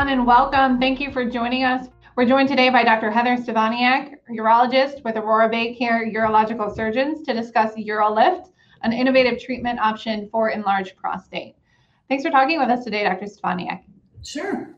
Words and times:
everyone, 0.00 0.18
and 0.18 0.26
welcome. 0.26 0.80
Thank 0.80 0.98
you 0.98 1.12
for 1.12 1.26
joining 1.26 1.62
us. 1.62 1.88
We're 2.16 2.24
joined 2.24 2.48
today 2.48 2.70
by 2.70 2.84
Dr. 2.84 3.10
Heather 3.10 3.36
Stefaniak, 3.36 4.14
urologist 4.30 5.04
with 5.04 5.16
Aurora 5.16 5.50
BayCare 5.50 6.10
Urological 6.10 6.74
Surgeons, 6.74 7.22
to 7.26 7.34
discuss 7.34 7.74
UroLift, 7.74 8.46
an 8.80 8.94
innovative 8.94 9.38
treatment 9.38 9.78
option 9.78 10.26
for 10.32 10.48
enlarged 10.48 10.96
prostate. 10.96 11.54
Thanks 12.08 12.24
for 12.24 12.30
talking 12.30 12.58
with 12.58 12.70
us 12.70 12.82
today, 12.82 13.04
Dr. 13.04 13.26
Stefaniak. 13.26 13.82
Sure. 14.24 14.74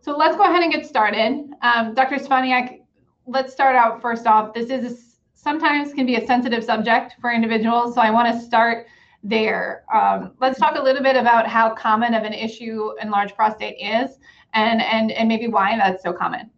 So 0.00 0.16
let's 0.16 0.36
go 0.36 0.44
ahead 0.44 0.62
and 0.62 0.72
get 0.72 0.86
started. 0.86 1.50
Um, 1.62 1.94
Dr. 1.94 2.14
Stefaniak, 2.14 2.82
let's 3.26 3.52
start 3.52 3.74
out 3.74 4.00
first 4.00 4.28
off. 4.28 4.54
This 4.54 4.70
is 4.70 4.92
a, 4.92 4.96
sometimes 5.34 5.92
can 5.92 6.06
be 6.06 6.14
a 6.14 6.24
sensitive 6.24 6.62
subject 6.62 7.16
for 7.20 7.32
individuals, 7.32 7.96
so 7.96 8.00
I 8.00 8.12
want 8.12 8.32
to 8.32 8.40
start 8.40 8.86
there. 9.24 9.84
Um, 9.92 10.34
let's 10.40 10.58
talk 10.58 10.76
a 10.76 10.82
little 10.82 11.02
bit 11.02 11.16
about 11.16 11.48
how 11.48 11.74
common 11.74 12.14
of 12.14 12.22
an 12.22 12.32
issue 12.32 12.90
enlarged 13.00 13.34
prostate 13.34 13.76
is 13.80 14.18
and, 14.54 14.82
and, 14.82 15.10
and 15.12 15.28
maybe 15.28 15.48
why 15.48 15.76
that's 15.76 16.02
so 16.02 16.12
common. 16.12 16.50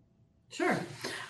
Sure. 0.50 0.78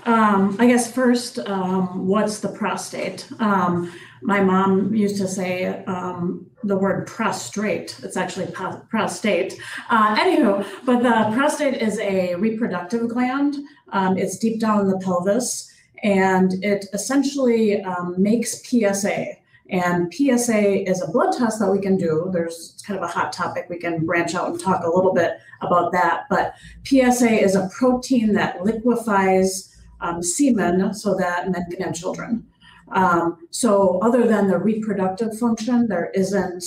Um, 0.04 0.56
I 0.58 0.66
guess 0.66 0.92
first, 0.92 1.38
um, 1.38 2.06
what's 2.06 2.40
the 2.40 2.50
prostate? 2.50 3.26
Um, 3.38 3.90
my 4.22 4.40
mom 4.40 4.94
used 4.94 5.16
to 5.18 5.28
say 5.28 5.84
um, 5.84 6.46
the 6.62 6.76
word 6.76 7.06
prostrate. 7.06 7.98
It's 8.02 8.16
actually 8.16 8.52
prostate. 8.90 9.58
Uh, 9.90 10.16
anywho, 10.16 10.66
but 10.84 11.02
the 11.02 11.34
prostate 11.34 11.80
is 11.80 11.98
a 12.00 12.34
reproductive 12.34 13.08
gland. 13.08 13.56
Um, 13.92 14.18
it's 14.18 14.38
deep 14.38 14.60
down 14.60 14.80
in 14.80 14.88
the 14.88 14.98
pelvis, 14.98 15.70
and 16.02 16.52
it 16.64 16.86
essentially 16.92 17.82
um, 17.82 18.14
makes 18.18 18.62
PSA. 18.62 19.36
And 19.70 20.12
PSA 20.12 20.88
is 20.88 21.00
a 21.00 21.10
blood 21.10 21.32
test 21.36 21.58
that 21.58 21.70
we 21.70 21.80
can 21.80 21.96
do. 21.96 22.28
There's 22.32 22.82
kind 22.86 22.98
of 22.98 23.04
a 23.04 23.12
hot 23.12 23.32
topic. 23.32 23.66
We 23.70 23.78
can 23.78 24.04
branch 24.04 24.34
out 24.34 24.48
and 24.48 24.60
talk 24.60 24.84
a 24.84 24.90
little 24.90 25.14
bit 25.14 25.38
about 25.62 25.92
that. 25.92 26.24
But 26.28 26.54
PSA 26.84 27.30
is 27.30 27.54
a 27.54 27.68
protein 27.76 28.34
that 28.34 28.62
liquefies 28.62 29.74
um, 30.00 30.22
semen 30.22 30.92
so 30.92 31.14
that 31.16 31.50
men 31.50 31.64
can 31.70 31.80
have 31.80 31.94
children. 31.94 32.46
Um, 32.92 33.48
so, 33.50 33.98
other 34.02 34.26
than 34.26 34.48
the 34.48 34.58
reproductive 34.58 35.38
function, 35.38 35.88
there 35.88 36.10
isn't, 36.14 36.62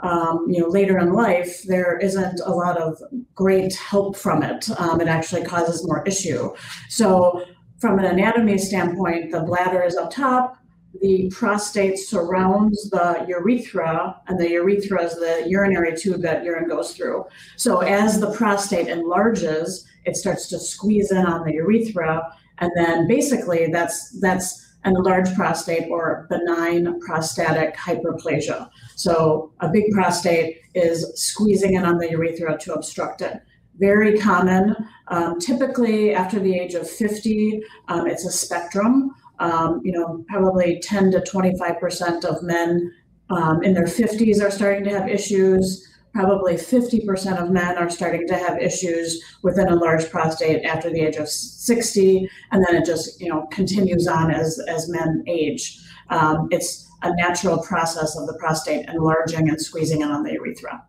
um, 0.00 0.46
you 0.48 0.60
know, 0.60 0.68
later 0.68 0.98
in 0.98 1.12
life, 1.12 1.62
there 1.62 1.96
isn't 1.98 2.40
a 2.44 2.50
lot 2.50 2.76
of 2.76 3.02
great 3.34 3.74
help 3.74 4.16
from 4.16 4.42
it. 4.42 4.68
Um, 4.78 5.00
it 5.00 5.08
actually 5.08 5.44
causes 5.44 5.86
more 5.86 6.04
issue. 6.06 6.52
So, 6.90 7.42
from 7.78 7.98
an 7.98 8.04
anatomy 8.04 8.58
standpoint, 8.58 9.32
the 9.32 9.40
bladder 9.40 9.82
is 9.82 9.96
up 9.96 10.10
top, 10.10 10.58
the 11.00 11.30
prostate 11.34 11.98
surrounds 11.98 12.90
the 12.90 13.24
urethra, 13.28 14.20
and 14.26 14.38
the 14.38 14.50
urethra 14.50 15.04
is 15.04 15.14
the 15.14 15.44
urinary 15.48 15.96
tube 15.96 16.22
that 16.22 16.44
urine 16.44 16.68
goes 16.68 16.92
through. 16.92 17.24
So 17.56 17.80
as 17.80 18.20
the 18.20 18.32
prostate 18.32 18.88
enlarges, 18.88 19.86
it 20.04 20.16
starts 20.16 20.48
to 20.48 20.58
squeeze 20.58 21.10
in 21.10 21.24
on 21.26 21.44
the 21.44 21.54
urethra, 21.54 22.32
and 22.58 22.70
then 22.76 23.06
basically 23.06 23.68
that's 23.72 24.18
that's 24.20 24.64
an 24.84 24.94
enlarged 24.94 25.34
prostate 25.34 25.88
or 25.90 26.26
benign 26.30 27.00
prostatic 27.00 27.76
hyperplasia. 27.76 28.70
So 28.94 29.52
a 29.60 29.68
big 29.68 29.90
prostate 29.90 30.60
is 30.74 31.12
squeezing 31.16 31.74
in 31.74 31.84
on 31.84 31.98
the 31.98 32.10
urethra 32.10 32.56
to 32.58 32.74
obstruct 32.74 33.20
it 33.20 33.42
very 33.78 34.18
common. 34.18 34.74
Um, 35.08 35.38
typically, 35.38 36.14
after 36.14 36.40
the 36.40 36.58
age 36.58 36.74
of 36.74 36.88
50, 36.88 37.62
um, 37.88 38.06
it's 38.06 38.24
a 38.24 38.32
spectrum 38.32 39.14
um, 39.38 39.80
you 39.84 39.92
know, 39.92 40.24
probably 40.28 40.80
10 40.80 41.12
to 41.12 41.20
25% 41.20 42.24
of 42.24 42.42
men 42.42 42.92
um, 43.30 43.62
in 43.62 43.74
their 43.74 43.84
50s 43.84 44.42
are 44.42 44.50
starting 44.50 44.84
to 44.84 44.90
have 44.90 45.08
issues. 45.08 45.86
Probably 46.14 46.54
50% 46.54 47.42
of 47.42 47.50
men 47.50 47.76
are 47.76 47.90
starting 47.90 48.26
to 48.28 48.34
have 48.34 48.58
issues 48.58 49.22
with 49.42 49.58
an 49.58 49.68
enlarged 49.68 50.10
prostate 50.10 50.64
after 50.64 50.88
the 50.88 51.00
age 51.00 51.16
of 51.16 51.28
60, 51.28 52.30
and 52.52 52.64
then 52.66 52.76
it 52.76 52.86
just, 52.86 53.20
you 53.20 53.28
know, 53.28 53.46
continues 53.52 54.08
on 54.08 54.30
as 54.30 54.58
as 54.66 54.88
men 54.88 55.22
age. 55.26 55.78
Um, 56.08 56.48
it's 56.50 56.88
a 57.02 57.14
natural 57.16 57.58
process 57.58 58.16
of 58.16 58.26
the 58.26 58.34
prostate 58.34 58.88
enlarging 58.88 59.50
and 59.50 59.60
squeezing 59.60 60.00
in 60.00 60.10
on 60.10 60.22
the 60.22 60.32
urethra. 60.32 60.82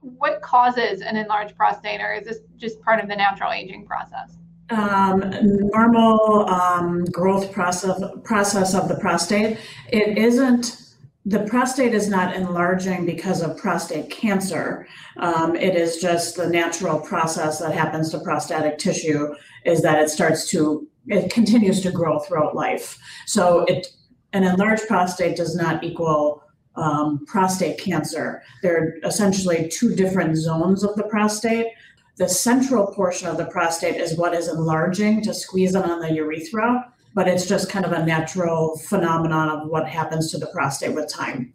What 0.00 0.42
causes 0.42 1.00
an 1.02 1.16
enlarged 1.16 1.56
prostate, 1.56 2.00
or 2.00 2.14
is 2.14 2.26
this 2.26 2.38
just 2.56 2.80
part 2.82 3.00
of 3.00 3.08
the 3.08 3.14
natural 3.14 3.52
aging 3.52 3.86
process? 3.86 4.36
Um, 4.70 5.24
normal 5.72 6.48
um, 6.48 7.04
growth 7.06 7.52
process 7.52 8.00
process 8.24 8.74
of 8.74 8.88
the 8.88 8.96
prostate. 8.96 9.58
It 9.88 10.18
isn't. 10.18 10.80
The 11.26 11.40
prostate 11.40 11.94
is 11.94 12.08
not 12.08 12.36
enlarging 12.36 13.06
because 13.06 13.40
of 13.40 13.56
prostate 13.56 14.10
cancer. 14.10 14.86
Um, 15.16 15.56
it 15.56 15.74
is 15.74 15.96
just 15.96 16.36
the 16.36 16.46
natural 16.46 17.00
process 17.00 17.60
that 17.60 17.72
happens 17.72 18.10
to 18.10 18.20
prostatic 18.20 18.76
tissue 18.76 19.34
is 19.64 19.80
that 19.82 19.98
it 20.00 20.10
starts 20.10 20.50
to 20.50 20.86
it 21.06 21.30
continues 21.32 21.80
to 21.82 21.90
grow 21.90 22.18
throughout 22.18 22.54
life. 22.54 22.98
So 23.26 23.64
it 23.64 23.88
an 24.32 24.42
enlarged 24.42 24.86
prostate 24.88 25.36
does 25.36 25.54
not 25.54 25.84
equal 25.84 26.42
um, 26.76 27.24
prostate 27.26 27.78
cancer. 27.78 28.42
There 28.62 28.76
are 28.76 28.94
essentially 29.04 29.68
two 29.68 29.94
different 29.94 30.36
zones 30.36 30.82
of 30.82 30.96
the 30.96 31.04
prostate. 31.04 31.66
The 32.16 32.28
central 32.28 32.86
portion 32.86 33.28
of 33.28 33.36
the 33.36 33.46
prostate 33.46 33.96
is 33.96 34.16
what 34.16 34.34
is 34.34 34.48
enlarging 34.48 35.20
to 35.22 35.34
squeeze 35.34 35.74
in 35.74 35.82
on 35.82 36.00
the 36.00 36.12
urethra, 36.12 36.92
but 37.12 37.26
it's 37.26 37.46
just 37.46 37.68
kind 37.68 37.84
of 37.84 37.92
a 37.92 38.04
natural 38.04 38.76
phenomenon 38.78 39.48
of 39.48 39.68
what 39.68 39.88
happens 39.88 40.30
to 40.30 40.38
the 40.38 40.46
prostate 40.46 40.94
with 40.94 41.08
time. 41.08 41.52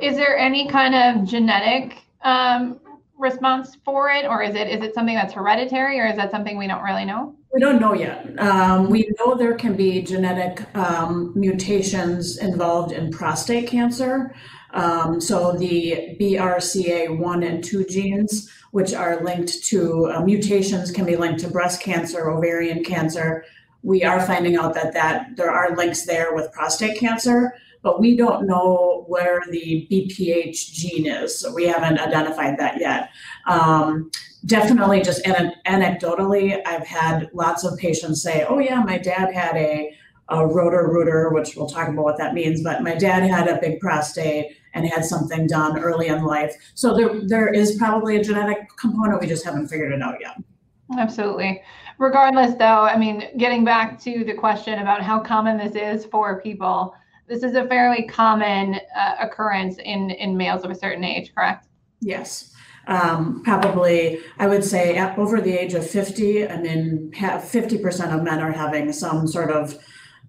Is 0.00 0.16
there 0.16 0.36
any 0.36 0.68
kind 0.68 0.94
of 0.94 1.28
genetic 1.28 1.98
um, 2.22 2.80
response 3.18 3.76
for 3.84 4.10
it, 4.10 4.24
or 4.24 4.42
is 4.42 4.54
it 4.54 4.66
is 4.68 4.82
it 4.82 4.94
something 4.94 5.14
that's 5.14 5.34
hereditary, 5.34 6.00
or 6.00 6.06
is 6.06 6.16
that 6.16 6.30
something 6.30 6.58
we 6.58 6.66
don't 6.66 6.82
really 6.82 7.04
know? 7.04 7.36
We 7.52 7.60
don't 7.60 7.80
know 7.80 7.94
yet. 7.94 8.38
Um, 8.40 8.88
we 8.90 9.08
know 9.18 9.34
there 9.34 9.54
can 9.54 9.76
be 9.76 10.02
genetic 10.02 10.64
um, 10.76 11.32
mutations 11.36 12.38
involved 12.38 12.92
in 12.92 13.10
prostate 13.10 13.68
cancer. 13.68 14.34
Um, 14.72 15.20
so 15.20 15.52
the 15.52 16.16
BRCA1 16.20 17.44
and 17.44 17.64
2 17.64 17.84
genes, 17.86 18.48
which 18.70 18.94
are 18.94 19.22
linked 19.22 19.64
to 19.64 20.06
uh, 20.06 20.20
mutations, 20.22 20.90
can 20.90 21.04
be 21.04 21.16
linked 21.16 21.40
to 21.40 21.48
breast 21.48 21.82
cancer, 21.82 22.30
ovarian 22.30 22.84
cancer. 22.84 23.44
We 23.82 24.04
are 24.04 24.20
finding 24.20 24.56
out 24.56 24.74
that, 24.74 24.92
that 24.94 25.36
there 25.36 25.50
are 25.50 25.76
links 25.76 26.04
there 26.06 26.34
with 26.34 26.52
prostate 26.52 26.98
cancer, 26.98 27.54
but 27.82 28.00
we 28.00 28.16
don't 28.16 28.46
know 28.46 29.04
where 29.08 29.42
the 29.50 29.88
BPH 29.90 30.72
gene 30.72 31.06
is. 31.06 31.38
So 31.38 31.52
we 31.52 31.66
haven't 31.66 31.98
identified 31.98 32.58
that 32.58 32.78
yet. 32.78 33.10
Um, 33.46 34.10
definitely, 34.46 35.02
just 35.02 35.26
an- 35.26 35.54
anecdotally, 35.66 36.60
I've 36.66 36.86
had 36.86 37.30
lots 37.32 37.64
of 37.64 37.78
patients 37.78 38.22
say, 38.22 38.44
oh, 38.48 38.58
yeah, 38.58 38.82
my 38.82 38.98
dad 38.98 39.32
had 39.32 39.56
a 39.56 39.96
a 40.30 40.46
Roto-Rooter, 40.46 41.30
which 41.30 41.56
we'll 41.56 41.68
talk 41.68 41.88
about 41.88 42.04
what 42.04 42.18
that 42.18 42.34
means. 42.34 42.62
But 42.62 42.82
my 42.82 42.94
dad 42.94 43.24
had 43.24 43.48
a 43.48 43.60
big 43.60 43.80
prostate 43.80 44.56
and 44.74 44.86
had 44.86 45.04
something 45.04 45.46
done 45.46 45.78
early 45.78 46.08
in 46.08 46.24
life. 46.24 46.54
So 46.74 46.96
there, 46.96 47.20
there 47.26 47.48
is 47.48 47.76
probably 47.76 48.16
a 48.16 48.24
genetic 48.24 48.68
component. 48.76 49.20
We 49.20 49.26
just 49.26 49.44
haven't 49.44 49.68
figured 49.68 49.92
it 49.92 50.02
out 50.02 50.16
yet. 50.20 50.36
Absolutely. 50.98 51.62
Regardless, 51.98 52.54
though, 52.54 52.82
I 52.82 52.96
mean, 52.96 53.28
getting 53.36 53.64
back 53.64 54.00
to 54.02 54.24
the 54.24 54.34
question 54.34 54.78
about 54.78 55.02
how 55.02 55.20
common 55.20 55.56
this 55.58 55.74
is 55.74 56.06
for 56.06 56.40
people, 56.40 56.94
this 57.28 57.42
is 57.42 57.54
a 57.54 57.66
fairly 57.66 58.04
common 58.04 58.80
uh, 58.96 59.16
occurrence 59.20 59.78
in 59.78 60.10
in 60.10 60.36
males 60.36 60.64
of 60.64 60.70
a 60.70 60.74
certain 60.74 61.04
age, 61.04 61.32
correct? 61.34 61.68
Yes. 62.00 62.52
Um, 62.86 63.42
probably, 63.44 64.18
I 64.38 64.48
would 64.48 64.64
say, 64.64 64.98
over 65.16 65.40
the 65.40 65.52
age 65.52 65.74
of 65.74 65.88
50, 65.88 66.48
I 66.48 66.60
mean, 66.60 67.12
50% 67.14 68.12
of 68.12 68.22
men 68.24 68.40
are 68.40 68.50
having 68.50 68.92
some 68.92 69.28
sort 69.28 69.52
of 69.52 69.78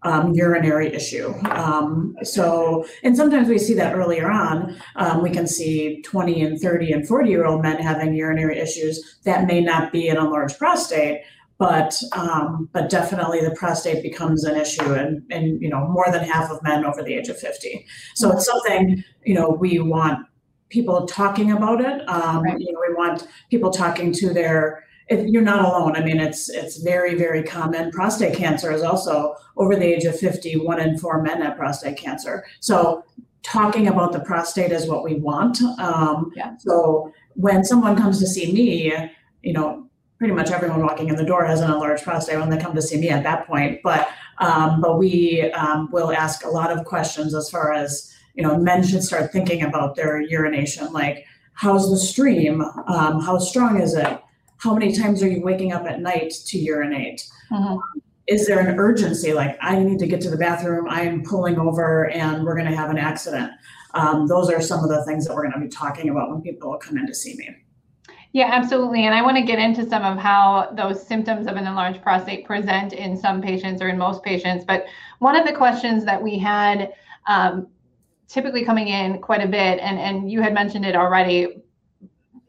um, 0.04 0.34
urinary 0.34 0.94
issue. 0.94 1.34
Um, 1.50 2.16
so, 2.24 2.86
and 3.04 3.16
sometimes 3.16 3.48
we 3.48 3.60
see 3.60 3.74
that 3.76 3.96
earlier 3.96 4.32
on. 4.32 4.80
Um, 4.96 5.22
we 5.22 5.30
can 5.30 5.48
see 5.48 6.02
20 6.02 6.42
and 6.42 6.60
30 6.60 6.92
and 6.92 7.08
40 7.08 7.30
year 7.30 7.46
old 7.46 7.62
men 7.62 7.78
having 7.78 8.16
urinary 8.16 8.58
issues 8.58 9.20
that 9.26 9.46
may 9.46 9.62
not 9.62 9.92
be 9.92 10.08
an 10.08 10.18
enlarged 10.18 10.58
prostate, 10.58 11.22
but 11.62 12.02
um, 12.14 12.68
but 12.74 12.90
definitely 12.90 13.40
the 13.42 13.52
prostate 13.52 14.02
becomes 14.02 14.44
an 14.46 14.60
issue 14.60 14.94
and 14.94 15.22
and 15.30 15.62
you 15.62 15.70
know 15.70 15.88
more 15.90 16.08
than 16.12 16.24
half 16.24 16.50
of 16.50 16.62
men 16.64 16.84
over 16.84 17.04
the 17.04 17.14
age 17.14 17.30
of 17.30 17.38
50 17.38 17.86
so 18.16 18.32
it's 18.32 18.48
something 18.48 19.04
you 19.24 19.36
know 19.36 19.48
we 19.48 19.78
want 19.78 20.26
people 20.70 21.06
talking 21.06 21.52
about 21.52 21.80
it 21.80 22.02
um, 22.10 22.42
right. 22.42 22.60
you 22.60 22.74
know 22.74 22.80
we 22.90 22.96
want 22.96 23.28
people 23.52 23.70
talking 23.70 24.12
to 24.12 24.34
their 24.34 24.84
you're 25.10 25.42
not 25.42 25.66
alone. 25.66 25.96
I 25.96 26.04
mean, 26.04 26.20
it's 26.20 26.50
it's 26.50 26.78
very 26.78 27.16
very 27.16 27.44
common. 27.44 27.92
Prostate 27.92 28.36
cancer 28.36 28.72
is 28.72 28.82
also 28.82 29.36
over 29.58 29.76
the 29.76 29.86
age 29.86 30.06
of 30.06 30.18
50. 30.18 30.58
One 30.58 30.80
in 30.80 30.98
four 30.98 31.22
men 31.22 31.42
have 31.42 31.58
prostate 31.58 31.98
cancer. 31.98 32.46
So 32.60 33.04
talking 33.44 33.88
about 33.88 34.14
the 34.14 34.20
prostate 34.20 34.72
is 34.72 34.88
what 34.88 35.04
we 35.04 35.16
want. 35.16 35.62
Um, 35.80 36.32
yeah. 36.36 36.56
So 36.60 37.12
when 37.34 37.64
someone 37.64 37.96
comes 37.96 38.20
to 38.20 38.28
see 38.28 38.52
me, 38.52 38.94
you 39.42 39.54
know, 39.54 39.88
pretty 40.20 40.34
much 40.34 40.52
everyone 40.52 40.82
walking 40.82 41.10
in 41.10 41.16
the 41.16 41.26
door 41.26 41.46
has 41.46 41.62
an 41.62 41.72
enlarged 41.72 42.04
prostate 42.04 42.40
when 42.40 42.50
they 42.50 42.60
come 42.60 42.76
to 42.76 42.82
see 42.82 42.98
me 42.98 43.10
at 43.10 43.24
that 43.24 43.48
point. 43.48 43.80
But 43.84 44.08
um, 44.38 44.82
but 44.82 44.98
we 44.98 45.52
um, 45.52 45.90
will 45.92 46.12
ask 46.12 46.46
a 46.46 46.50
lot 46.50 46.72
of 46.72 46.86
questions 46.86 47.36
as 47.36 47.50
far 47.50 47.74
as 47.74 48.12
you 48.34 48.44
know, 48.44 48.58
men 48.58 48.86
should 48.86 49.04
start 49.04 49.32
thinking 49.32 49.62
about 49.62 49.96
their 49.96 50.22
urination, 50.22 50.92
like 50.94 51.26
how's 51.54 51.90
the 51.90 51.98
stream, 51.98 52.62
um, 52.88 53.20
how 53.20 53.38
strong 53.38 53.82
is 53.82 53.94
it 53.94 54.22
how 54.62 54.76
many 54.76 54.96
times 54.96 55.24
are 55.24 55.28
you 55.28 55.42
waking 55.42 55.74
up 55.74 55.86
at 55.88 56.02
night 56.02 56.32
to 56.46 56.58
urinate? 56.58 57.28
Mhm. 57.52 57.80
Is 58.28 58.46
there 58.46 58.60
an 58.60 58.80
urgency, 58.80 59.34
like 59.34 59.58
I 59.62 59.80
need 59.80 59.98
to 60.00 60.08
get 60.08 60.22
to 60.22 60.30
the 60.30 60.38
bathroom, 60.38 60.88
I 60.88 61.02
am 61.02 61.24
pulling 61.24 61.58
over 61.58 62.10
and 62.10 62.44
we're 62.44 62.56
gonna 62.56 62.76
have 62.76 62.92
an 62.92 62.98
accident? 62.98 63.52
Um, 63.96 64.28
those 64.28 64.52
are 64.52 64.62
some 64.62 64.84
of 64.84 64.90
the 64.90 65.04
things 65.04 65.28
that 65.28 65.36
we're 65.36 65.50
gonna 65.50 65.60
be 65.60 65.68
talking 65.68 66.10
about 66.10 66.30
when 66.30 66.42
people 66.42 66.78
come 66.78 66.98
in 66.98 67.08
to 67.08 67.14
see 67.14 67.36
me. 67.36 67.50
Yeah, 68.34 68.50
absolutely. 68.52 69.06
And 69.06 69.14
I 69.14 69.22
want 69.22 69.36
to 69.36 69.44
get 69.44 69.60
into 69.60 69.86
some 69.90 70.04
of 70.04 70.18
how 70.18 70.72
those 70.78 71.06
symptoms 71.06 71.48
of 71.48 71.58
an 71.58 71.68
enlarged 71.68 72.02
prostate 72.02 72.46
present 72.46 72.94
in 72.94 73.18
some 73.18 73.42
patients 73.42 73.82
or 73.82 73.90
in 73.90 73.98
most 73.98 74.24
patients. 74.24 74.64
But 74.64 74.86
one 75.20 75.36
of 75.36 75.46
the 75.46 75.52
questions 75.52 76.06
that 76.06 76.22
we 76.22 76.38
had 76.38 76.94
um, 77.28 77.68
typically 78.30 78.64
coming 78.64 78.88
in 78.88 79.20
quite 79.20 79.44
a 79.44 79.48
bit, 79.48 79.80
and, 79.80 80.00
and 80.00 80.32
you 80.32 80.42
had 80.42 80.54
mentioned 80.54 80.86
it 80.86 80.96
already, 80.96 81.62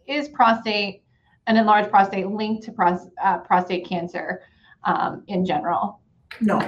is 0.06 0.28
prostate, 0.28 1.01
an 1.46 1.56
enlarged 1.56 1.90
prostate 1.90 2.28
linked 2.28 2.62
to 2.64 2.72
pros, 2.72 3.08
uh, 3.22 3.38
prostate 3.38 3.86
cancer 3.86 4.42
um, 4.84 5.24
in 5.26 5.44
general? 5.44 6.00
No. 6.40 6.66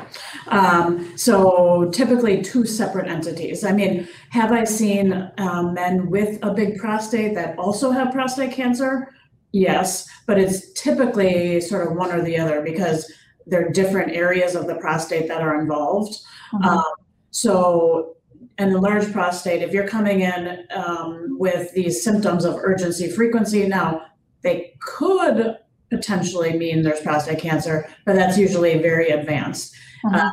Um, 0.49 1.17
so 1.17 1.91
typically 1.93 2.43
two 2.43 2.67
separate 2.67 3.09
entities. 3.09 3.65
I 3.65 3.73
mean, 3.73 4.09
have 4.31 4.53
I 4.53 4.65
seen 4.65 5.31
um, 5.38 5.75
men 5.75 6.11
with 6.11 6.38
a 6.43 6.53
big 6.53 6.79
prostate 6.79 7.35
that 7.35 7.59
also 7.59 7.91
have 7.91 8.12
prostate 8.12 8.53
cancer? 8.53 9.15
Yes, 9.53 10.09
but 10.26 10.38
it's 10.38 10.73
typically 10.73 11.61
sort 11.61 11.87
of 11.87 11.97
one 11.97 12.11
or 12.11 12.23
the 12.23 12.37
other 12.37 12.61
because 12.61 13.11
there 13.47 13.67
are 13.67 13.71
different 13.71 14.12
areas 14.12 14.55
of 14.55 14.67
the 14.67 14.75
prostate 14.76 15.29
that 15.29 15.41
are 15.41 15.61
involved. 15.61 16.19
Mhm. 16.53 16.65
Um, 16.65 16.85
so, 17.31 18.17
an 18.59 18.69
enlarged 18.69 19.12
prostate, 19.12 19.62
if 19.62 19.73
you're 19.73 19.88
coming 19.88 20.21
in 20.21 20.65
um, 20.71 21.37
with 21.38 21.73
these 21.73 22.03
symptoms 22.05 22.44
of 22.44 22.55
urgency 22.56 23.09
frequency, 23.11 23.67
now 23.67 24.03
they 24.44 24.75
could 24.81 25.56
potentially 25.91 26.56
mean 26.56 26.82
there's 26.82 27.00
prostate 27.00 27.41
cancer, 27.41 27.88
but 28.05 28.14
that's 28.14 28.38
usually 28.38 28.79
very 28.81 29.08
advanced. 29.08 29.75
Mhm. 30.05 30.14
Uh, 30.14 30.31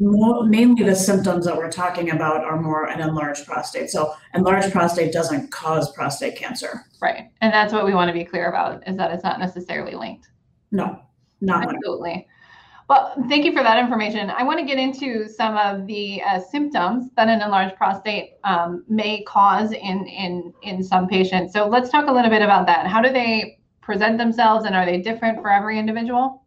mo- 0.00 0.42
mainly 0.42 0.82
the 0.82 0.96
symptoms 0.96 1.44
that 1.44 1.56
we're 1.56 1.70
talking 1.70 2.10
about 2.10 2.42
are 2.42 2.60
more 2.60 2.86
an 2.86 3.00
enlarged 3.00 3.46
prostate. 3.46 3.90
So, 3.90 4.14
enlarged 4.34 4.72
prostate 4.72 5.12
doesn't 5.12 5.52
cause 5.52 5.92
prostate 5.92 6.36
cancer. 6.36 6.84
Right. 7.00 7.30
And 7.40 7.52
that's 7.52 7.72
what 7.72 7.84
we 7.84 7.94
want 7.94 8.08
to 8.08 8.14
be 8.14 8.24
clear 8.24 8.48
about 8.48 8.86
is 8.88 8.96
that 8.96 9.12
it's 9.12 9.24
not 9.24 9.38
necessarily 9.38 9.94
linked. 9.94 10.28
No, 10.72 11.00
not. 11.40 11.68
Absolutely. 11.68 12.26
Well, 12.90 13.14
thank 13.28 13.44
you 13.44 13.52
for 13.52 13.62
that 13.62 13.78
information. 13.78 14.30
I 14.30 14.42
want 14.42 14.58
to 14.58 14.66
get 14.66 14.76
into 14.76 15.28
some 15.28 15.56
of 15.56 15.86
the 15.86 16.20
uh, 16.22 16.40
symptoms 16.40 17.08
that 17.16 17.28
an 17.28 17.40
enlarged 17.40 17.76
prostate 17.76 18.32
um, 18.42 18.84
may 18.88 19.22
cause 19.22 19.70
in, 19.70 20.08
in, 20.08 20.52
in 20.62 20.82
some 20.82 21.06
patients. 21.06 21.52
So 21.52 21.68
let's 21.68 21.88
talk 21.88 22.08
a 22.08 22.12
little 22.12 22.30
bit 22.30 22.42
about 22.42 22.66
that. 22.66 22.88
How 22.88 23.00
do 23.00 23.12
they 23.12 23.60
present 23.80 24.18
themselves 24.18 24.64
and 24.64 24.74
are 24.74 24.84
they 24.84 25.00
different 25.00 25.40
for 25.40 25.52
every 25.52 25.78
individual? 25.78 26.44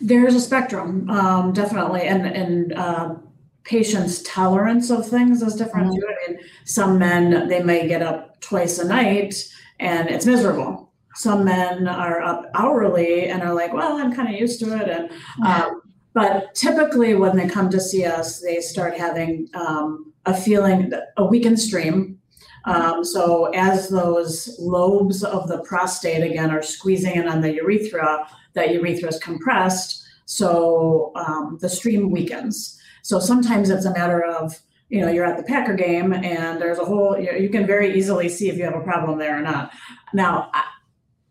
There's 0.00 0.34
a 0.34 0.40
spectrum, 0.40 1.10
um, 1.10 1.52
definitely, 1.52 2.04
and 2.04 2.24
and 2.24 2.72
uh, 2.72 3.16
patients' 3.64 4.22
tolerance 4.22 4.88
of 4.88 5.06
things 5.06 5.42
is 5.42 5.56
different 5.56 5.94
too. 5.94 6.06
I 6.08 6.30
mean, 6.30 6.40
some 6.64 6.98
men 6.98 7.48
they 7.48 7.62
may 7.62 7.86
get 7.86 8.00
up 8.00 8.40
twice 8.40 8.78
a 8.78 8.86
night 8.86 9.46
and 9.78 10.08
it's 10.08 10.24
miserable. 10.24 10.87
Some 11.18 11.44
men 11.44 11.88
are 11.88 12.22
up 12.22 12.48
hourly 12.54 13.26
and 13.26 13.42
are 13.42 13.52
like, 13.52 13.72
well, 13.72 13.96
I'm 13.96 14.14
kind 14.14 14.32
of 14.32 14.40
used 14.40 14.60
to 14.60 14.76
it, 14.80 14.88
and 14.88 15.10
um, 15.44 15.82
but 16.14 16.54
typically 16.54 17.14
when 17.14 17.36
they 17.36 17.48
come 17.48 17.70
to 17.70 17.80
see 17.80 18.04
us, 18.04 18.40
they 18.40 18.60
start 18.60 18.96
having 18.96 19.48
um, 19.54 20.12
a 20.26 20.34
feeling, 20.34 20.92
a 21.16 21.24
weakened 21.24 21.60
stream. 21.60 22.18
Um, 22.64 23.04
so 23.04 23.46
as 23.54 23.88
those 23.88 24.56
lobes 24.58 25.24
of 25.24 25.48
the 25.48 25.58
prostate 25.62 26.22
again 26.22 26.50
are 26.50 26.62
squeezing 26.62 27.16
in 27.16 27.28
on 27.28 27.40
the 27.40 27.52
urethra, 27.52 28.28
that 28.54 28.72
urethra 28.72 29.08
is 29.08 29.18
compressed, 29.18 30.04
so 30.24 31.12
um, 31.16 31.58
the 31.60 31.68
stream 31.68 32.10
weakens. 32.10 32.78
So 33.02 33.18
sometimes 33.18 33.70
it's 33.70 33.86
a 33.86 33.92
matter 33.92 34.24
of 34.24 34.60
you 34.88 35.00
know 35.00 35.10
you're 35.10 35.24
at 35.24 35.36
the 35.36 35.42
Packer 35.42 35.74
game 35.74 36.12
and 36.12 36.60
there's 36.60 36.78
a 36.78 36.84
whole 36.84 37.18
you, 37.18 37.32
you 37.32 37.48
can 37.48 37.66
very 37.66 37.96
easily 37.96 38.28
see 38.28 38.48
if 38.48 38.56
you 38.56 38.64
have 38.64 38.74
a 38.74 38.80
problem 38.80 39.18
there 39.18 39.38
or 39.38 39.42
not. 39.42 39.72
Now 40.12 40.50
I, 40.52 40.64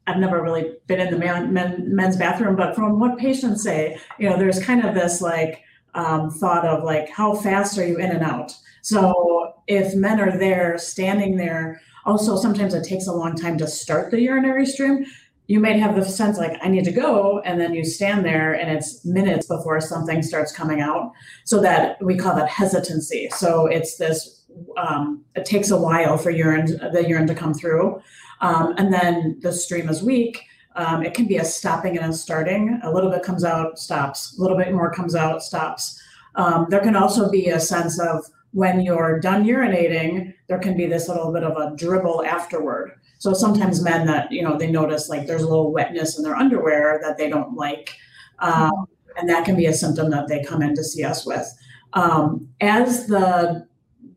I've 0.08 0.18
never 0.18 0.42
really 0.42 0.78
been 0.88 1.02
in 1.02 1.12
the 1.12 1.20
man, 1.20 1.54
men, 1.54 1.94
men's 1.94 2.16
bathroom, 2.16 2.56
but 2.56 2.76
from 2.76 3.00
what 3.00 3.18
patients 3.18 3.62
say, 3.62 4.00
you 4.18 4.30
know, 4.30 4.38
there's 4.38 4.64
kind 4.64 4.86
of 4.86 4.96
this 4.96 5.22
like 5.22 5.62
um, 5.94 6.32
thought 6.32 6.66
of 6.66 6.84
like 6.84 7.10
how 7.10 7.36
fast 7.36 7.78
are 7.78 7.86
you 7.86 7.98
in 7.98 8.12
and 8.12 8.24
out. 8.24 8.56
So 8.82 9.54
if 9.68 9.94
men 9.96 10.22
are 10.22 10.38
there 10.38 10.78
standing 10.78 11.36
there, 11.36 11.82
also 12.06 12.38
sometimes 12.38 12.74
it 12.74 12.86
takes 12.86 13.08
a 13.08 13.14
long 13.14 13.36
time 13.36 13.58
to 13.58 13.68
start 13.68 14.12
the 14.12 14.22
urinary 14.22 14.66
stream. 14.66 15.06
You 15.48 15.60
might 15.60 15.78
have 15.78 15.96
the 15.96 16.04
sense 16.04 16.38
like 16.38 16.58
i 16.62 16.68
need 16.68 16.84
to 16.86 16.92
go 16.92 17.40
and 17.46 17.60
then 17.60 17.74
you 17.74 17.86
stand 17.86 18.26
there 18.26 18.54
and 18.54 18.70
it's 18.70 19.06
minutes 19.06 19.48
before 19.48 19.80
something 19.82 20.22
starts 20.22 20.54
coming 20.54 20.82
out. 20.82 21.12
So 21.44 21.60
that 21.62 22.02
we 22.02 22.16
call 22.16 22.36
that 22.36 22.50
hesitancy. 22.50 23.30
So 23.32 23.66
it's 23.68 23.98
this 23.98 24.46
um, 24.78 25.24
it 25.36 25.46
takes 25.46 25.72
a 25.72 25.78
while 25.78 26.18
for 26.18 26.32
urine 26.32 26.80
the 26.94 27.06
urine 27.08 27.28
to 27.28 27.36
come 27.36 27.54
through 27.54 28.02
um, 28.42 28.74
and 28.78 28.94
then 28.94 29.40
the 29.42 29.52
stream 29.52 29.90
is 29.90 30.04
weak. 30.04 30.44
Um, 30.76 31.04
it 31.04 31.14
can 31.14 31.26
be 31.26 31.38
a 31.38 31.46
stopping 31.46 31.98
and 31.98 32.12
a 32.12 32.16
starting. 32.16 32.80
A 32.84 32.92
little 32.92 33.10
bit 33.10 33.24
comes 33.24 33.44
out 33.44 33.80
stops. 33.80 34.38
A 34.38 34.42
little 34.42 34.58
bit 34.58 34.72
more 34.74 34.92
comes 34.92 35.16
out 35.16 35.42
stops. 35.42 36.00
Um, 36.36 36.68
there 36.70 36.82
can 36.82 36.96
also 36.96 37.32
be 37.32 37.50
a 37.50 37.60
sense 37.60 38.00
of 38.00 38.24
when 38.52 38.82
you're 38.82 39.20
done 39.20 39.44
urinating 39.44 40.34
there 40.48 40.60
can 40.60 40.78
be 40.78 40.86
this 40.86 41.08
little 41.10 41.32
bit 41.32 41.44
of 41.44 41.58
a 41.58 41.76
dribble 41.76 42.26
afterward. 42.26 42.94
So 43.20 43.34
sometimes 43.34 43.84
men 43.84 44.06
that 44.08 44.32
you 44.32 44.42
know 44.42 44.58
they 44.58 44.72
notice 44.72 45.10
like 45.10 45.28
there's 45.28 45.42
a 45.42 45.48
little 45.48 45.72
wetness 45.72 46.18
in 46.18 46.24
their 46.24 46.36
underwear 46.36 47.00
that 47.04 47.18
they 47.18 47.30
don't 47.30 47.56
like, 47.56 47.96
um, 48.40 48.88
and 49.18 49.28
that 49.30 49.46
can 49.46 49.56
be 49.56 49.66
a 49.66 49.74
symptom 49.74 50.10
that 50.12 50.28
they 50.28 50.44
come 50.44 50.62
in 50.62 50.76
to 50.76 50.84
see 50.84 51.04
us 51.04 51.26
with. 51.26 51.48
Um, 51.94 52.48
as 52.62 53.08
the 53.08 53.67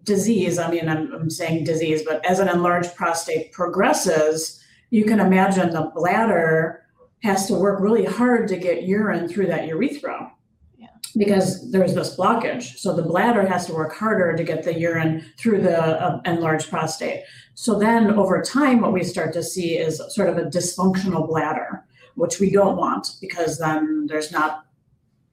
disease, 0.05 0.59
I 0.59 0.71
mean, 0.71 0.89
I'm, 0.89 1.13
I'm 1.13 1.31
saying 1.31 1.65
disease, 1.65 2.03
but 2.03 2.25
as 2.25 2.39
an 2.39 2.49
enlarged 2.49 2.95
prostate 2.95 3.53
progresses, 3.53 4.63
you 4.91 5.05
can 5.05 5.21
imagine 5.21 5.71
the 5.71 5.91
bladder 5.95 6.85
has 7.23 7.47
to 7.47 7.55
work 7.55 7.81
really 7.81 8.05
hard 8.05 8.49
to 8.49 8.57
get 8.57 8.85
urine 8.85 9.29
through 9.29 9.47
that 9.47 9.67
urethra 9.67 10.33
yeah. 10.79 10.89
because 11.17 11.71
there's 11.71 11.95
this 11.95 12.17
blockage. 12.17 12.79
So 12.79 12.95
the 12.95 13.03
bladder 13.03 13.47
has 13.47 13.67
to 13.67 13.75
work 13.75 13.95
harder 13.95 14.35
to 14.37 14.43
get 14.43 14.63
the 14.63 14.79
urine 14.79 15.25
through 15.39 15.63
the 15.63 15.81
uh, 15.81 16.21
enlarged 16.25 16.71
prostate. 16.71 17.25
So 17.55 17.79
then 17.79 18.13
over 18.13 18.41
time, 18.41 18.81
what 18.81 18.93
we 18.93 19.05
start 19.05 19.33
to 19.35 19.43
see 19.43 19.77
is 19.77 20.03
sort 20.09 20.31
of 20.31 20.39
a 20.39 20.45
dysfunctional 20.45 21.29
bladder, 21.29 21.85
which 22.15 22.41
we 22.41 22.51
don't 22.51 22.77
want 22.77 23.17
because 23.21 23.59
then 23.59 24.07
there's 24.09 24.33
not 24.33 24.65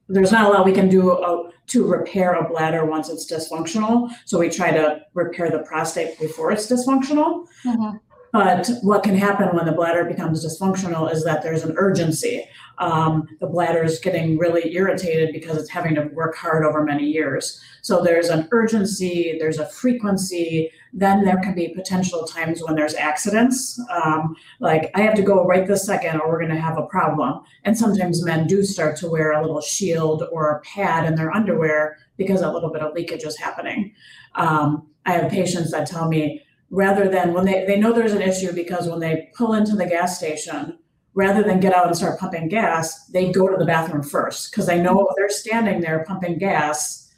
there's 0.08 0.32
not 0.32 0.46
a 0.46 0.48
lot 0.48 0.64
we 0.64 0.72
can 0.72 0.88
do 0.88 1.10
uh, 1.10 1.50
to 1.68 1.86
repair 1.86 2.34
a 2.34 2.48
bladder 2.48 2.84
once 2.86 3.08
it's 3.10 3.30
dysfunctional. 3.30 4.10
So 4.24 4.38
we 4.38 4.48
try 4.48 4.70
to 4.70 5.02
repair 5.14 5.50
the 5.50 5.60
prostate 5.60 6.18
before 6.18 6.50
it's 6.50 6.66
dysfunctional. 6.66 7.46
Mhm. 7.64 8.00
But 8.32 8.68
what 8.82 9.02
can 9.02 9.16
happen 9.16 9.48
when 9.56 9.64
the 9.64 9.72
bladder 9.72 10.04
becomes 10.04 10.44
dysfunctional 10.44 11.10
is 11.12 11.24
that 11.24 11.42
there's 11.42 11.64
an 11.64 11.74
urgency. 11.76 12.48
Um, 12.78 13.26
the 13.40 13.46
bladder 13.46 13.82
is 13.82 13.98
getting 13.98 14.38
really 14.38 14.74
irritated 14.74 15.32
because 15.32 15.56
it's 15.56 15.70
having 15.70 15.94
to 15.96 16.02
work 16.12 16.36
hard 16.36 16.64
over 16.64 16.84
many 16.84 17.04
years. 17.04 17.60
So 17.82 18.02
there's 18.02 18.28
an 18.28 18.48
urgency, 18.52 19.36
there's 19.38 19.58
a 19.58 19.66
frequency. 19.66 20.70
Then 20.92 21.24
there 21.24 21.38
can 21.38 21.54
be 21.54 21.68
potential 21.68 22.24
times 22.24 22.62
when 22.62 22.74
there's 22.74 22.94
accidents. 22.94 23.80
Um, 23.90 24.36
like 24.60 24.90
I 24.94 25.00
have 25.00 25.14
to 25.14 25.22
go 25.22 25.44
right 25.44 25.66
this 25.66 25.86
second, 25.86 26.20
or 26.20 26.28
we're 26.28 26.38
going 26.38 26.54
to 26.54 26.60
have 26.60 26.78
a 26.78 26.86
problem. 26.86 27.40
And 27.64 27.76
sometimes 27.76 28.24
men 28.24 28.46
do 28.46 28.62
start 28.62 28.96
to 28.98 29.08
wear 29.08 29.32
a 29.32 29.40
little 29.40 29.60
shield 29.60 30.24
or 30.30 30.50
a 30.50 30.60
pad 30.60 31.06
in 31.06 31.14
their 31.14 31.34
underwear 31.34 31.98
because 32.16 32.42
a 32.42 32.52
little 32.52 32.70
bit 32.70 32.82
of 32.82 32.94
leakage 32.94 33.24
is 33.24 33.36
happening. 33.36 33.94
Um, 34.34 34.88
I 35.06 35.12
have 35.12 35.30
patients 35.30 35.70
that 35.70 35.86
tell 35.86 36.08
me 36.08 36.42
rather 36.70 37.08
than 37.08 37.32
when 37.32 37.44
they, 37.44 37.64
they 37.64 37.78
know 37.78 37.92
there's 37.92 38.12
an 38.12 38.22
issue 38.22 38.52
because 38.52 38.88
when 38.88 39.00
they 39.00 39.30
pull 39.34 39.54
into 39.54 39.74
the 39.74 39.86
gas 39.86 40.18
station, 40.18 40.78
rather 41.14 41.42
than 41.42 41.60
get 41.60 41.74
out 41.74 41.86
and 41.86 41.96
start 41.96 42.20
pumping 42.20 42.48
gas, 42.48 43.06
they 43.06 43.32
go 43.32 43.48
to 43.48 43.56
the 43.56 43.64
bathroom 43.64 44.02
first 44.02 44.50
because 44.50 44.66
they 44.66 44.80
know 44.80 45.08
if 45.08 45.16
they're 45.16 45.28
standing 45.28 45.80
there 45.80 46.04
pumping 46.06 46.38
gas, 46.38 47.10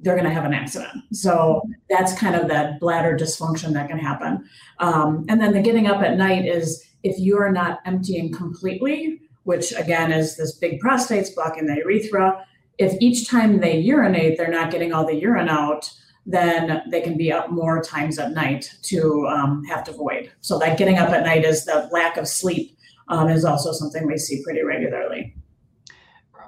they're 0.00 0.16
going 0.16 0.26
to 0.26 0.32
have 0.34 0.44
an 0.44 0.54
accident. 0.54 1.04
So 1.12 1.62
that's 1.90 2.18
kind 2.18 2.34
of 2.34 2.48
that 2.48 2.80
bladder 2.80 3.16
dysfunction 3.16 3.72
that 3.74 3.88
can 3.88 3.98
happen. 3.98 4.48
Um, 4.78 5.24
and 5.28 5.40
then 5.40 5.52
the 5.52 5.60
getting 5.60 5.86
up 5.86 6.02
at 6.02 6.16
night 6.16 6.46
is 6.46 6.84
if 7.02 7.18
you're 7.18 7.52
not 7.52 7.80
emptying 7.84 8.32
completely, 8.32 9.20
which 9.44 9.72
again 9.72 10.12
is 10.12 10.36
this 10.36 10.52
big 10.56 10.80
prostates 10.80 11.34
blocking 11.34 11.66
the 11.66 11.76
urethra. 11.76 12.44
If 12.78 12.96
each 13.00 13.28
time 13.28 13.60
they 13.60 13.78
urinate, 13.78 14.38
they're 14.38 14.50
not 14.50 14.70
getting 14.70 14.92
all 14.92 15.06
the 15.06 15.14
urine 15.14 15.48
out, 15.48 15.92
then 16.24 16.82
they 16.88 17.00
can 17.00 17.16
be 17.16 17.32
up 17.32 17.50
more 17.50 17.82
times 17.82 18.18
at 18.18 18.32
night 18.32 18.74
to 18.82 19.26
um, 19.26 19.64
have 19.64 19.82
to 19.84 19.92
void. 19.92 20.30
So 20.40 20.58
that 20.58 20.78
getting 20.78 20.98
up 20.98 21.10
at 21.10 21.24
night 21.24 21.44
is 21.44 21.64
the 21.64 21.88
lack 21.92 22.16
of 22.16 22.28
sleep 22.28 22.76
um, 23.08 23.28
is 23.28 23.44
also 23.44 23.72
something 23.72 24.06
we 24.06 24.18
see 24.18 24.42
pretty 24.42 24.62
regularly. 24.62 25.34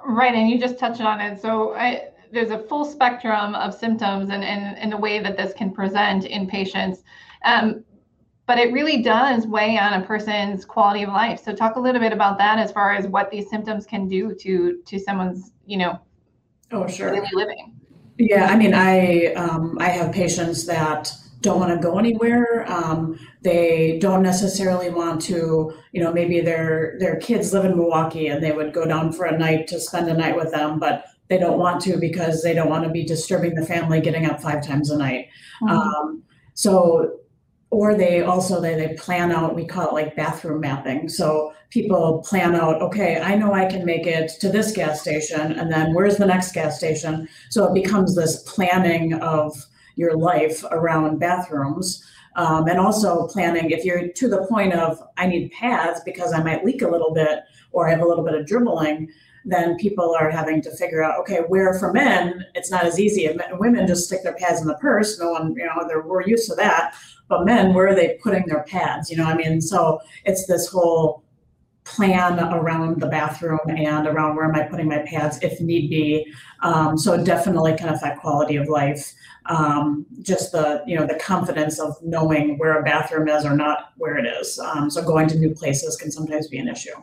Right, 0.05 0.33
and 0.33 0.49
you 0.49 0.59
just 0.59 0.77
touched 0.77 1.01
on 1.01 1.19
it. 1.19 1.41
So 1.41 1.73
I, 1.73 2.09
there's 2.31 2.51
a 2.51 2.59
full 2.59 2.85
spectrum 2.85 3.55
of 3.55 3.73
symptoms 3.73 4.29
and, 4.29 4.43
and, 4.43 4.77
and 4.77 4.91
the 4.91 4.97
way 4.97 5.19
that 5.19 5.35
this 5.35 5.53
can 5.53 5.71
present 5.71 6.25
in 6.25 6.47
patients. 6.47 7.03
Um, 7.43 7.83
but 8.47 8.59
it 8.59 8.71
really 8.71 9.01
does 9.01 9.47
weigh 9.47 9.77
on 9.79 10.01
a 10.01 10.05
person's 10.05 10.65
quality 10.65 11.03
of 11.03 11.09
life. 11.09 11.41
So 11.43 11.53
talk 11.53 11.77
a 11.77 11.79
little 11.79 11.99
bit 11.99 12.13
about 12.13 12.37
that 12.37 12.59
as 12.59 12.71
far 12.71 12.93
as 12.93 13.07
what 13.07 13.31
these 13.31 13.49
symptoms 13.49 13.85
can 13.85 14.07
do 14.07 14.35
to 14.35 14.81
to 14.85 14.99
someone's, 14.99 15.51
you 15.65 15.77
know, 15.77 15.99
oh 16.71 16.87
sure 16.87 17.11
daily 17.11 17.27
living. 17.33 17.73
Yeah, 18.17 18.45
I 18.45 18.55
mean, 18.55 18.73
I 18.73 19.33
um, 19.33 19.77
I 19.79 19.89
have 19.89 20.13
patients 20.13 20.65
that 20.67 21.11
don't 21.41 21.59
want 21.59 21.71
to 21.71 21.77
go 21.77 21.99
anywhere. 21.99 22.65
Um, 22.71 23.19
they 23.41 23.99
don't 23.99 24.23
necessarily 24.23 24.89
want 24.89 25.21
to, 25.23 25.73
you 25.91 26.01
know, 26.01 26.11
maybe 26.11 26.41
their 26.41 26.95
their 26.99 27.17
kids 27.17 27.53
live 27.53 27.65
in 27.65 27.77
Milwaukee 27.77 28.27
and 28.27 28.43
they 28.43 28.51
would 28.51 28.73
go 28.73 28.85
down 28.85 29.11
for 29.11 29.25
a 29.25 29.37
night 29.37 29.67
to 29.67 29.79
spend 29.79 30.09
a 30.09 30.13
night 30.13 30.35
with 30.35 30.51
them, 30.51 30.79
but 30.79 31.05
they 31.27 31.37
don't 31.37 31.59
want 31.59 31.81
to 31.81 31.97
because 31.97 32.41
they 32.41 32.53
don't 32.53 32.69
want 32.69 32.83
to 32.83 32.89
be 32.89 33.03
disturbing 33.03 33.55
the 33.55 33.65
family 33.65 33.99
getting 33.99 34.25
up 34.25 34.41
five 34.41 34.65
times 34.65 34.89
a 34.89 34.97
night. 34.97 35.27
Mm-hmm. 35.61 35.69
Um, 35.69 36.23
so 36.53 37.19
or 37.75 37.93
they 37.93 38.21
also 38.21 38.61
they, 38.61 38.73
they 38.75 38.93
plan 38.93 39.33
out 39.33 39.53
we 39.53 39.65
call 39.65 39.89
it 39.89 39.93
like 39.93 40.15
bathroom 40.15 40.61
mapping. 40.61 41.09
So 41.09 41.53
people 41.71 42.23
plan 42.25 42.55
out 42.55 42.81
okay 42.81 43.19
i 43.19 43.35
know 43.35 43.51
i 43.53 43.65
can 43.65 43.83
make 43.83 44.05
it 44.07 44.29
to 44.39 44.47
this 44.47 44.71
gas 44.71 45.01
station 45.01 45.51
and 45.53 45.69
then 45.69 45.93
where's 45.93 46.15
the 46.15 46.25
next 46.25 46.53
gas 46.53 46.77
station? 46.77 47.27
So 47.49 47.65
it 47.65 47.73
becomes 47.73 48.15
this 48.15 48.43
planning 48.43 49.15
of 49.15 49.53
your 49.97 50.15
life 50.15 50.63
around 50.71 51.19
bathrooms. 51.19 52.03
Um, 52.37 52.67
and 52.67 52.79
also 52.79 53.27
planning 53.27 53.71
if 53.71 53.85
you're 53.85 54.09
to 54.09 54.27
the 54.27 54.45
point 54.47 54.73
of 54.73 55.01
i 55.17 55.25
need 55.25 55.51
pads 55.51 56.01
because 56.03 56.33
i 56.33 56.43
might 56.43 56.65
leak 56.65 56.81
a 56.81 56.87
little 56.89 57.13
bit 57.13 57.39
or 57.71 57.87
i 57.87 57.91
have 57.91 58.01
a 58.01 58.05
little 58.05 58.25
bit 58.25 58.35
of 58.35 58.45
dribbling 58.45 59.09
then 59.45 59.77
people 59.77 60.15
are 60.19 60.29
having 60.29 60.61
to 60.63 60.75
figure 60.75 61.03
out, 61.03 61.19
okay, 61.19 61.41
where 61.47 61.75
for 61.75 61.93
men, 61.93 62.45
it's 62.55 62.71
not 62.71 62.83
as 62.83 62.99
easy. 62.99 63.29
Women 63.53 63.85
just 63.87 64.05
stick 64.05 64.23
their 64.23 64.33
pads 64.33 64.61
in 64.61 64.67
the 64.67 64.75
purse. 64.75 65.19
No 65.19 65.31
one, 65.31 65.53
you 65.55 65.65
know, 65.65 65.87
they're, 65.87 66.01
we're 66.01 66.23
used 66.23 66.49
to 66.49 66.55
that. 66.55 66.95
But 67.27 67.45
men, 67.45 67.73
where 67.73 67.87
are 67.87 67.95
they 67.95 68.17
putting 68.21 68.45
their 68.47 68.63
pads? 68.63 69.09
You 69.09 69.17
know, 69.17 69.25
I 69.25 69.35
mean, 69.35 69.61
so 69.61 69.99
it's 70.25 70.47
this 70.47 70.67
whole 70.67 71.23
plan 71.83 72.39
around 72.39 72.99
the 72.99 73.07
bathroom 73.07 73.59
and 73.67 74.07
around 74.07 74.35
where 74.35 74.45
am 74.45 74.55
I 74.55 74.63
putting 74.63 74.89
my 74.89 75.03
pads 75.05 75.37
if 75.43 75.61
need 75.61 75.89
be. 75.89 76.25
Um, 76.63 76.97
so 76.97 77.13
it 77.13 77.23
definitely 77.23 77.75
can 77.77 77.89
affect 77.89 78.21
quality 78.21 78.55
of 78.55 78.67
life. 78.67 79.13
Um, 79.45 80.07
just 80.23 80.51
the 80.51 80.83
you 80.87 80.97
know 80.97 81.05
the 81.05 81.19
confidence 81.19 81.79
of 81.79 81.95
knowing 82.01 82.57
where 82.57 82.79
a 82.79 82.83
bathroom 82.83 83.27
is 83.27 83.45
or 83.45 83.55
not 83.55 83.91
where 83.97 84.17
it 84.17 84.25
is. 84.25 84.57
Um, 84.57 84.89
so 84.89 85.03
going 85.03 85.27
to 85.27 85.37
new 85.37 85.53
places 85.53 85.95
can 85.95 86.11
sometimes 86.11 86.47
be 86.47 86.57
an 86.57 86.67
issue. 86.67 86.95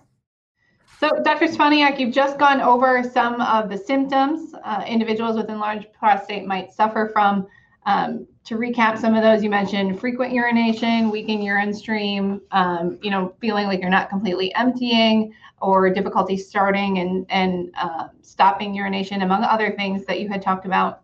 So, 1.03 1.11
Dr. 1.25 1.47
Stefaniak, 1.47 1.99
you've 1.99 2.15
just 2.15 2.39
gone 2.39 2.61
over 2.61 3.03
some 3.03 3.41
of 3.41 3.69
the 3.69 3.77
symptoms 3.77 4.55
uh, 4.63 4.85
individuals 4.87 5.37
with 5.37 5.51
enlarged 5.51 5.93
prostate 5.93 6.47
might 6.47 6.71
suffer 6.71 7.11
from. 7.13 7.49
Um, 7.87 8.29
to 8.45 8.55
recap 8.55 8.97
some 8.99 9.17
of 9.17 9.23
those, 9.25 9.43
you 9.43 9.51
mentioned 9.51 9.99
frequent 9.99 10.33
urination, 10.33 11.11
weakened 11.11 11.43
urine 11.43 11.75
stream, 11.75 12.41
um, 12.53 13.01
you 13.03 13.11
know, 13.11 13.35
feeling 13.41 13.67
like 13.67 13.81
you're 13.81 13.91
not 13.91 14.11
completely 14.11 14.55
emptying, 14.55 15.35
or 15.61 15.91
difficulty 15.91 16.37
starting 16.37 16.99
and 16.99 17.27
and 17.31 17.73
uh, 17.77 18.07
stopping 18.21 18.73
urination, 18.73 19.23
among 19.23 19.43
other 19.43 19.73
things 19.73 20.05
that 20.05 20.21
you 20.21 20.29
had 20.29 20.41
talked 20.41 20.67
about. 20.67 21.01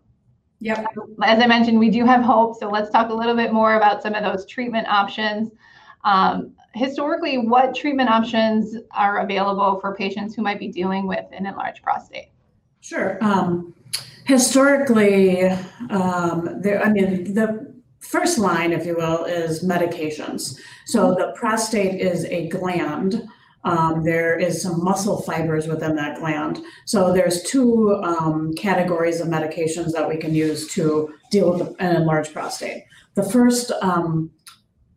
Yep. 0.61 0.85
As 1.23 1.43
I 1.43 1.45
mentioned, 1.45 1.77
we 1.77 1.89
do 1.89 2.05
have 2.05 2.21
hope, 2.21 2.57
so 2.57 2.69
let's 2.69 2.89
talk 2.89 3.09
a 3.09 3.13
little 3.13 3.35
bit 3.35 3.51
more 3.51 3.75
about 3.75 4.01
some 4.01 4.13
of 4.13 4.23
those 4.23 4.45
treatment 4.45 4.87
options. 4.87 5.51
Um, 6.03 6.53
historically, 6.73 7.37
what 7.37 7.75
treatment 7.75 8.09
options 8.09 8.75
are 8.91 9.19
available 9.19 9.79
for 9.79 9.95
patients 9.95 10.35
who 10.35 10.41
might 10.41 10.59
be 10.59 10.67
dealing 10.67 11.07
with 11.07 11.25
an 11.31 11.45
enlarged 11.45 11.83
prostate? 11.83 12.29
Sure. 12.81 13.17
Um, 13.21 13.73
historically, 14.25 15.43
um, 15.89 16.61
there, 16.61 16.83
I 16.83 16.89
mean, 16.89 17.33
the 17.33 17.73
first 17.99 18.37
line, 18.37 18.71
if 18.71 18.85
you 18.85 18.95
will, 18.95 19.25
is 19.25 19.63
medications. 19.63 20.57
So 20.85 21.13
the 21.15 21.33
prostate 21.35 21.99
is 21.99 22.25
a 22.25 22.47
gland. 22.49 23.27
Um, 23.65 24.03
there 24.05 24.39
is 24.39 24.61
some 24.61 24.81
muscle 24.81 25.21
fibers 25.23 25.67
within 25.67 25.95
that 25.95 26.19
gland. 26.19 26.59
So 26.85 27.11
there's 27.11 27.43
two 27.43 27.99
um, 28.03 28.53
categories 28.53 29.19
of 29.19 29.27
medications 29.27 29.91
that 29.91 30.07
we 30.07 30.15
can 30.15 30.33
use 30.33 30.71
to 30.75 31.13
deal 31.29 31.51
with 31.51 31.75
an 31.79 31.97
enlarged 31.97 32.31
prostate. 32.31 32.85
The 33.15 33.23
first 33.23 33.71
um, 33.81 34.31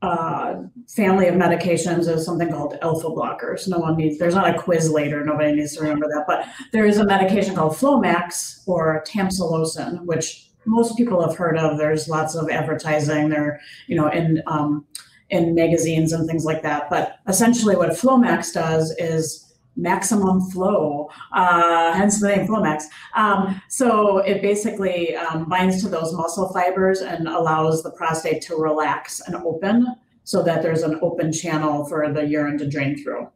uh, 0.02 0.62
family 0.88 1.28
of 1.28 1.36
medications 1.36 2.08
is 2.08 2.24
something 2.24 2.50
called 2.50 2.76
alpha 2.82 3.08
blockers. 3.08 3.68
No 3.68 3.78
one 3.78 3.96
needs, 3.96 4.18
there's 4.18 4.34
not 4.34 4.52
a 4.52 4.58
quiz 4.58 4.90
later, 4.90 5.24
nobody 5.24 5.52
needs 5.52 5.76
to 5.76 5.82
remember 5.82 6.08
that, 6.08 6.24
but 6.26 6.44
there 6.72 6.84
is 6.84 6.98
a 6.98 7.06
medication 7.06 7.54
called 7.54 7.74
Flomax 7.74 8.62
or 8.66 9.04
tamsulosin, 9.06 10.04
which 10.04 10.50
most 10.64 10.96
people 10.96 11.26
have 11.26 11.36
heard 11.36 11.56
of. 11.56 11.78
There's 11.78 12.08
lots 12.08 12.34
of 12.34 12.50
advertising 12.50 13.28
there, 13.28 13.60
you 13.86 13.96
know, 13.96 14.08
in, 14.08 14.42
um, 14.46 14.84
in 15.30 15.54
magazines 15.54 16.12
and 16.12 16.28
things 16.28 16.44
like 16.44 16.62
that. 16.62 16.90
But 16.90 17.18
essentially 17.28 17.76
what 17.76 17.90
Flomax 17.90 18.52
does 18.52 18.94
is 18.98 19.41
maximum 19.76 20.40
flow, 20.50 21.08
uh, 21.32 21.92
hence 21.92 22.20
the 22.20 22.28
name 22.28 22.46
Flomax. 22.46 22.84
Um, 23.14 23.60
so 23.68 24.18
it 24.18 24.42
basically 24.42 25.16
um, 25.16 25.48
binds 25.48 25.82
to 25.82 25.88
those 25.88 26.12
muscle 26.12 26.52
fibers 26.52 27.00
and 27.00 27.28
allows 27.28 27.82
the 27.82 27.90
prostate 27.92 28.42
to 28.42 28.56
relax 28.56 29.20
and 29.20 29.36
open 29.36 29.86
so 30.24 30.42
that 30.42 30.62
there's 30.62 30.82
an 30.82 30.98
open 31.02 31.32
channel 31.32 31.84
for 31.86 32.12
the 32.12 32.24
urine 32.26 32.58
to 32.58 32.68
drain 32.68 33.02
through. 33.02 33.28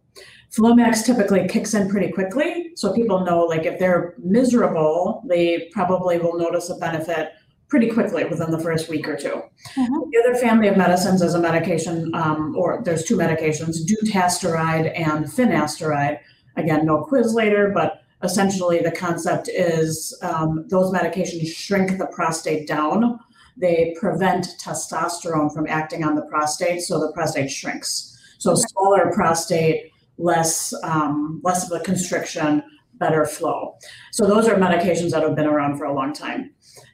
Flomax 0.56 1.04
typically 1.04 1.46
kicks 1.48 1.74
in 1.74 1.88
pretty 1.88 2.12
quickly. 2.12 2.70
So 2.76 2.92
people 2.92 3.24
know 3.24 3.40
like 3.40 3.66
if 3.66 3.78
they're 3.78 4.14
miserable, 4.18 5.22
they 5.26 5.68
probably 5.72 6.18
will 6.18 6.38
notice 6.38 6.70
a 6.70 6.76
benefit 6.76 7.32
pretty 7.68 7.90
quickly 7.90 8.24
within 8.24 8.50
the 8.50 8.60
first 8.60 8.88
week 8.88 9.08
or 9.08 9.16
2 9.16 9.28
mm-hmm. 9.28 9.84
The 10.10 10.24
other 10.24 10.38
family 10.38 10.68
of 10.68 10.76
medicines 10.76 11.22
is 11.22 11.34
a 11.34 11.40
medication, 11.40 12.14
um, 12.14 12.54
or 12.56 12.82
there's 12.84 13.04
two 13.04 13.16
medications, 13.16 13.78
dutasteride 13.84 14.92
and 14.98 15.26
finasteride. 15.26 16.20
Again, 16.56 16.86
no 16.86 17.04
quiz 17.04 17.34
later, 17.34 17.70
but 17.74 18.02
essentially 18.22 18.80
the 18.80 18.92
concept 18.92 19.48
is 19.48 20.16
um, 20.22 20.66
those 20.68 20.92
medications 20.92 21.48
shrink 21.48 21.98
the 21.98 22.06
prostate 22.06 22.66
down. 22.66 23.18
They 23.56 23.94
prevent 23.98 24.46
testosterone 24.62 25.52
from 25.52 25.66
acting 25.66 26.04
on 26.04 26.14
the 26.14 26.22
prostate, 26.22 26.82
so 26.82 27.00
the 27.00 27.12
prostate 27.12 27.50
shrinks. 27.50 28.12
So 28.38 28.52
okay. 28.52 28.62
smaller 28.68 29.12
prostate, 29.12 29.92
less 30.18 30.74
um, 30.82 31.40
less 31.42 31.70
of 31.70 31.80
a 31.80 31.82
constriction, 31.82 32.62
better 32.94 33.24
flow. 33.24 33.76
So 34.12 34.26
those 34.26 34.46
are 34.48 34.56
medications 34.56 35.10
that 35.10 35.22
have 35.22 35.34
been 35.34 35.46
around 35.46 35.78
for 35.78 35.84
a 35.84 35.92
long 35.92 36.12
time. 36.12 36.52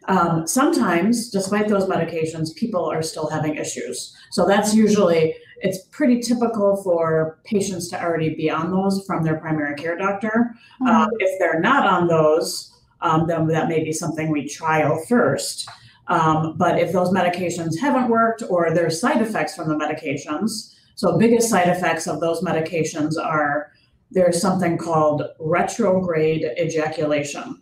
Um, 0.08 0.46
sometimes, 0.46 1.30
despite 1.30 1.68
those 1.68 1.84
medications, 1.84 2.54
people 2.54 2.84
are 2.84 3.02
still 3.02 3.28
having 3.28 3.56
issues. 3.56 4.16
So 4.30 4.46
that's 4.46 4.74
usually 4.74 5.36
it's 5.58 5.78
pretty 5.92 6.20
typical 6.20 6.82
for 6.82 7.38
patients 7.44 7.88
to 7.90 8.02
already 8.02 8.34
be 8.34 8.50
on 8.50 8.72
those 8.72 9.04
from 9.06 9.22
their 9.22 9.38
primary 9.38 9.76
care 9.76 9.96
doctor. 9.96 10.54
Mm-hmm. 10.80 10.88
Uh, 10.88 11.06
if 11.20 11.38
they're 11.38 11.60
not 11.60 11.86
on 11.86 12.08
those, 12.08 12.72
um, 13.00 13.26
then 13.28 13.46
that 13.46 13.68
may 13.68 13.82
be 13.82 13.92
something 13.92 14.30
we 14.30 14.48
trial 14.48 15.00
first. 15.08 15.68
Um, 16.08 16.56
but 16.58 16.80
if 16.80 16.92
those 16.92 17.10
medications 17.10 17.78
haven't 17.78 18.08
worked 18.08 18.42
or 18.48 18.74
there's 18.74 19.00
side 19.00 19.22
effects 19.22 19.54
from 19.54 19.68
the 19.68 19.76
medications, 19.76 20.74
so 20.96 21.16
biggest 21.16 21.48
side 21.48 21.68
effects 21.68 22.06
of 22.08 22.20
those 22.20 22.42
medications 22.42 23.16
are 23.16 23.70
there's 24.10 24.40
something 24.40 24.76
called 24.76 25.22
retrograde 25.38 26.44
ejaculation. 26.58 27.61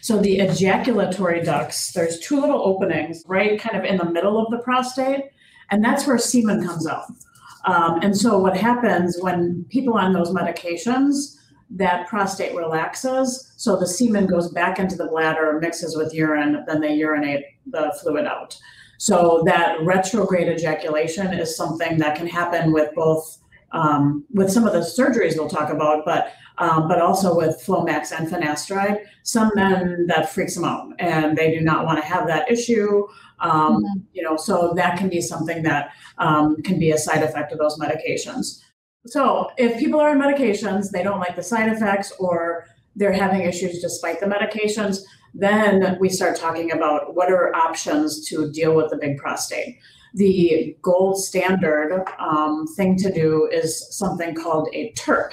So 0.00 0.18
the 0.18 0.40
ejaculatory 0.40 1.42
ducts, 1.42 1.92
there's 1.92 2.18
two 2.20 2.40
little 2.40 2.62
openings 2.62 3.22
right 3.26 3.60
kind 3.60 3.76
of 3.76 3.84
in 3.84 3.96
the 3.96 4.10
middle 4.10 4.38
of 4.42 4.50
the 4.50 4.58
prostate, 4.58 5.24
and 5.70 5.84
that's 5.84 6.06
where 6.06 6.18
semen 6.18 6.66
comes 6.66 6.86
out. 6.86 7.06
Um, 7.64 8.00
and 8.02 8.16
so 8.16 8.38
what 8.38 8.56
happens 8.56 9.18
when 9.20 9.64
people 9.68 9.94
on 9.94 10.12
those 10.12 10.30
medications, 10.30 11.36
that 11.74 12.06
prostate 12.06 12.54
relaxes, 12.54 13.52
so 13.56 13.76
the 13.76 13.86
semen 13.86 14.26
goes 14.26 14.50
back 14.50 14.78
into 14.78 14.94
the 14.94 15.06
bladder, 15.06 15.58
mixes 15.60 15.96
with 15.96 16.12
urine, 16.12 16.64
then 16.66 16.80
they 16.80 16.94
urinate 16.94 17.44
the 17.66 17.96
fluid 18.02 18.26
out. 18.26 18.58
So 18.98 19.42
that 19.46 19.82
retrograde 19.82 20.48
ejaculation 20.48 21.32
is 21.32 21.56
something 21.56 21.98
that 21.98 22.16
can 22.16 22.26
happen 22.26 22.72
with 22.72 22.94
both 22.94 23.38
um, 23.72 24.24
with 24.32 24.50
some 24.50 24.66
of 24.66 24.74
the 24.74 24.80
surgeries 24.80 25.36
we'll 25.36 25.48
talk 25.48 25.70
about, 25.70 26.04
but 26.04 26.34
um, 26.58 26.88
but 26.88 27.00
also 27.00 27.36
with 27.36 27.62
Flomax 27.64 28.12
and 28.16 28.28
finasteride. 28.28 29.04
Some 29.22 29.50
men 29.54 30.06
that 30.08 30.32
freaks 30.32 30.54
them 30.54 30.64
out, 30.64 30.92
and 30.98 31.36
they 31.36 31.52
do 31.52 31.60
not 31.60 31.84
want 31.84 31.98
to 31.98 32.04
have 32.04 32.26
that 32.26 32.50
issue. 32.50 33.06
Um, 33.40 33.82
mm-hmm. 33.82 34.00
You 34.12 34.22
know, 34.22 34.36
so 34.36 34.72
that 34.76 34.98
can 34.98 35.08
be 35.08 35.20
something 35.20 35.62
that 35.62 35.90
um, 36.18 36.62
can 36.62 36.78
be 36.78 36.90
a 36.90 36.98
side 36.98 37.22
effect 37.22 37.52
of 37.52 37.58
those 37.58 37.78
medications. 37.78 38.62
So 39.06 39.50
if 39.56 39.78
people 39.78 40.00
are 40.00 40.10
on 40.10 40.20
medications, 40.20 40.90
they 40.90 41.02
don't 41.02 41.18
like 41.18 41.36
the 41.36 41.42
side 41.42 41.68
effects, 41.68 42.12
or 42.18 42.66
they're 42.94 43.12
having 43.12 43.42
issues 43.42 43.80
despite 43.80 44.20
the 44.20 44.26
medications. 44.26 44.98
Then 45.34 45.96
we 45.98 46.08
start 46.08 46.36
talking 46.36 46.72
about 46.72 47.14
what 47.14 47.30
are 47.30 47.54
options 47.54 48.28
to 48.28 48.52
deal 48.52 48.74
with 48.74 48.90
the 48.90 48.98
big 48.98 49.16
prostate 49.16 49.78
the 50.14 50.76
gold 50.82 51.22
standard 51.22 52.04
um, 52.18 52.66
thing 52.76 52.96
to 52.98 53.12
do 53.12 53.48
is 53.50 53.86
something 53.96 54.34
called 54.34 54.68
a 54.72 54.92
TURP. 54.92 55.32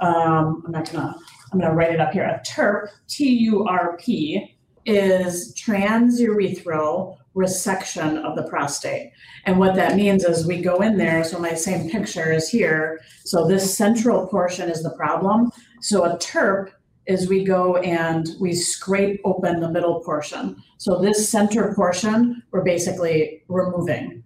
Um, 0.00 0.62
I'm 0.66 0.72
not 0.72 0.90
gonna, 0.90 1.14
I'm 1.52 1.60
gonna 1.60 1.74
write 1.74 1.92
it 1.92 2.00
up 2.00 2.12
here. 2.12 2.24
A 2.24 2.40
TURP, 2.44 2.88
T-U-R-P, 3.08 4.56
is 4.86 5.54
transurethral 5.54 7.16
resection 7.36 8.22
of 8.24 8.36
the 8.36 8.42
prostate. 8.48 9.12
And 9.46 9.58
what 9.58 9.74
that 9.76 9.96
means 9.96 10.24
is 10.24 10.46
we 10.46 10.60
go 10.60 10.80
in 10.80 10.96
there, 10.96 11.22
so 11.24 11.38
my 11.38 11.54
same 11.54 11.88
picture 11.88 12.32
is 12.32 12.48
here. 12.48 13.00
So 13.24 13.46
this 13.46 13.76
central 13.76 14.26
portion 14.26 14.68
is 14.68 14.82
the 14.82 14.90
problem. 14.90 15.50
So 15.80 16.04
a 16.04 16.18
TURP 16.18 16.72
is 17.06 17.28
we 17.28 17.44
go 17.44 17.76
and 17.78 18.28
we 18.40 18.54
scrape 18.54 19.20
open 19.24 19.60
the 19.60 19.70
middle 19.70 20.00
portion. 20.00 20.62
So 20.78 21.00
this 21.00 21.28
center 21.28 21.74
portion, 21.74 22.42
we're 22.52 22.62
basically 22.62 23.42
removing. 23.48 24.22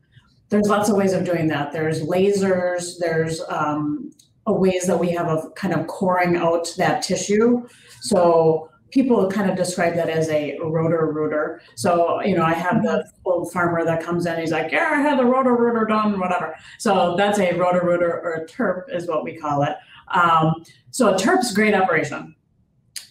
There's 0.49 0.69
lots 0.69 0.88
of 0.88 0.97
ways 0.97 1.12
of 1.12 1.25
doing 1.25 1.49
that. 1.49 1.73
There's 1.73 2.02
lasers, 2.02 2.99
there's 2.99 3.40
um, 3.49 4.12
ways 4.52 4.86
that 4.86 4.98
we 4.98 5.10
have 5.10 5.26
of 5.28 5.54
kind 5.54 5.74
of 5.74 5.86
coring 5.86 6.36
out 6.36 6.68
that 6.76 7.02
tissue. 7.02 7.66
So 8.00 8.68
people 8.90 9.28
kind 9.28 9.50
of 9.50 9.56
describe 9.56 9.94
that 9.94 10.08
as 10.08 10.28
a 10.28 10.56
Roto-Rooter. 10.62 11.60
So, 11.74 12.22
you 12.22 12.36
know, 12.36 12.44
I 12.44 12.52
have 12.52 12.82
the 12.82 13.04
old 13.24 13.52
farmer 13.52 13.84
that 13.84 14.02
comes 14.02 14.26
in, 14.26 14.38
he's 14.38 14.52
like, 14.52 14.70
yeah, 14.70 14.90
I 14.92 15.00
had 15.00 15.18
the 15.18 15.24
Roto-Rooter 15.24 15.86
done, 15.86 16.20
whatever. 16.20 16.54
So 16.78 17.16
that's 17.16 17.38
a 17.40 17.54
Roto-Rooter 17.54 18.20
or 18.22 18.34
a 18.34 18.46
TURP 18.46 18.94
is 18.94 19.08
what 19.08 19.24
we 19.24 19.36
call 19.36 19.64
it. 19.64 19.74
Um, 20.12 20.64
so 20.90 21.12
a 21.12 21.16
TURP's 21.16 21.52
great 21.52 21.74
operation. 21.74 22.36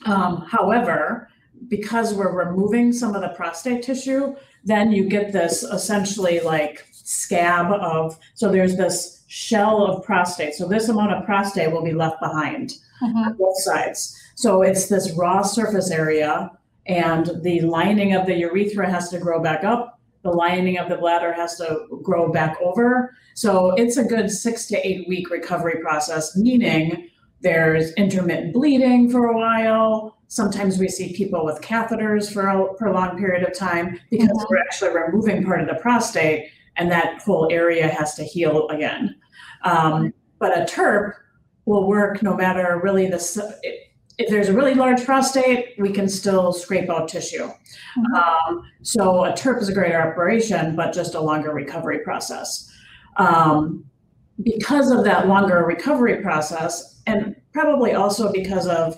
Um, 0.06 0.46
however, 0.50 1.30
because 1.68 2.14
we're 2.14 2.32
removing 2.32 2.94
some 2.94 3.16
of 3.16 3.22
the 3.22 3.30
prostate 3.30 3.84
tissue, 3.84 4.36
then 4.64 4.92
you 4.92 5.10
get 5.10 5.34
this 5.34 5.64
essentially 5.64 6.40
like 6.40 6.86
scab 6.92 7.72
of, 7.74 8.18
so 8.36 8.50
there's 8.50 8.78
this 8.78 9.23
shell 9.34 9.84
of 9.84 10.06
prostate. 10.06 10.54
So 10.54 10.68
this 10.68 10.90
amount 10.90 11.12
of 11.12 11.26
prostate 11.26 11.72
will 11.72 11.84
be 11.84 11.92
left 11.92 12.20
behind 12.22 12.74
mm-hmm. 13.02 13.18
on 13.18 13.34
both 13.34 13.60
sides. 13.64 14.16
So 14.36 14.62
it's 14.62 14.90
this 14.90 15.12
raw 15.14 15.42
surface 15.42 15.90
area, 15.90 16.52
and 16.86 17.42
the 17.42 17.62
lining 17.62 18.14
of 18.14 18.28
the 18.28 18.36
urethra 18.36 18.88
has 18.88 19.10
to 19.10 19.18
grow 19.18 19.42
back 19.42 19.64
up. 19.64 20.00
The 20.22 20.30
lining 20.30 20.78
of 20.78 20.88
the 20.88 20.98
bladder 20.98 21.34
has 21.34 21.58
to 21.58 21.88
grow 22.04 22.32
back 22.32 22.58
over. 22.62 23.18
So 23.34 23.72
it's 23.72 23.98
a 23.98 24.04
good 24.04 24.30
six 24.30 24.68
to 24.68 24.88
eight 24.88 25.08
week 25.08 25.32
recovery 25.32 25.82
process, 25.82 26.38
meaning 26.38 27.10
there's 27.42 27.92
intermittent 27.94 28.54
bleeding 28.54 29.10
for 29.10 29.26
a 29.30 29.36
while. 29.36 30.16
Sometimes 30.28 30.78
we 30.78 30.90
see 30.90 31.12
people 31.14 31.44
with 31.44 31.60
catheters 31.62 32.32
for 32.32 32.50
a 32.50 32.72
prolonged 32.76 33.18
period 33.18 33.48
of 33.48 33.58
time 33.58 34.00
because 34.12 34.28
mm-hmm. 34.28 34.46
we're 34.48 34.62
actually 34.62 34.96
removing 34.96 35.44
part 35.44 35.60
of 35.60 35.68
the 35.68 35.82
prostate 35.82 36.52
and 36.76 36.92
that 36.92 37.22
whole 37.22 37.48
area 37.52 37.88
has 37.88 38.16
to 38.16 38.24
heal 38.24 38.68
again. 38.70 39.16
Um, 39.64 40.14
but 40.40 40.58
a 40.58 40.66
TURP 40.66 41.16
will 41.66 41.88
work 41.88 42.22
no 42.22 42.36
matter 42.36 42.80
really 42.84 43.08
the 43.08 43.18
if 44.20 44.30
there's 44.30 44.50
a 44.50 44.54
really 44.54 44.76
large 44.76 45.04
prostate, 45.06 45.74
we 45.80 45.92
can 45.92 46.08
still 46.08 46.54
scrape 46.54 46.90
out 46.90 47.08
tissue. 47.08 47.48
Mm-hmm. 47.48 48.14
Um, 48.14 48.64
so 48.84 49.26
a 49.26 49.32
TURP 49.32 49.62
is 49.62 49.70
a 49.70 49.74
greater 49.74 50.00
operation, 50.00 50.76
but 50.76 50.94
just 50.94 51.16
a 51.16 51.20
longer 51.20 51.52
recovery 51.52 52.00
process. 52.00 52.72
Um, 53.18 53.86
because 54.42 54.92
of 54.92 55.04
that 55.04 55.28
longer 55.28 55.64
recovery 55.66 56.22
process, 56.22 57.02
and 57.06 57.36
probably 57.54 57.94
also 57.94 58.32
because 58.32 58.68
of 58.68 58.98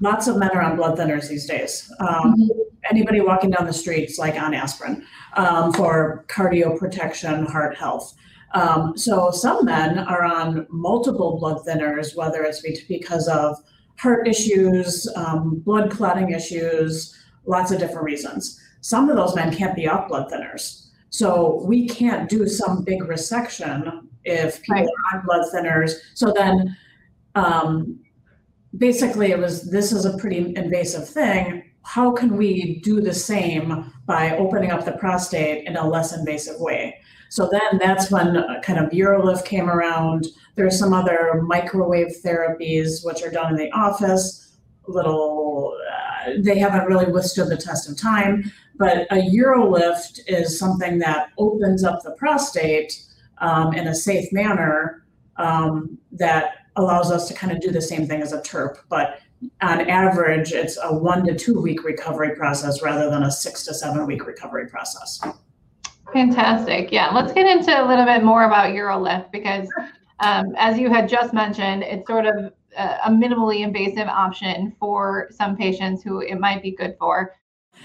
lots 0.00 0.26
of 0.26 0.36
men 0.36 0.50
are 0.50 0.62
on 0.62 0.76
blood 0.76 0.98
thinners 0.98 1.28
these 1.28 1.46
days. 1.46 1.90
Um, 2.00 2.34
mm-hmm. 2.34 2.48
Anybody 2.90 3.20
walking 3.20 3.50
down 3.50 3.66
the 3.66 3.72
streets 3.72 4.18
like 4.18 4.34
on 4.34 4.52
aspirin 4.52 5.06
um, 5.36 5.72
for 5.72 6.24
cardio 6.28 6.78
protection, 6.78 7.46
heart 7.46 7.76
health. 7.76 8.14
Um, 8.54 8.96
so 8.96 9.30
some 9.30 9.64
men 9.64 9.98
are 9.98 10.24
on 10.24 10.66
multiple 10.70 11.38
blood 11.38 11.64
thinners, 11.66 12.16
whether 12.16 12.44
it's 12.44 12.60
because 12.86 13.28
of 13.28 13.56
heart 13.98 14.26
issues, 14.26 15.08
um, 15.16 15.60
blood 15.64 15.90
clotting 15.90 16.30
issues, 16.30 17.16
lots 17.46 17.70
of 17.72 17.78
different 17.78 18.04
reasons. 18.04 18.60
Some 18.80 19.08
of 19.08 19.16
those 19.16 19.34
men 19.34 19.54
can't 19.54 19.74
be 19.74 19.88
off 19.88 20.08
blood 20.08 20.30
thinners. 20.30 20.86
So 21.10 21.62
we 21.64 21.88
can't 21.88 22.28
do 22.28 22.46
some 22.46 22.84
big 22.84 23.00
resection 23.02 24.06
if 24.24 24.62
people 24.62 24.82
right. 24.82 24.88
are 25.12 25.18
on 25.18 25.26
blood 25.26 25.46
thinners. 25.52 25.94
So 26.14 26.32
then 26.32 26.76
um, 27.34 28.00
basically 28.78 29.30
it 29.30 29.38
was 29.38 29.70
this 29.70 29.92
is 29.92 30.04
a 30.04 30.16
pretty 30.18 30.54
invasive 30.56 31.08
thing. 31.08 31.64
How 31.82 32.12
can 32.12 32.36
we 32.36 32.80
do 32.80 33.00
the 33.00 33.12
same 33.12 33.92
by 34.06 34.36
opening 34.36 34.70
up 34.70 34.84
the 34.84 34.92
prostate 34.92 35.66
in 35.66 35.76
a 35.76 35.86
less 35.86 36.16
invasive 36.16 36.60
way? 36.60 36.96
So 37.34 37.48
then 37.50 37.78
that's 37.80 38.12
when 38.12 38.36
kind 38.62 38.78
of 38.78 38.92
UroLift 38.92 39.44
came 39.44 39.68
around. 39.68 40.28
There's 40.54 40.78
some 40.78 40.92
other 40.92 41.42
microwave 41.42 42.14
therapies 42.24 43.04
which 43.04 43.24
are 43.24 43.30
done 43.30 43.50
in 43.50 43.56
the 43.56 43.72
office. 43.72 44.54
Little, 44.86 45.76
uh, 45.90 46.34
they 46.38 46.60
haven't 46.60 46.86
really 46.86 47.10
withstood 47.10 47.48
the 47.48 47.56
test 47.56 47.90
of 47.90 47.98
time. 47.98 48.52
But 48.76 49.08
a 49.10 49.16
UroLift 49.16 50.20
is 50.28 50.56
something 50.56 51.00
that 51.00 51.30
opens 51.36 51.82
up 51.82 52.04
the 52.04 52.12
prostate 52.12 53.02
um, 53.38 53.74
in 53.74 53.88
a 53.88 53.96
safe 53.96 54.32
manner 54.32 55.04
um, 55.36 55.98
that 56.12 56.58
allows 56.76 57.10
us 57.10 57.26
to 57.26 57.34
kind 57.34 57.52
of 57.52 57.60
do 57.60 57.72
the 57.72 57.82
same 57.82 58.06
thing 58.06 58.22
as 58.22 58.32
a 58.32 58.40
TURP. 58.42 58.78
But 58.88 59.18
on 59.60 59.90
average, 59.90 60.52
it's 60.52 60.78
a 60.80 60.94
one 60.94 61.26
to 61.26 61.34
two 61.34 61.60
week 61.60 61.82
recovery 61.82 62.36
process 62.36 62.80
rather 62.80 63.10
than 63.10 63.24
a 63.24 63.30
six 63.32 63.64
to 63.64 63.74
seven 63.74 64.06
week 64.06 64.24
recovery 64.24 64.68
process. 64.68 65.20
Fantastic. 66.12 66.92
Yeah, 66.92 67.10
let's 67.10 67.32
get 67.32 67.46
into 67.46 67.70
a 67.70 67.84
little 67.86 68.04
bit 68.04 68.22
more 68.22 68.44
about 68.44 68.74
UroLift 68.74 69.32
because, 69.32 69.68
um, 70.20 70.54
as 70.56 70.78
you 70.78 70.88
had 70.90 71.08
just 71.08 71.32
mentioned, 71.32 71.82
it's 71.82 72.06
sort 72.06 72.26
of 72.26 72.52
a, 72.76 72.98
a 73.06 73.10
minimally 73.10 73.60
invasive 73.60 74.08
option 74.08 74.74
for 74.78 75.28
some 75.32 75.56
patients 75.56 76.02
who 76.02 76.20
it 76.20 76.38
might 76.38 76.62
be 76.62 76.70
good 76.70 76.96
for. 76.98 77.34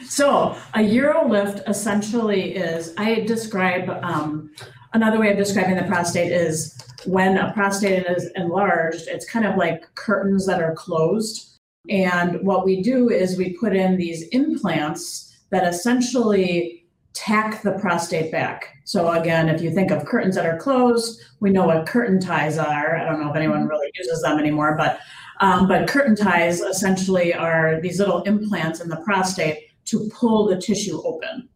So, 0.05 0.55
a 0.75 0.79
UroLift 0.79 1.67
essentially 1.67 2.55
is, 2.55 2.93
I 2.97 3.21
describe 3.21 3.89
um, 4.03 4.51
another 4.93 5.19
way 5.19 5.32
of 5.32 5.38
describing 5.38 5.75
the 5.75 5.84
prostate 5.84 6.32
is 6.32 6.77
when 7.05 7.38
a 7.38 7.51
prostate 7.53 8.05
is 8.05 8.29
enlarged, 8.36 9.08
it's 9.08 9.29
kind 9.29 9.45
of 9.45 9.55
like 9.55 9.93
curtains 9.95 10.45
that 10.45 10.62
are 10.62 10.75
closed. 10.75 11.58
And 11.89 12.41
what 12.45 12.65
we 12.65 12.82
do 12.82 13.10
is 13.10 13.38
we 13.38 13.58
put 13.58 13.75
in 13.75 13.97
these 13.97 14.27
implants 14.29 15.38
that 15.49 15.65
essentially 15.65 16.79
tack 17.13 17.62
the 17.62 17.74
prostate 17.74 18.32
back. 18.32 18.78
So 18.86 19.12
again, 19.12 19.50
if 19.50 19.62
you 19.62 19.72
think 19.72 19.91
of 19.91 20.06
curtains 20.06 20.36
that 20.36 20.45
are 20.45 20.58
closed, 20.58 21.22
we 21.39 21.50
know 21.50 21.65
what 21.65 21.86
curtain 21.86 22.19
ties 22.19 22.58
are. 22.58 22.95
I 22.98 23.06
don't 23.06 23.22
know 23.22 23.30
if 23.30 23.36
anyone 23.36 23.67
really 23.67 23.91
uses 23.95 24.22
them 24.22 24.39
anymore, 24.39 24.76
but 24.78 25.00
um, 25.41 25.67
but 25.67 25.88
curtain 25.88 26.15
ties 26.15 26.60
essentially 26.60 27.34
are 27.34 27.80
these 27.82 28.00
little 28.00 28.24
implants 28.24 28.82
in 28.82 28.89
the 28.89 28.98
prostate 28.98 29.69
to 29.86 30.10
pull 30.13 30.48
the 30.48 30.60
tissue 30.60 31.02
open. 31.06 31.48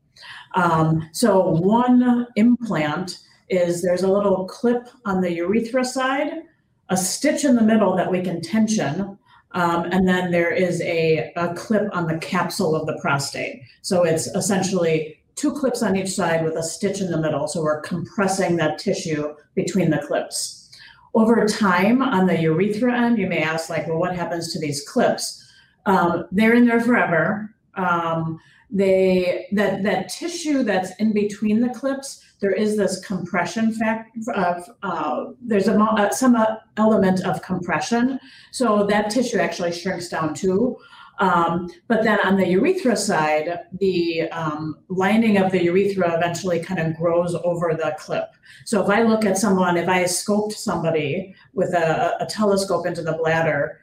Um, 0.55 1.09
so 1.11 1.49
one 1.49 2.27
implant 2.35 3.19
is 3.49 3.81
there's 3.81 4.03
a 4.03 4.11
little 4.11 4.45
clip 4.45 4.87
on 5.05 5.21
the 5.21 5.31
urethra 5.33 5.83
side, 5.83 6.43
a 6.89 6.97
stitch 6.97 7.43
in 7.43 7.55
the 7.55 7.61
middle 7.61 7.95
that 7.95 8.09
we 8.09 8.21
can 8.21 8.41
tension, 8.41 9.17
um, 9.51 9.85
and 9.85 10.07
then 10.07 10.31
there 10.31 10.51
is 10.51 10.81
a, 10.81 11.31
a 11.35 11.53
clip 11.53 11.89
on 11.95 12.07
the 12.07 12.17
capsule 12.17 12.75
of 12.75 12.87
the 12.87 12.97
prostate. 13.01 13.61
So 13.81 14.03
it's 14.03 14.27
essentially 14.27 15.19
two 15.35 15.51
clips 15.51 15.81
on 15.81 15.95
each 15.95 16.11
side 16.11 16.43
with 16.43 16.55
a 16.55 16.63
stitch 16.63 17.01
in 17.01 17.11
the 17.11 17.17
middle. 17.17 17.47
So 17.47 17.61
we're 17.61 17.81
compressing 17.81 18.55
that 18.57 18.77
tissue 18.77 19.35
between 19.55 19.89
the 19.89 19.99
clips. 19.99 20.69
Over 21.15 21.45
time 21.45 22.01
on 22.01 22.25
the 22.25 22.39
urethra 22.39 22.97
end, 22.97 23.17
you 23.17 23.27
may 23.27 23.43
ask 23.43 23.69
like, 23.69 23.87
well, 23.87 23.99
what 23.99 24.15
happens 24.15 24.51
to 24.53 24.59
these 24.59 24.87
clips? 24.87 25.43
Um, 25.85 26.25
they're 26.31 26.53
in 26.53 26.65
there 26.65 26.81
forever. 26.81 27.53
Um, 27.75 28.39
they 28.73 29.47
that 29.51 29.83
that 29.83 30.09
tissue 30.09 30.63
that's 30.63 30.95
in 30.97 31.13
between 31.13 31.61
the 31.61 31.69
clips, 31.69 32.23
there 32.41 32.51
is 32.51 32.75
this 32.75 33.05
compression 33.05 33.71
fact 33.71 34.17
of 34.33 34.67
uh, 34.81 35.25
there's 35.41 35.67
a 35.67 35.79
uh, 35.79 36.09
some 36.09 36.35
uh, 36.35 36.55
element 36.77 37.23
of 37.23 37.43
compression, 37.43 38.19
so 38.51 38.83
that 38.87 39.11
tissue 39.11 39.37
actually 39.37 39.71
shrinks 39.71 40.09
down 40.09 40.33
too. 40.33 40.75
Um, 41.23 41.69
but 41.87 42.03
then 42.03 42.19
on 42.25 42.35
the 42.35 42.45
urethra 42.47 42.97
side, 42.97 43.59
the 43.79 44.23
um, 44.31 44.79
lining 44.89 45.37
of 45.37 45.53
the 45.53 45.63
urethra 45.63 46.17
eventually 46.17 46.59
kind 46.59 46.81
of 46.81 46.97
grows 46.97 47.33
over 47.33 47.73
the 47.73 47.95
clip. 47.97 48.29
So 48.65 48.83
if 48.83 48.89
I 48.89 49.03
look 49.03 49.23
at 49.23 49.37
someone, 49.37 49.77
if 49.77 49.87
I 49.87 50.03
scoped 50.03 50.51
somebody 50.51 51.33
with 51.53 51.73
a, 51.73 52.17
a 52.19 52.25
telescope 52.25 52.85
into 52.85 53.01
the 53.01 53.13
bladder, 53.13 53.79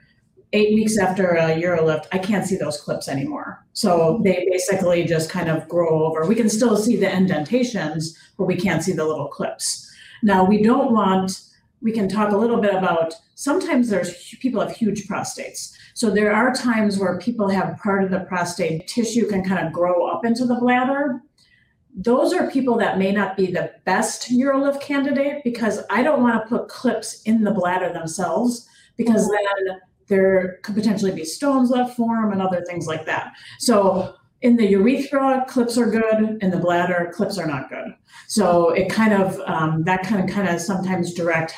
eight 0.53 0.74
weeks 0.74 0.98
after 0.98 1.31
a 1.31 1.55
urolift, 1.62 2.09
I 2.12 2.18
can't 2.18 2.44
see 2.44 2.57
those 2.57 2.79
clips 2.79 3.09
anymore. 3.09 3.64
So 3.72 4.20
they 4.22 4.46
basically 4.50 5.05
just 5.05 5.31
kind 5.31 5.48
of 5.48 5.66
grow 5.66 6.05
over. 6.05 6.26
We 6.26 6.35
can 6.35 6.50
still 6.50 6.76
see 6.76 6.96
the 6.96 7.11
indentations, 7.11 8.18
but 8.37 8.44
we 8.44 8.57
can't 8.57 8.83
see 8.83 8.92
the 8.92 9.07
little 9.07 9.29
clips. 9.29 9.90
Now 10.22 10.44
we 10.44 10.62
don't 10.62 10.92
want, 10.92 11.40
we 11.81 11.92
can 11.92 12.07
talk 12.07 12.33
a 12.33 12.37
little 12.37 12.61
bit 12.61 12.74
about 12.74 13.14
sometimes 13.35 13.88
there's 13.88 14.35
people 14.42 14.61
have 14.61 14.76
huge 14.76 15.09
prostates. 15.09 15.74
So 16.00 16.08
there 16.08 16.34
are 16.34 16.50
times 16.54 16.98
where 16.98 17.18
people 17.18 17.50
have 17.50 17.76
part 17.76 18.02
of 18.02 18.10
the 18.10 18.20
prostate 18.20 18.88
tissue 18.88 19.28
can 19.28 19.44
kind 19.44 19.66
of 19.66 19.70
grow 19.70 20.06
up 20.06 20.24
into 20.24 20.46
the 20.46 20.54
bladder. 20.54 21.20
Those 21.94 22.32
are 22.32 22.50
people 22.50 22.78
that 22.78 22.96
may 22.96 23.12
not 23.12 23.36
be 23.36 23.52
the 23.52 23.72
best 23.84 24.30
UroLift 24.30 24.80
candidate 24.80 25.44
because 25.44 25.82
I 25.90 26.02
don't 26.02 26.22
want 26.22 26.42
to 26.42 26.48
put 26.48 26.68
clips 26.68 27.20
in 27.24 27.44
the 27.44 27.50
bladder 27.50 27.92
themselves 27.92 28.66
because 28.96 29.28
then 29.28 29.78
there 30.06 30.60
could 30.62 30.74
potentially 30.74 31.12
be 31.12 31.22
stones 31.22 31.68
left 31.68 31.98
form 31.98 32.32
and 32.32 32.40
other 32.40 32.64
things 32.64 32.86
like 32.86 33.04
that. 33.04 33.34
So 33.58 34.14
in 34.40 34.56
the 34.56 34.68
urethra, 34.68 35.44
clips 35.50 35.76
are 35.76 35.90
good. 35.90 36.38
In 36.40 36.50
the 36.50 36.56
bladder, 36.56 37.12
clips 37.14 37.36
are 37.36 37.46
not 37.46 37.68
good. 37.68 37.94
So 38.26 38.70
it 38.70 38.88
kind 38.88 39.12
of 39.12 39.38
um, 39.40 39.84
that 39.84 40.04
kind 40.04 40.26
of 40.26 40.34
kind 40.34 40.48
of 40.48 40.62
sometimes 40.62 41.12
direct 41.12 41.52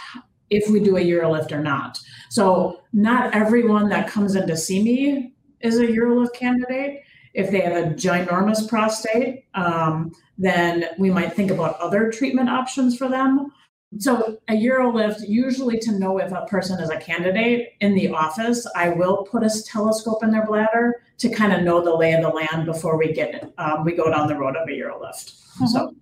if 0.50 0.68
we 0.68 0.81
do 0.81 0.96
a 0.96 1.00
urolift 1.00 1.52
or 1.52 1.62
not. 1.62 2.00
So 2.33 2.81
not 2.95 3.35
everyone 3.35 3.90
that 3.90 4.09
comes 4.09 4.37
in 4.37 4.47
to 4.47 4.57
see 4.57 4.83
me 4.83 5.35
is 5.61 5.79
a 5.79 5.87
urolift 5.87 6.33
candidate. 6.33 7.03
If 7.35 7.51
they 7.51 7.61
have 7.61 7.77
a 7.77 7.90
ginormous 7.90 8.66
prostate, 8.66 9.45
um, 9.53 10.12
then 10.38 10.87
we 10.97 11.11
might 11.11 11.35
think 11.35 11.51
about 11.51 11.79
other 11.79 12.11
treatment 12.11 12.49
options 12.49 12.97
for 12.97 13.07
them. 13.07 13.53
So 13.99 14.38
a 14.49 14.55
urolift, 14.55 15.29
usually 15.29 15.79
to 15.81 15.92
know 15.92 16.16
if 16.21 16.33
a 16.33 16.47
person 16.47 16.81
is 16.81 16.88
a 16.88 16.97
candidate 16.97 17.75
in 17.83 17.95
the 17.95 18.09
office, 18.09 18.66
I 18.75 18.88
will 18.88 19.25
put 19.25 19.42
a 19.42 19.51
telescope 19.66 20.25
in 20.25 20.31
their 20.31 20.47
bladder 20.47 21.03
to 21.18 21.29
kind 21.29 21.53
of 21.53 21.61
know 21.61 21.85
the 21.85 21.95
lay 21.95 22.14
of 22.14 22.23
the 22.23 22.31
land 22.31 22.64
before 22.64 22.97
we 22.97 23.12
get 23.12 23.53
um, 23.59 23.85
we 23.85 23.92
go 23.92 24.11
down 24.11 24.27
the 24.27 24.37
road 24.37 24.57
of 24.57 24.66
a 24.66 24.73
urolift. 24.73 25.35
Mm-hmm. 25.57 25.66
So 25.66 25.95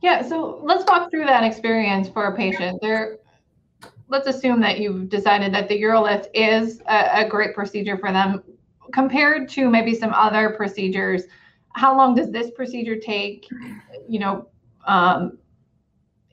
yeah, 0.00 0.22
so 0.22 0.60
let's 0.62 0.84
walk 0.88 1.10
through 1.10 1.24
that 1.24 1.42
experience 1.42 2.08
for 2.08 2.26
a 2.26 2.36
patient. 2.36 2.78
There, 2.80 3.18
let's 4.08 4.26
assume 4.26 4.60
that 4.60 4.80
you've 4.80 5.08
decided 5.08 5.52
that 5.54 5.68
the 5.68 5.80
urolift 5.80 6.26
is 6.34 6.80
a, 6.88 7.24
a 7.24 7.28
great 7.28 7.54
procedure 7.54 7.96
for 7.98 8.12
them 8.12 8.42
compared 8.92 9.48
to 9.50 9.68
maybe 9.68 9.94
some 9.94 10.12
other 10.14 10.50
procedures. 10.50 11.24
How 11.74 11.96
long 11.96 12.14
does 12.14 12.30
this 12.30 12.50
procedure 12.50 12.98
take? 12.98 13.46
You 14.08 14.18
know, 14.18 14.48
um, 14.86 15.38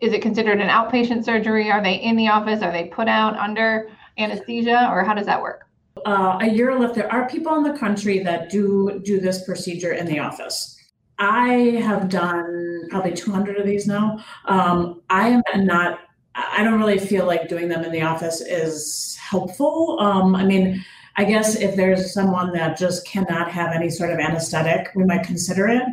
is 0.01 0.13
it 0.13 0.21
considered 0.21 0.61
an 0.61 0.69
outpatient 0.69 1.23
surgery? 1.23 1.69
Are 1.71 1.83
they 1.83 1.95
in 1.95 2.15
the 2.15 2.27
office? 2.27 2.61
Are 2.61 2.71
they 2.71 2.85
put 2.85 3.07
out 3.07 3.35
under 3.38 3.89
anesthesia, 4.17 4.89
or 4.91 5.03
how 5.03 5.13
does 5.13 5.25
that 5.25 5.41
work? 5.41 5.67
Uh, 6.05 6.38
a 6.41 6.45
urolift. 6.45 6.93
There 6.93 7.11
are 7.11 7.27
people 7.27 7.55
in 7.55 7.63
the 7.63 7.77
country 7.77 8.19
that 8.19 8.49
do 8.49 9.01
do 9.03 9.19
this 9.19 9.43
procedure 9.43 9.93
in 9.93 10.05
the 10.05 10.19
office. 10.19 10.71
I 11.17 11.79
have 11.81 12.09
done 12.09 12.88
probably 12.89 13.13
200 13.13 13.57
of 13.57 13.65
these 13.65 13.88
now. 13.88 14.19
Um, 14.45 15.01
I 15.09 15.41
am 15.53 15.65
not. 15.65 15.99
I 16.36 16.63
don't 16.63 16.80
really 16.80 17.00
feel 17.00 17.26
like 17.26 17.48
doing 17.48 17.69
them 17.69 17.84
in 17.84 17.91
the 17.91 18.02
office 18.02 18.41
is 18.41 19.17
helpful. 19.21 19.98
Um, 20.00 20.36
I 20.36 20.43
mean, 20.43 20.84
I 21.15 21.24
guess 21.24 21.56
if 21.56 21.76
there's 21.76 22.13
someone 22.13 22.52
that 22.54 22.78
just 22.78 23.08
cannot 23.08 23.50
have 23.50 23.71
any 23.71 23.89
sort 23.89 24.10
of 24.10 24.19
anesthetic, 24.19 24.91
we 24.95 25.06
might 25.06 25.24
consider 25.24 25.67
it. 25.67 25.84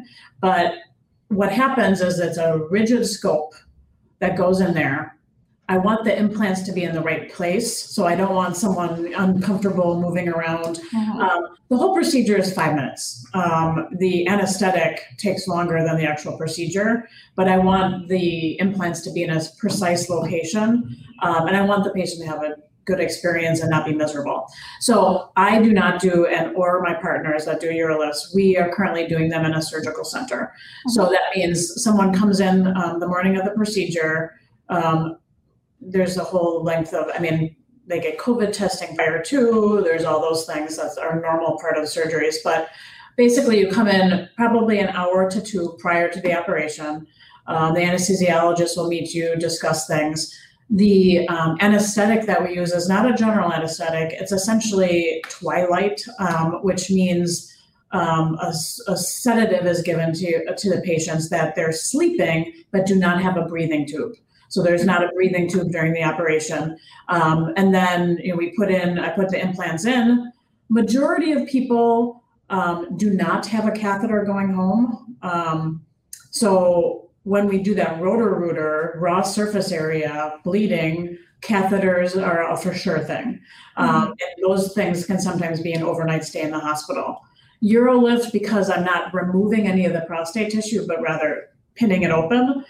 But 0.41 0.75
what 1.29 1.53
happens 1.53 2.01
is 2.01 2.19
it's 2.19 2.39
a 2.39 2.59
rigid 2.71 3.07
scope 3.07 3.55
that 4.19 4.37
goes 4.37 4.61
in 4.61 4.75
there. 4.75 5.17
I 5.73 5.79
want 5.79 6.05
the 6.05 6.15
implants 6.15 6.61
to 6.65 6.73
be 6.73 6.83
in 6.83 6.95
the 6.95 7.01
right 7.01 7.33
place. 7.33 7.69
So 7.95 8.05
I 8.05 8.15
don't 8.15 8.35
want 8.35 8.59
someone 8.59 9.15
uncomfortable 9.15 9.99
moving 9.99 10.29
around. 10.29 10.81
Mm-hmm. 10.95 11.19
Um, 11.19 11.57
the 11.71 11.79
whole 11.79 11.95
procedure 11.95 12.37
is 12.37 12.53
five 12.53 12.75
minutes. 12.75 13.27
Um, 13.33 13.89
the 13.97 14.29
anesthetic 14.29 15.01
takes 15.17 15.49
longer 15.49 15.83
than 15.83 15.97
the 15.97 16.07
actual 16.07 16.37
procedure, 16.37 17.09
but 17.37 17.49
I 17.49 17.57
want 17.57 18.09
the 18.09 18.61
implants 18.61 19.01
to 19.03 19.13
be 19.13 19.23
in 19.23 19.31
a 19.31 19.41
precise 19.57 20.11
location. 20.11 20.95
Um, 21.23 21.47
and 21.47 21.57
I 21.57 21.63
want 21.63 21.85
the 21.85 21.91
patient 21.91 22.21
to 22.21 22.27
have 22.27 22.43
a 22.43 22.57
good 22.85 23.01
experience 23.01 23.61
and 23.61 23.71
not 23.71 23.87
be 23.87 23.95
miserable. 23.95 24.47
So 24.81 25.31
I 25.37 25.63
do 25.63 25.73
not 25.73 26.03
do, 26.03 26.27
and 26.27 26.55
or 26.55 26.83
my 26.83 26.93
partners 26.93 27.47
that 27.47 27.61
do 27.63 27.71
urolifts, 27.71 28.35
we 28.35 28.59
are 28.59 28.71
currently 28.75 29.07
doing 29.07 29.31
them 29.31 29.47
in 29.47 29.55
a 29.55 29.63
surgical 29.63 30.05
center. 30.05 30.53
So 30.89 31.05
mm-hmm. 31.05 31.13
that 31.13 31.23
means 31.35 31.83
someone 31.83 32.13
comes 32.13 32.41
in 32.41 32.67
um, 32.77 33.01
the 33.01 33.09
morning 33.09 33.39
of 33.39 33.47
the 33.47 33.53
procedure. 33.53 34.39
Um, 34.69 35.17
there's 35.83 36.17
a 36.17 36.25
whole 36.25 36.63
length 36.63 36.95
of, 36.95 37.11
I 37.15 37.19
mean, 37.19 37.57
they 37.87 38.01
get 38.01 38.19
COVID 38.19 38.53
testing 38.53 38.95
prior 38.97 39.23
to. 39.23 39.83
There's 39.85 40.05
all 40.05 40.21
those 40.21 40.47
things 40.47 40.77
that's 40.77 40.97
our 40.97 41.21
normal 41.21 41.59
part 41.59 41.77
of 41.77 41.85
surgeries, 41.85 42.37
but 42.45 42.69
basically 43.17 43.59
you 43.59 43.71
come 43.71 43.89
in 43.89 44.29
probably 44.37 44.79
an 44.79 44.89
hour 44.89 45.29
to 45.31 45.41
two 45.41 45.77
prior 45.81 46.09
to 46.09 46.21
the 46.21 46.33
operation. 46.33 47.07
Um, 47.49 47.75
the 47.75 47.81
anesthesiologist 47.81 48.77
will 48.77 48.89
meet 48.89 49.13
you, 49.13 49.37
discuss 49.37 49.87
things 49.87 50.33
the 50.73 51.29
um, 51.29 51.59
anesthetic 51.61 52.27
that 52.27 52.43
we 52.43 52.55
use 52.55 52.73
is 52.73 52.89
not 52.89 53.09
a 53.09 53.15
general 53.15 53.53
anesthetic. 53.53 54.19
It's 54.19 54.33
essentially 54.33 55.23
twilight, 55.29 56.03
um, 56.19 56.63
which 56.63 56.91
means 56.91 57.55
um, 57.91 58.39
a, 58.41 58.55
a, 58.89 58.97
sedative 58.97 59.67
is 59.67 59.83
given 59.83 60.15
to, 60.15 60.55
to 60.55 60.71
the 60.71 60.81
patients 60.81 61.29
that 61.29 61.55
they're 61.55 61.73
sleeping 61.73 62.55
but 62.71 62.87
do 62.87 62.95
not 62.95 63.21
have 63.21 63.37
a 63.37 63.45
breathing 63.45 63.87
tube. 63.87 64.15
So 64.53 64.63
there's 64.63 64.85
not 64.85 65.03
a 65.03 65.09
breathing 65.15 65.49
tube 65.49 65.73
during 65.73 65.95
the 65.95 66.05
operation. 66.05 66.77
Um, 67.09 67.55
and 67.57 67.75
then 67.75 68.19
you 68.19 68.33
know, 68.33 68.37
we 68.37 68.55
put 68.55 68.71
in, 68.71 68.99
I 68.99 69.09
put 69.09 69.31
the 69.31 69.41
implants 69.41 69.87
in. 69.87 70.31
Majority 70.69 71.33
of 71.33 71.49
people 71.49 72.23
um, 72.51 72.99
do 72.99 73.09
not 73.15 73.47
have 73.47 73.67
a 73.67 73.71
catheter 73.71 74.25
going 74.25 74.53
home. 74.53 75.17
Um, 75.23 75.87
so 76.31 77.09
when 77.23 77.47
we 77.47 77.63
do 77.63 77.75
that 77.77 77.99
Roto-Rooter, 78.03 78.99
raw 79.01 79.23
surface 79.23 79.73
area, 79.73 80.35
bleeding, 80.45 81.17
catheters 81.41 82.23
are 82.23 82.51
a 82.51 82.55
for 82.55 82.75
sure 82.75 83.01
thing. 83.01 83.41
Um, 83.79 83.89
mm-hmm. 83.89 84.11
And 84.11 84.47
those 84.47 84.75
things 84.75 85.07
can 85.07 85.19
sometimes 85.19 85.63
be 85.63 85.73
an 85.73 85.83
overnight 85.83 86.27
stay 86.27 86.43
in 86.43 86.51
the 86.51 86.61
hospital. 86.61 87.23
Urolift, 87.63 88.33
because 88.33 88.69
I'm 88.69 88.85
not 88.85 89.15
removing 89.15 89.67
any 89.67 89.87
of 89.87 89.95
the 89.95 90.03
prostate 90.03 90.53
tissue, 90.53 90.87
but 90.87 91.01
rather 91.01 91.49
pinning 91.75 92.03
it 92.03 92.11
open, 92.11 92.67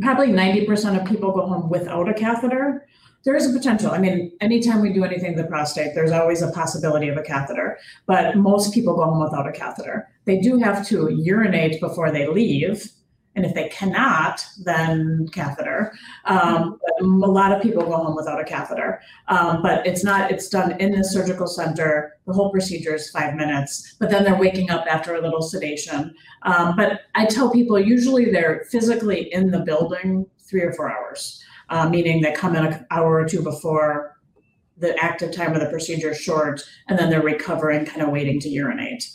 probably 0.00 0.28
90% 0.28 1.00
of 1.00 1.06
people 1.06 1.32
go 1.32 1.46
home 1.46 1.68
without 1.68 2.08
a 2.08 2.14
catheter. 2.14 2.86
There 3.24 3.34
is 3.34 3.48
a 3.48 3.56
potential. 3.56 3.90
I 3.90 3.98
mean, 3.98 4.32
anytime 4.40 4.82
we 4.82 4.92
do 4.92 5.04
anything 5.04 5.34
to 5.36 5.42
the 5.42 5.48
prostate, 5.48 5.94
there's 5.94 6.12
always 6.12 6.42
a 6.42 6.50
possibility 6.50 7.08
of 7.08 7.16
a 7.16 7.22
catheter, 7.22 7.78
but 8.06 8.36
most 8.36 8.74
people 8.74 8.94
go 8.94 9.04
home 9.04 9.22
without 9.22 9.48
a 9.48 9.52
catheter. 9.52 10.08
They 10.26 10.40
do 10.40 10.58
have 10.58 10.86
to 10.88 11.10
urinate 11.10 11.80
before 11.80 12.10
they 12.10 12.26
leave 12.26 12.90
and 13.36 13.44
if 13.44 13.54
they 13.54 13.68
cannot, 13.68 14.46
then 14.62 15.28
catheter. 15.32 15.92
Um, 16.26 16.78
a 17.00 17.04
lot 17.04 17.52
of 17.52 17.62
people 17.62 17.82
go 17.84 17.96
home 17.96 18.16
without 18.16 18.40
a 18.40 18.44
catheter, 18.44 19.00
um, 19.28 19.62
but 19.62 19.86
it's 19.86 20.02
not. 20.02 20.30
It's 20.30 20.48
done 20.48 20.80
in 20.80 20.92
the 20.92 21.04
surgical 21.04 21.46
center. 21.46 22.14
The 22.26 22.32
whole 22.32 22.50
procedure 22.50 22.94
is 22.94 23.10
five 23.10 23.34
minutes, 23.34 23.96
but 23.98 24.10
then 24.10 24.24
they're 24.24 24.38
waking 24.38 24.70
up 24.70 24.86
after 24.88 25.16
a 25.16 25.20
little 25.20 25.42
sedation. 25.42 26.14
Um, 26.42 26.76
but 26.76 27.02
I 27.14 27.26
tell 27.26 27.50
people 27.50 27.78
usually 27.78 28.30
they're 28.30 28.64
physically 28.70 29.32
in 29.32 29.50
the 29.50 29.60
building 29.60 30.26
three 30.38 30.62
or 30.62 30.72
four 30.72 30.90
hours, 30.90 31.42
uh, 31.68 31.88
meaning 31.88 32.22
they 32.22 32.32
come 32.32 32.56
in 32.56 32.64
an 32.64 32.86
hour 32.90 33.20
or 33.20 33.28
two 33.28 33.42
before 33.42 34.16
the 34.76 34.96
active 35.02 35.32
time 35.32 35.54
of 35.54 35.60
the 35.60 35.68
procedure 35.68 36.10
is 36.10 36.20
short, 36.20 36.62
and 36.88 36.98
then 36.98 37.10
they're 37.10 37.22
recovering, 37.22 37.84
kind 37.84 38.02
of 38.02 38.08
waiting 38.08 38.40
to 38.40 38.48
urinate. 38.48 39.08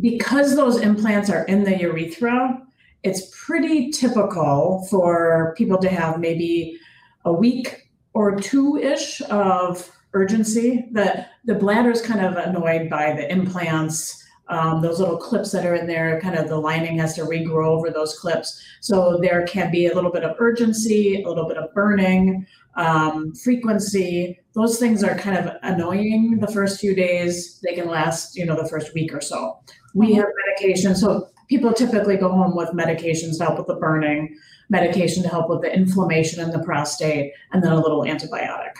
Because 0.00 0.54
those 0.54 0.80
implants 0.80 1.30
are 1.30 1.44
in 1.44 1.64
the 1.64 1.76
urethra, 1.78 2.62
it's 3.08 3.30
pretty 3.46 3.90
typical 3.90 4.86
for 4.90 5.54
people 5.56 5.78
to 5.78 5.88
have 5.88 6.20
maybe 6.20 6.78
a 7.24 7.32
week 7.32 7.88
or 8.12 8.36
two 8.36 8.76
ish 8.76 9.22
of 9.30 9.90
urgency. 10.12 10.88
The, 10.92 11.26
the 11.44 11.54
bladder 11.54 11.90
is 11.90 12.02
kind 12.02 12.24
of 12.24 12.36
annoyed 12.36 12.90
by 12.90 13.12
the 13.14 13.30
implants. 13.30 14.24
Um, 14.48 14.80
those 14.80 14.98
little 14.98 15.18
clips 15.18 15.52
that 15.52 15.66
are 15.66 15.74
in 15.74 15.86
there, 15.86 16.20
kind 16.20 16.36
of 16.36 16.48
the 16.48 16.56
lining 16.56 16.98
has 16.98 17.14
to 17.16 17.22
regrow 17.22 17.66
over 17.66 17.90
those 17.90 18.18
clips. 18.18 18.62
So 18.80 19.18
there 19.20 19.46
can 19.46 19.70
be 19.70 19.86
a 19.86 19.94
little 19.94 20.12
bit 20.12 20.24
of 20.24 20.36
urgency, 20.38 21.22
a 21.22 21.28
little 21.28 21.46
bit 21.46 21.58
of 21.58 21.72
burning, 21.74 22.46
um, 22.76 23.34
frequency. 23.34 24.38
Those 24.54 24.78
things 24.78 25.04
are 25.04 25.18
kind 25.18 25.36
of 25.36 25.54
annoying 25.62 26.38
the 26.40 26.46
first 26.46 26.80
few 26.80 26.94
days. 26.94 27.60
They 27.62 27.74
can 27.74 27.88
last, 27.88 28.36
you 28.36 28.46
know, 28.46 28.56
the 28.56 28.68
first 28.68 28.94
week 28.94 29.12
or 29.12 29.20
so. 29.20 29.60
We 29.94 30.14
have 30.14 30.28
medication. 30.46 30.94
So 30.94 31.28
people 31.48 31.72
typically 31.72 32.16
go 32.16 32.28
home 32.28 32.54
with 32.54 32.70
medications 32.70 33.38
to 33.38 33.44
help 33.44 33.58
with 33.58 33.66
the 33.66 33.74
burning, 33.74 34.36
medication 34.68 35.22
to 35.22 35.28
help 35.28 35.48
with 35.48 35.62
the 35.62 35.74
inflammation 35.74 36.40
in 36.40 36.50
the 36.50 36.58
prostate, 36.60 37.32
and 37.52 37.62
then 37.62 37.72
a 37.72 37.80
little 37.80 38.02
antibiotic. 38.02 38.74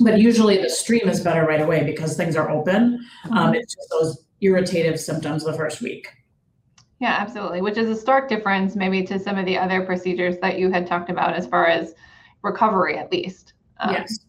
But 0.00 0.18
usually 0.18 0.60
the 0.60 0.70
stream 0.70 1.08
is 1.08 1.20
better 1.20 1.44
right 1.44 1.60
away 1.60 1.84
because 1.84 2.16
things 2.16 2.36
are 2.36 2.50
open. 2.50 3.04
Um, 3.30 3.32
mm-hmm. 3.32 3.54
it's 3.54 3.74
just 3.74 3.88
those 3.90 4.24
irritative 4.40 4.98
symptoms 4.98 5.44
the 5.44 5.52
first 5.52 5.80
week. 5.80 6.08
Yeah, 7.00 7.16
absolutely. 7.18 7.62
Which 7.62 7.78
is 7.78 7.88
a 7.88 8.00
stark 8.00 8.28
difference, 8.28 8.76
maybe, 8.76 9.02
to 9.04 9.18
some 9.18 9.36
of 9.36 9.44
the 9.44 9.58
other 9.58 9.84
procedures 9.84 10.36
that 10.38 10.58
you 10.58 10.70
had 10.70 10.86
talked 10.86 11.10
about 11.10 11.34
as 11.34 11.46
far 11.46 11.66
as 11.66 11.94
recovery, 12.42 12.96
at 12.96 13.10
least. 13.10 13.54
Um, 13.80 13.94
yes. 13.94 14.20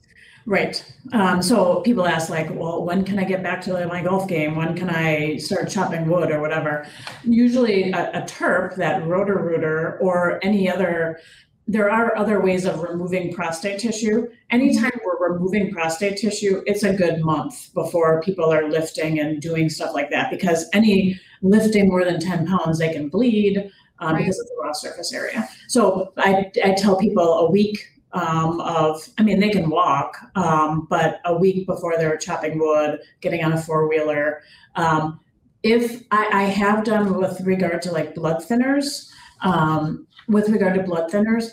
Right. 0.46 0.84
Um, 1.14 1.42
so 1.42 1.82
people 1.82 2.06
ask, 2.06 2.30
like, 2.30 2.50
well, 2.52 2.84
when 2.84 3.06
can 3.06 3.18
I 3.18 3.24
get 3.24 3.42
back 3.42 3.62
to 3.62 3.88
my 3.88 4.04
golf 4.04 4.28
game? 4.28 4.56
When 4.56 4.76
can 4.76 4.90
I 4.90 5.38
start 5.38 5.70
chopping 5.70 6.06
wood 6.08 6.32
or 6.32 6.42
whatever? 6.42 6.86
Usually, 7.24 7.92
a, 7.92 8.12
a 8.12 8.22
TURP, 8.24 8.76
that 8.76 9.06
Roto-Rooter, 9.08 10.00
or 10.02 10.40
any 10.44 10.70
other, 10.70 11.20
there 11.66 11.90
are 11.90 12.18
other 12.18 12.42
ways 12.42 12.66
of 12.66 12.82
removing 12.82 13.34
prostate 13.34 13.80
tissue. 13.80 14.28
Anytime 14.50 14.92
we're 15.06 15.34
removing 15.34 15.72
prostate 15.72 16.18
tissue, 16.18 16.62
it's 16.66 16.84
a 16.84 16.94
good 16.94 17.22
month 17.22 17.74
before 17.74 18.22
people 18.22 18.52
are 18.52 18.70
lifting 18.70 19.20
and 19.20 19.42
doing 19.42 19.70
stuff 19.70 19.94
like 19.94 20.10
that 20.10 20.30
because 20.30 20.68
any 20.74 21.18
lifting 21.42 21.88
more 21.88 22.04
than 22.04 22.20
10 22.20 22.48
pounds, 22.48 22.80
they 22.80 22.92
can 22.92 23.08
bleed. 23.08 23.72
Um, 24.00 24.16
right. 24.16 24.22
because 24.22 24.40
of 24.40 24.48
the 24.48 24.56
raw 24.62 24.74
surface 24.74 25.14
area. 25.14 25.48
So 25.70 26.12
I, 26.18 26.52
I 26.66 26.74
tell 26.74 26.98
people 26.98 27.36
a 27.36 27.50
week 27.50 27.88
um, 28.14 28.60
of, 28.62 29.08
I 29.18 29.24
mean, 29.24 29.40
they 29.40 29.50
can 29.50 29.70
walk, 29.70 30.18
um, 30.36 30.88
but 30.90 31.20
a 31.26 31.36
week 31.36 31.66
before 31.66 31.98
they're 31.98 32.18
chopping 32.18 32.60
wood, 32.60 33.00
getting 33.22 33.44
on 33.44 33.54
a 33.54 33.62
four 33.62 33.88
wheeler. 33.88 34.42
Um, 34.76 35.20
if 35.64 36.04
I, 36.12 36.30
I 36.32 36.44
have 36.44 36.84
done 36.84 37.18
with 37.18 37.42
regard 37.42 37.82
to 37.84 37.92
like 37.92 38.16
blood 38.16 38.44
thinners, 38.44 39.10
um, 39.42 40.08
with 40.28 40.50
regard 40.50 40.76
to 40.76 40.84
blood 40.84 41.12
thinners, 41.12 41.52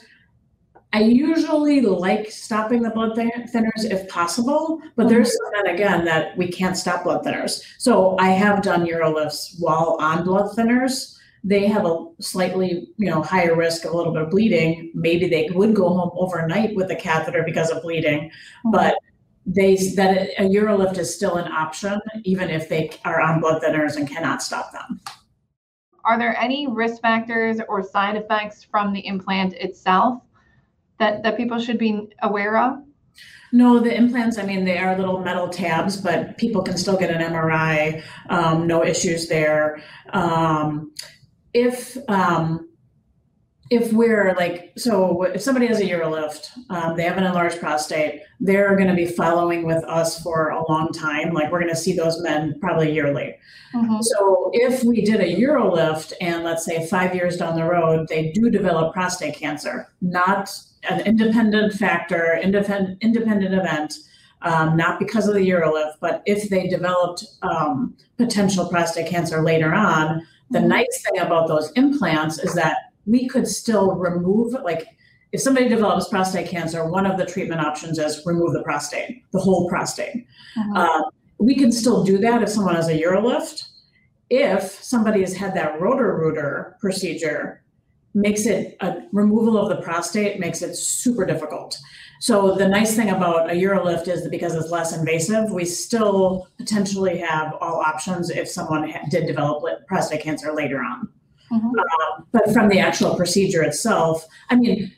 I 0.92 1.02
usually 1.02 1.80
like 1.82 2.30
stopping 2.30 2.82
the 2.82 2.90
blood 2.90 3.14
thin- 3.14 3.30
thinners 3.54 3.84
if 3.84 4.08
possible, 4.08 4.80
but 4.96 5.08
there's 5.08 5.36
some 5.36 5.52
that 5.52 5.72
again 5.72 6.04
that 6.04 6.36
we 6.36 6.48
can't 6.48 6.76
stop 6.76 7.04
blood 7.04 7.24
thinners. 7.24 7.62
So 7.78 8.16
I 8.18 8.30
have 8.30 8.62
done 8.62 8.86
urolifts 8.86 9.54
while 9.60 9.96
on 10.00 10.24
blood 10.24 10.56
thinners. 10.56 11.16
They 11.42 11.66
have 11.66 11.86
a 11.86 12.06
slightly, 12.20 12.88
you 12.96 13.10
know, 13.10 13.22
higher 13.22 13.54
risk 13.54 13.84
of 13.84 13.92
a 13.92 13.96
little 13.96 14.12
bit 14.12 14.22
of 14.22 14.30
bleeding. 14.30 14.92
Maybe 14.94 15.28
they 15.28 15.48
would 15.52 15.74
go 15.74 15.88
home 15.88 16.10
overnight 16.14 16.76
with 16.76 16.90
a 16.90 16.96
catheter 16.96 17.42
because 17.44 17.70
of 17.70 17.82
bleeding, 17.82 18.30
but 18.66 18.96
they 19.46 19.76
that 19.96 20.28
a 20.38 20.42
urolift 20.42 20.98
is 20.98 21.14
still 21.14 21.36
an 21.36 21.50
option 21.50 21.98
even 22.24 22.50
if 22.50 22.68
they 22.68 22.90
are 23.04 23.20
on 23.20 23.40
blood 23.40 23.62
thinners 23.62 23.96
and 23.96 24.06
cannot 24.08 24.42
stop 24.42 24.70
them. 24.72 25.00
Are 26.04 26.18
there 26.18 26.36
any 26.38 26.66
risk 26.66 27.00
factors 27.02 27.58
or 27.68 27.82
side 27.82 28.16
effects 28.16 28.64
from 28.64 28.92
the 28.92 29.06
implant 29.06 29.54
itself 29.54 30.22
that, 30.98 31.22
that 31.22 31.36
people 31.36 31.58
should 31.58 31.78
be 31.78 32.08
aware 32.22 32.58
of? 32.58 32.82
No, 33.52 33.80
the 33.80 33.94
implants, 33.94 34.38
I 34.38 34.44
mean, 34.44 34.64
they 34.64 34.78
are 34.78 34.96
little 34.96 35.20
metal 35.20 35.48
tabs, 35.48 35.96
but 35.96 36.38
people 36.38 36.62
can 36.62 36.76
still 36.76 36.96
get 36.96 37.10
an 37.10 37.20
MRI. 37.32 38.02
Um, 38.28 38.66
no 38.66 38.84
issues 38.84 39.28
there. 39.28 39.82
Um, 40.12 40.92
if 41.52 41.96
um, 42.08 42.70
if 43.70 43.92
we're 43.92 44.34
like, 44.34 44.72
so 44.76 45.22
if 45.22 45.40
somebody 45.40 45.68
has 45.68 45.78
a 45.78 45.84
urolift, 45.84 46.50
um, 46.70 46.96
they 46.96 47.04
have 47.04 47.16
an 47.16 47.24
enlarged 47.24 47.60
prostate, 47.60 48.22
they're 48.40 48.74
going 48.74 48.88
to 48.88 48.96
be 48.96 49.06
following 49.06 49.64
with 49.64 49.84
us 49.84 50.20
for 50.22 50.48
a 50.50 50.68
long 50.68 50.92
time. 50.92 51.32
Like 51.32 51.52
we're 51.52 51.60
going 51.60 51.72
to 51.72 51.80
see 51.80 51.92
those 51.92 52.20
men 52.20 52.58
probably 52.60 52.92
yearly. 52.92 53.36
Mhm. 53.72 54.02
So 54.02 54.50
if 54.52 54.82
we 54.82 55.02
did 55.02 55.20
a 55.20 55.36
urolift 55.40 56.12
and 56.20 56.42
let's 56.42 56.64
say 56.64 56.84
five 56.88 57.14
years 57.14 57.36
down 57.36 57.54
the 57.54 57.64
road, 57.64 58.08
they 58.08 58.32
do 58.32 58.50
develop 58.50 58.92
prostate 58.92 59.36
cancer, 59.36 59.86
not 60.00 60.50
an 60.88 61.00
independent 61.02 61.74
factor, 61.74 62.40
independent, 62.42 62.98
independent 63.02 63.54
event, 63.54 63.94
um, 64.42 64.76
not 64.76 64.98
because 64.98 65.28
of 65.28 65.34
the 65.34 65.48
urolift, 65.48 65.94
but 66.00 66.22
if 66.26 66.48
they 66.48 66.66
developed 66.66 67.24
um, 67.42 67.94
potential 68.16 68.66
prostate 68.66 69.06
cancer 69.06 69.42
later 69.42 69.72
on, 69.72 70.26
the 70.50 70.58
Mhm. 70.58 70.66
nice 70.66 71.02
thing 71.04 71.20
about 71.20 71.48
those 71.48 71.70
implants 71.72 72.38
is 72.38 72.54
that 72.54 72.76
we 73.06 73.26
could 73.28 73.46
still 73.46 73.92
remove, 73.92 74.52
like, 74.64 74.86
if 75.32 75.40
somebody 75.40 75.68
develops 75.68 76.08
prostate 76.08 76.48
cancer, 76.48 76.88
one 76.88 77.06
of 77.06 77.16
the 77.16 77.24
treatment 77.24 77.60
options 77.60 77.98
is 77.98 78.24
remove 78.26 78.52
the 78.52 78.62
prostate, 78.62 79.22
the 79.32 79.38
whole 79.38 79.68
prostate. 79.68 80.26
Mhm. 80.58 80.76
Uh, 80.76 81.10
we 81.38 81.54
can 81.54 81.70
still 81.70 82.02
do 82.02 82.18
that 82.18 82.42
if 82.42 82.48
someone 82.48 82.74
has 82.74 82.88
a 82.88 83.00
urolift. 83.00 83.64
If 84.28 84.82
somebody 84.82 85.20
has 85.20 85.34
had 85.34 85.54
that 85.54 85.80
Roto-Rooter 85.80 86.76
procedure, 86.80 87.59
makes 88.14 88.46
it 88.46 88.76
a 88.80 89.02
removal 89.12 89.56
of 89.56 89.68
the 89.68 89.82
prostate 89.82 90.40
makes 90.40 90.62
it 90.62 90.74
super 90.74 91.24
difficult. 91.24 91.78
So 92.20 92.54
the 92.54 92.68
nice 92.68 92.94
thing 92.96 93.10
about 93.10 93.50
a 93.50 93.54
urolift 93.54 94.08
is 94.08 94.22
that 94.22 94.30
because 94.30 94.54
it's 94.54 94.70
less 94.70 94.96
invasive, 94.96 95.50
we 95.52 95.64
still 95.64 96.48
potentially 96.58 97.18
have 97.18 97.54
all 97.60 97.80
options 97.80 98.30
if 98.30 98.48
someone 98.48 98.92
did 99.10 99.26
develop 99.26 99.62
prostate 99.86 100.20
cancer 100.22 100.52
later 100.52 100.80
on. 100.80 101.08
Mhm. 101.52 101.64
Um, 101.64 102.26
but 102.32 102.52
from 102.52 102.68
the 102.68 102.78
actual 102.78 103.16
procedure 103.16 103.62
itself, 103.62 104.26
I 104.50 104.56
mean, 104.56 104.92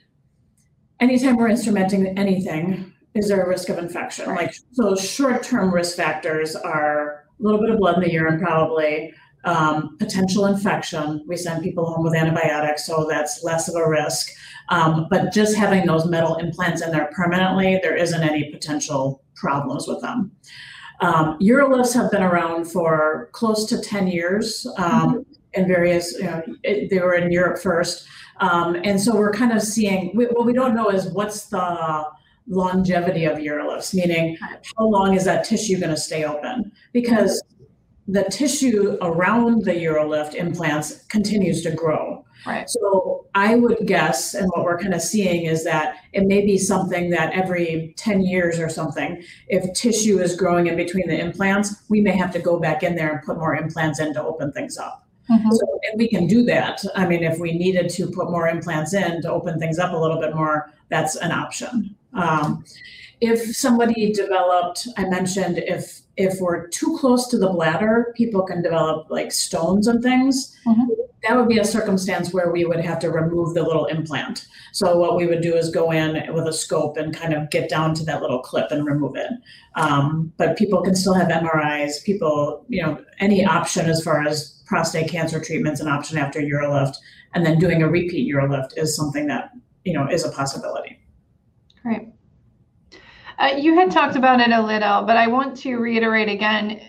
anytime 1.01 1.37
we're 1.37 1.49
instrumenting 1.49 2.19
anything, 2.19 2.93
is 3.15 3.29
there 3.29 3.43
a 3.43 3.49
risk 3.49 3.69
of 3.69 3.79
infection? 3.79 4.29
Right. 4.29 4.47
Like, 4.47 4.55
so 4.73 4.97
short-term 4.97 5.73
risk 5.73 5.97
factors 5.97 6.57
are 6.57 7.25
a 7.39 7.43
little 7.43 7.61
bit 7.61 7.71
of 7.71 7.79
blood 7.79 7.97
in 7.97 8.03
the 8.03 8.13
urine, 8.13 8.41
probably, 8.41 9.13
um, 9.45 9.97
potential 9.99 10.47
infection. 10.47 11.25
We 11.27 11.37
send 11.37 11.63
people 11.63 11.87
home 11.87 12.05
with 12.05 12.15
antibiotics, 12.15 12.87
so 12.87 13.07
that's 13.09 13.43
less 13.43 13.69
of 13.69 13.75
a 13.75 13.89
risk. 13.89 14.31
Um, 14.69 15.07
but 15.11 15.33
just 15.33 15.57
having 15.57 15.87
those 15.87 16.07
metal 16.07 16.37
implants 16.37 16.83
in 16.83 16.91
there 16.93 17.11
permanently, 17.15 17.81
there 17.83 17.97
isn't 17.97 18.23
any 18.23 18.51
potential 18.51 19.23
problems 19.35 19.87
with 19.89 20.01
them. 20.01 20.33
Um, 21.01 21.39
Urolifts 21.41 21.93
have 21.95 22.11
been 22.13 22.23
around 22.23 22.67
for 22.67 23.29
close 23.33 23.67
to 23.67 23.81
10 23.81 24.07
years 24.07 24.67
um, 24.79 25.27
in 25.55 25.67
various, 25.67 26.13
you 26.17 26.25
know, 26.25 26.43
it, 26.63 26.91
they 26.91 27.01
were 27.01 27.15
in 27.15 27.33
Europe 27.33 27.61
first. 27.61 28.07
Um, 28.41 28.77
and 28.85 29.01
so 29.01 29.15
we're 29.15 29.33
kind 29.33 29.53
of 29.53 29.63
seeing, 29.63 30.13
we, 30.15 30.27
what 30.27 30.47
we 30.47 30.53
don't 30.53 30.75
know 30.75 30.91
is 30.91 31.09
what's 31.09 31.47
the 31.47 32.05
longevity 32.49 33.25
of 33.25 33.39
urolifts, 33.39 33.95
meaning 33.95 34.37
how 34.77 34.87
long 34.87 35.15
is 35.15 35.25
that 35.25 35.45
tissue 35.45 35.79
going 35.79 35.91
to 35.91 35.97
stay 35.97 36.25
open? 36.25 36.71
Because 36.93 37.43
the 38.09 38.25
tissue 38.25 38.99
around 39.01 39.65
the 39.65 39.73
urolift 39.73 40.35
implants 40.35 41.05
continues 41.07 41.63
to 41.63 41.71
grow. 41.71 42.25
Right. 42.45 42.69
So 42.69 43.27
I 43.35 43.55
would 43.55 43.87
guess, 43.87 44.35
and 44.35 44.49
what 44.51 44.65
we're 44.65 44.79
kind 44.79 44.95
of 44.95 45.01
seeing 45.01 45.47
is 45.47 45.63
that 45.65 45.97
it 46.13 46.27
may 46.27 46.45
be 46.45 46.59
something 46.59 47.11
that 47.11 47.33
every 47.33 47.95
10 47.97 48.23
years 48.23 48.59
or 48.59 48.69
something, 48.69 49.23
if 49.49 49.73
tissue 49.75 50.19
is 50.19 50.35
growing 50.35 50.67
in 50.67 50.77
between 50.77 51.09
the 51.09 51.19
implants, 51.19 51.83
we 51.89 52.01
may 52.01 52.17
have 52.17 52.33
to 52.33 52.41
go 52.41 52.59
back 52.59 52.83
in 52.83 52.97
there 52.97 53.13
and 53.13 53.23
put 53.23 53.39
more 53.39 53.55
implants 53.55 54.01
in 54.01 54.13
to 54.15 54.23
open 54.23 54.53
things 54.53 54.77
up. 54.77 55.07
Mhm. 55.31 55.53
So, 55.53 55.81
and 55.91 55.99
we 55.99 56.09
can 56.09 56.27
do 56.27 56.43
that. 56.45 56.85
I 56.97 57.07
mean, 57.07 57.23
if 57.23 57.39
we 57.39 57.53
needed 57.53 57.89
to 57.91 58.09
put 58.09 58.31
more 58.31 58.49
implants 58.49 58.93
in 58.93 59.23
to 59.23 59.31
open 59.31 59.61
things 59.61 59.79
up 59.79 59.93
a 59.93 59.97
little 59.97 60.21
bit 60.21 60.35
more, 60.35 60.71
that's 60.89 61.15
an 61.17 61.31
option. 61.31 61.95
Um, 62.15 62.65
if 63.21 63.57
somebody 63.57 64.13
developed, 64.13 64.89
I 64.97 65.05
mentioned 65.05 65.59
if 65.59 66.03
if 66.19 66.41
we're 66.41 66.67
too 66.69 66.99
close 66.99 67.27
to 67.29 67.39
the 67.39 67.49
bladder, 67.49 68.13
people 68.17 68.43
can 68.43 68.63
develop 68.63 69.07
like 69.09 69.33
stones 69.33 69.87
and 69.87 70.03
things. 70.03 70.55
Mhm. 70.67 70.89
That 71.27 71.37
would 71.37 71.49
be 71.49 71.59
a 71.59 71.65
circumstance 71.65 72.35
where 72.35 72.51
we 72.51 72.65
would 72.67 72.81
have 72.81 72.99
to 72.99 73.11
remove 73.11 73.55
the 73.55 73.63
little 73.63 73.87
implant. 73.87 74.47
So 74.73 74.99
what 74.99 75.17
we 75.17 75.27
would 75.27 75.41
do 75.41 75.55
is 75.55 75.71
go 75.71 75.91
in 75.91 76.21
with 76.35 76.47
a 76.49 76.53
scope 76.53 76.97
and 76.97 77.15
kind 77.15 77.33
of 77.33 77.49
get 77.49 77.71
down 77.71 77.95
to 77.95 78.05
that 78.05 78.21
little 78.21 78.41
clip 78.41 78.71
and 78.73 78.85
remove 78.85 79.17
it. 79.17 79.31
Um, 79.77 80.33
but 80.37 80.59
people 80.59 80.83
can 80.83 80.95
still 80.95 81.15
have 81.15 81.29
MRIs. 81.31 82.03
People, 82.05 82.65
you 82.69 82.83
know, 82.83 82.99
any 83.21 83.45
option 83.45 83.89
as 83.89 84.03
far 84.03 84.27
as 84.27 84.63
prostate 84.67 85.09
cancer 85.09 85.41
treatments, 85.41 85.81
an 85.81 85.89
option 85.89 86.19
after 86.19 86.41
urolift, 86.41 86.97
and 87.35 87.47
then 87.47 87.59
doing 87.59 87.83
a 87.83 87.89
repeat 87.89 88.31
urolift 88.33 88.77
is 88.77 88.97
something 88.97 89.29
that 89.29 89.51
you 89.85 89.93
know 89.93 90.07
is 90.09 90.25
a 90.25 90.31
possibility. 90.31 90.99
Great. 91.83 92.09
Uh, 93.39 93.55
you 93.59 93.75
had 93.75 93.91
talked 93.91 94.17
about 94.17 94.41
it 94.41 94.51
a 94.51 94.63
little, 94.63 95.03
but 95.03 95.17
I 95.17 95.27
want 95.27 95.57
to 95.59 95.77
reiterate 95.77 96.29
again 96.29 96.81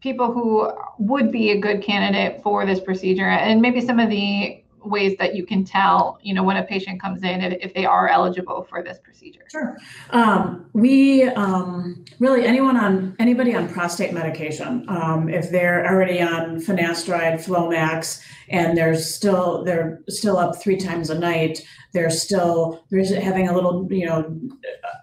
people 0.00 0.32
who 0.32 0.70
would 0.98 1.30
be 1.32 1.50
a 1.50 1.60
good 1.60 1.82
candidate 1.82 2.42
for 2.42 2.64
this 2.66 2.80
procedure 2.80 3.28
and 3.28 3.60
maybe 3.60 3.80
some 3.80 3.98
of 3.98 4.10
the 4.10 4.63
ways 4.84 5.16
that 5.18 5.34
you 5.34 5.44
can 5.46 5.64
tell, 5.64 6.18
you 6.22 6.34
know, 6.34 6.42
when 6.42 6.56
a 6.56 6.62
patient 6.62 7.00
comes 7.00 7.22
in 7.22 7.40
if, 7.40 7.52
if 7.60 7.74
they 7.74 7.86
are 7.86 8.08
eligible 8.08 8.62
for 8.68 8.82
this 8.82 8.98
procedure. 9.02 9.42
Sure. 9.50 9.76
Um, 10.10 10.66
we 10.72 11.24
um, 11.24 12.04
really 12.18 12.44
anyone 12.44 12.76
on 12.76 13.16
anybody 13.18 13.54
on 13.54 13.68
prostate 13.68 14.12
medication, 14.12 14.84
um, 14.88 15.28
if 15.28 15.50
they're 15.50 15.86
already 15.86 16.20
on 16.20 16.60
finasteride, 16.60 17.44
Flomax, 17.44 18.22
and 18.48 18.76
they're 18.76 18.96
still 18.96 19.64
they're 19.64 20.02
still 20.08 20.36
up 20.36 20.60
three 20.62 20.76
times 20.76 21.10
a 21.10 21.18
night, 21.18 21.64
they're 21.92 22.10
still 22.10 22.84
they're 22.90 23.20
having 23.20 23.48
a 23.48 23.54
little 23.54 23.86
you 23.90 24.06
know 24.06 24.38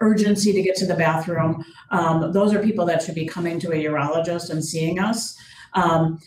urgency 0.00 0.52
to 0.52 0.62
get 0.62 0.76
to 0.76 0.86
the 0.86 0.94
bathroom. 0.94 1.64
Um, 1.90 2.32
those 2.32 2.54
are 2.54 2.62
people 2.62 2.86
that 2.86 3.02
should 3.02 3.14
be 3.14 3.26
coming 3.26 3.58
to 3.60 3.72
a 3.72 3.84
urologist 3.84 4.50
and 4.50 4.64
seeing 4.64 4.98
us. 4.98 5.36
Um, 5.74 6.18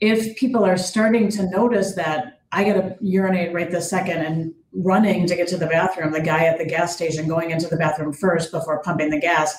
if 0.00 0.36
people 0.36 0.64
are 0.64 0.76
starting 0.76 1.28
to 1.30 1.48
notice 1.48 1.94
that 1.94 2.41
I 2.52 2.64
got 2.64 2.74
to 2.74 2.96
urinate 3.00 3.52
right 3.52 3.70
this 3.70 3.88
second 3.88 4.18
and 4.18 4.54
running 4.72 5.26
to 5.26 5.34
get 5.34 5.48
to 5.48 5.56
the 5.56 5.66
bathroom, 5.66 6.12
the 6.12 6.20
guy 6.20 6.44
at 6.44 6.58
the 6.58 6.66
gas 6.66 6.94
station 6.94 7.26
going 7.26 7.50
into 7.50 7.66
the 7.66 7.76
bathroom 7.76 8.12
first 8.12 8.52
before 8.52 8.82
pumping 8.82 9.10
the 9.10 9.20
gas. 9.20 9.56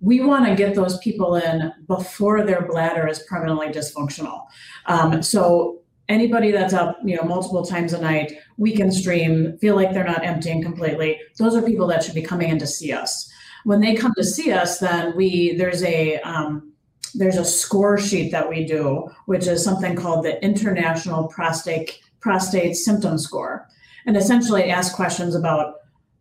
We 0.00 0.20
want 0.20 0.46
to 0.46 0.54
get 0.54 0.74
those 0.74 0.98
people 0.98 1.36
in 1.36 1.72
before 1.86 2.44
their 2.44 2.62
bladder 2.62 3.06
is 3.06 3.22
permanently 3.28 3.68
dysfunctional. 3.68 4.46
Um, 4.86 5.22
so 5.22 5.80
anybody 6.08 6.50
that's 6.50 6.72
up, 6.72 6.98
you 7.04 7.16
know, 7.16 7.22
multiple 7.22 7.64
times 7.64 7.92
a 7.92 8.00
night, 8.00 8.32
weekend 8.56 8.94
stream, 8.94 9.58
feel 9.58 9.76
like 9.76 9.92
they're 9.92 10.04
not 10.04 10.24
emptying 10.24 10.62
completely, 10.62 11.20
those 11.38 11.54
are 11.54 11.62
people 11.62 11.86
that 11.88 12.02
should 12.02 12.14
be 12.14 12.22
coming 12.22 12.48
in 12.48 12.58
to 12.58 12.66
see 12.66 12.92
us. 12.92 13.30
When 13.64 13.80
they 13.80 13.94
come 13.94 14.14
to 14.16 14.24
see 14.24 14.52
us, 14.52 14.78
then 14.78 15.14
we 15.14 15.54
there's 15.56 15.82
a 15.82 16.18
um, 16.20 16.72
there's 17.14 17.36
a 17.36 17.44
score 17.44 17.98
sheet 17.98 18.30
that 18.32 18.48
we 18.48 18.64
do, 18.64 19.10
which 19.26 19.46
is 19.46 19.62
something 19.62 19.96
called 19.96 20.24
the 20.24 20.42
International 20.42 21.28
Prostate 21.28 21.98
Prostate 22.20 22.76
Symptom 22.76 23.18
Score, 23.18 23.68
and 24.06 24.16
essentially 24.16 24.62
it 24.62 24.70
asks 24.70 24.94
questions 24.94 25.34
about 25.34 25.76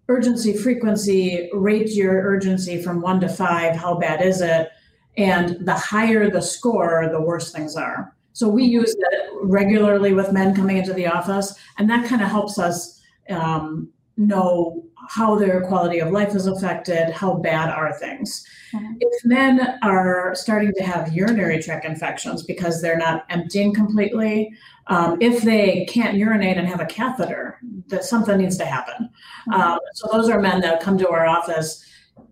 urgency, 0.08 0.54
frequency, 0.54 1.50
rate 1.54 1.92
your 1.92 2.14
urgency 2.24 2.82
from 2.82 3.02
one 3.02 3.20
to 3.22 3.30
five. 3.30 3.76
How 3.76 3.96
bad 3.96 4.22
is 4.22 4.42
it? 4.42 4.70
And 5.18 5.66
the 5.66 5.74
higher 5.74 6.30
the 6.30 6.42
score, 6.42 7.08
the 7.12 7.22
worse 7.22 7.52
things 7.52 7.76
are. 7.76 8.16
So 8.34 8.48
we 8.48 8.64
use 8.64 8.96
that 8.96 9.30
regularly 9.44 10.14
with 10.14 10.32
men 10.32 10.56
coming 10.56 10.78
into 10.78 10.94
the 10.94 11.08
office, 11.08 11.54
and 11.78 11.90
that 11.90 12.08
kind 12.08 12.22
of 12.22 12.30
helps 12.30 12.58
us 12.58 13.02
um, 13.30 13.90
know 14.18 14.86
how 15.10 15.34
their 15.34 15.62
quality 15.62 15.98
of 15.98 16.12
life 16.12 16.36
is 16.36 16.46
affected, 16.46 17.10
how 17.10 17.34
bad 17.34 17.72
are 17.72 17.92
things. 17.94 18.46
Mhm. 18.72 18.98
If 19.00 19.26
men 19.26 19.80
are 19.82 20.36
starting 20.36 20.72
to 20.78 20.84
have 20.84 21.12
urinary 21.12 21.60
tract 21.64 21.84
infections 21.84 22.44
because 22.44 22.80
they're 22.80 22.98
not 22.98 23.24
emptying 23.32 23.74
completely, 23.74 24.54
um, 24.86 25.18
if 25.20 25.42
they 25.42 25.88
can't 25.90 26.16
urinate 26.16 26.58
and 26.58 26.68
have 26.68 26.80
a 26.80 26.86
catheter, 26.86 27.58
that 27.88 28.04
something 28.04 28.38
needs 28.38 28.56
to 28.58 28.66
happen. 28.66 29.10
Um, 29.52 29.80
so 29.96 30.08
those 30.12 30.30
are 30.30 30.40
men 30.40 30.62
that 30.62 30.80
come 30.80 31.00
to 31.00 31.10
our 31.10 31.26
office. 31.26 31.84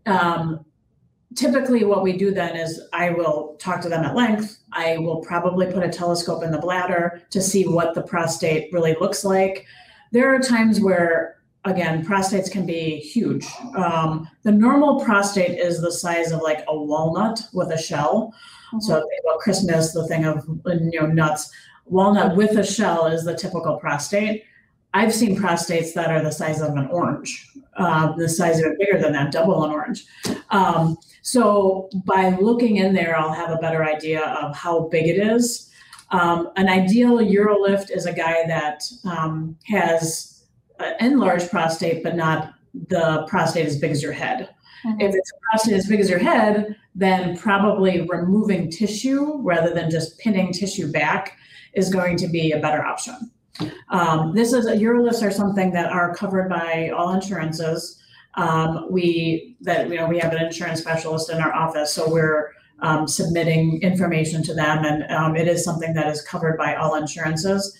Um, 0.05 0.63
typically, 1.33 1.83
what 1.83 2.03
we 2.03 2.15
do 2.15 2.31
then 2.31 2.55
is 2.55 2.79
I 2.93 3.09
will 3.09 3.55
talk 3.59 3.81
to 3.81 3.89
them 3.89 4.03
at 4.03 4.15
length. 4.15 4.59
I 4.71 4.99
will 4.99 5.21
probably 5.21 5.65
put 5.65 5.81
a 5.81 5.89
telescope 5.89 6.43
in 6.43 6.51
the 6.51 6.59
bladder 6.59 7.23
to 7.31 7.41
see 7.41 7.67
what 7.67 7.95
the 7.95 8.03
prostate 8.03 8.71
really 8.71 8.95
looks 9.01 9.25
like. 9.25 9.65
There 10.11 10.31
are 10.33 10.39
times 10.39 10.79
where 10.79 11.36
again, 11.67 12.05
prostates 12.05 12.51
can 12.51 12.65
be 12.65 12.97
huge. 12.97 13.45
Um, 13.75 14.27
the 14.43 14.51
normal 14.51 15.03
prostate 15.03 15.59
is 15.59 15.81
the 15.81 15.91
size 15.91 16.31
of 16.31 16.41
like 16.41 16.63
a 16.67 16.77
walnut 16.77 17.41
with 17.53 17.71
a 17.71 17.77
shell. 17.77 18.33
So 18.79 18.95
think 18.95 19.21
about 19.23 19.39
Christmas, 19.39 19.93
the 19.93 20.07
thing 20.07 20.25
of 20.25 20.45
you 20.65 20.99
know 20.99 21.07
nuts. 21.07 21.49
Walnut 21.85 22.35
with 22.35 22.57
a 22.57 22.65
shell 22.65 23.07
is 23.07 23.23
the 23.23 23.35
typical 23.35 23.77
prostate. 23.77 24.43
I've 24.93 25.13
seen 25.13 25.37
prostates 25.37 25.93
that 25.93 26.09
are 26.09 26.21
the 26.21 26.31
size 26.31 26.61
of 26.61 26.75
an 26.75 26.87
orange, 26.87 27.49
uh, 27.77 28.13
the 28.13 28.27
size 28.27 28.59
of 28.59 28.65
it 28.65 28.79
bigger 28.79 28.99
than 28.99 29.13
that, 29.13 29.31
double 29.31 29.63
an 29.63 29.71
orange. 29.71 30.05
Um, 30.49 30.97
so 31.21 31.89
by 32.05 32.29
looking 32.39 32.77
in 32.77 32.93
there, 32.93 33.15
I'll 33.15 33.33
have 33.33 33.51
a 33.51 33.57
better 33.57 33.85
idea 33.85 34.21
of 34.21 34.55
how 34.55 34.87
big 34.87 35.07
it 35.07 35.19
is. 35.19 35.69
Um, 36.11 36.51
an 36.55 36.69
ideal 36.69 37.17
Urolift 37.17 37.91
is 37.91 38.05
a 38.05 38.13
guy 38.13 38.45
that 38.47 38.83
um, 39.03 39.57
has 39.67 40.36
enlarged 40.99 41.49
prostate, 41.49 42.03
but 42.03 42.15
not 42.15 42.53
the 42.89 43.25
prostate 43.27 43.65
as 43.65 43.77
big 43.77 43.91
as 43.91 44.01
your 44.01 44.11
head. 44.11 44.49
Mhm. 44.85 45.01
If 45.01 45.15
it's 45.15 45.31
a 45.31 45.35
prostate 45.49 45.73
as 45.73 45.87
big 45.87 45.99
as 45.99 46.09
your 46.09 46.19
head, 46.19 46.75
then 46.95 47.37
probably 47.37 48.01
removing 48.09 48.69
tissue 48.69 49.41
rather 49.41 49.73
than 49.73 49.89
just 49.89 50.17
pinning 50.19 50.51
tissue 50.51 50.91
back 50.91 51.37
is 51.73 51.89
going 51.89 52.17
to 52.17 52.27
be 52.27 52.51
a 52.51 52.59
better 52.59 52.83
option. 52.83 53.31
Um, 53.89 54.35
this 54.35 54.53
is 54.53 54.65
UroLifts 54.67 55.25
are 55.25 55.31
something 55.31 55.71
that 55.71 55.91
are 55.91 56.13
covered 56.13 56.49
by 56.49 56.89
all 56.95 57.13
insurances. 57.13 57.99
Um, 58.35 58.87
we 58.91 59.55
that 59.61 59.89
you 59.89 59.95
know 59.95 60.07
we 60.07 60.19
have 60.19 60.31
an 60.31 60.43
insurance 60.43 60.79
specialist 60.79 61.31
in 61.31 61.39
our 61.39 61.53
office, 61.53 61.91
so 61.91 62.09
we're 62.09 62.51
um, 62.81 63.07
submitting 63.07 63.81
information 63.81 64.43
to 64.43 64.53
them, 64.53 64.85
and 64.85 65.11
um, 65.11 65.35
it 65.35 65.47
is 65.47 65.63
something 65.63 65.93
that 65.93 66.07
is 66.07 66.21
covered 66.21 66.57
by 66.57 66.75
all 66.75 66.95
insurances. 66.95 67.75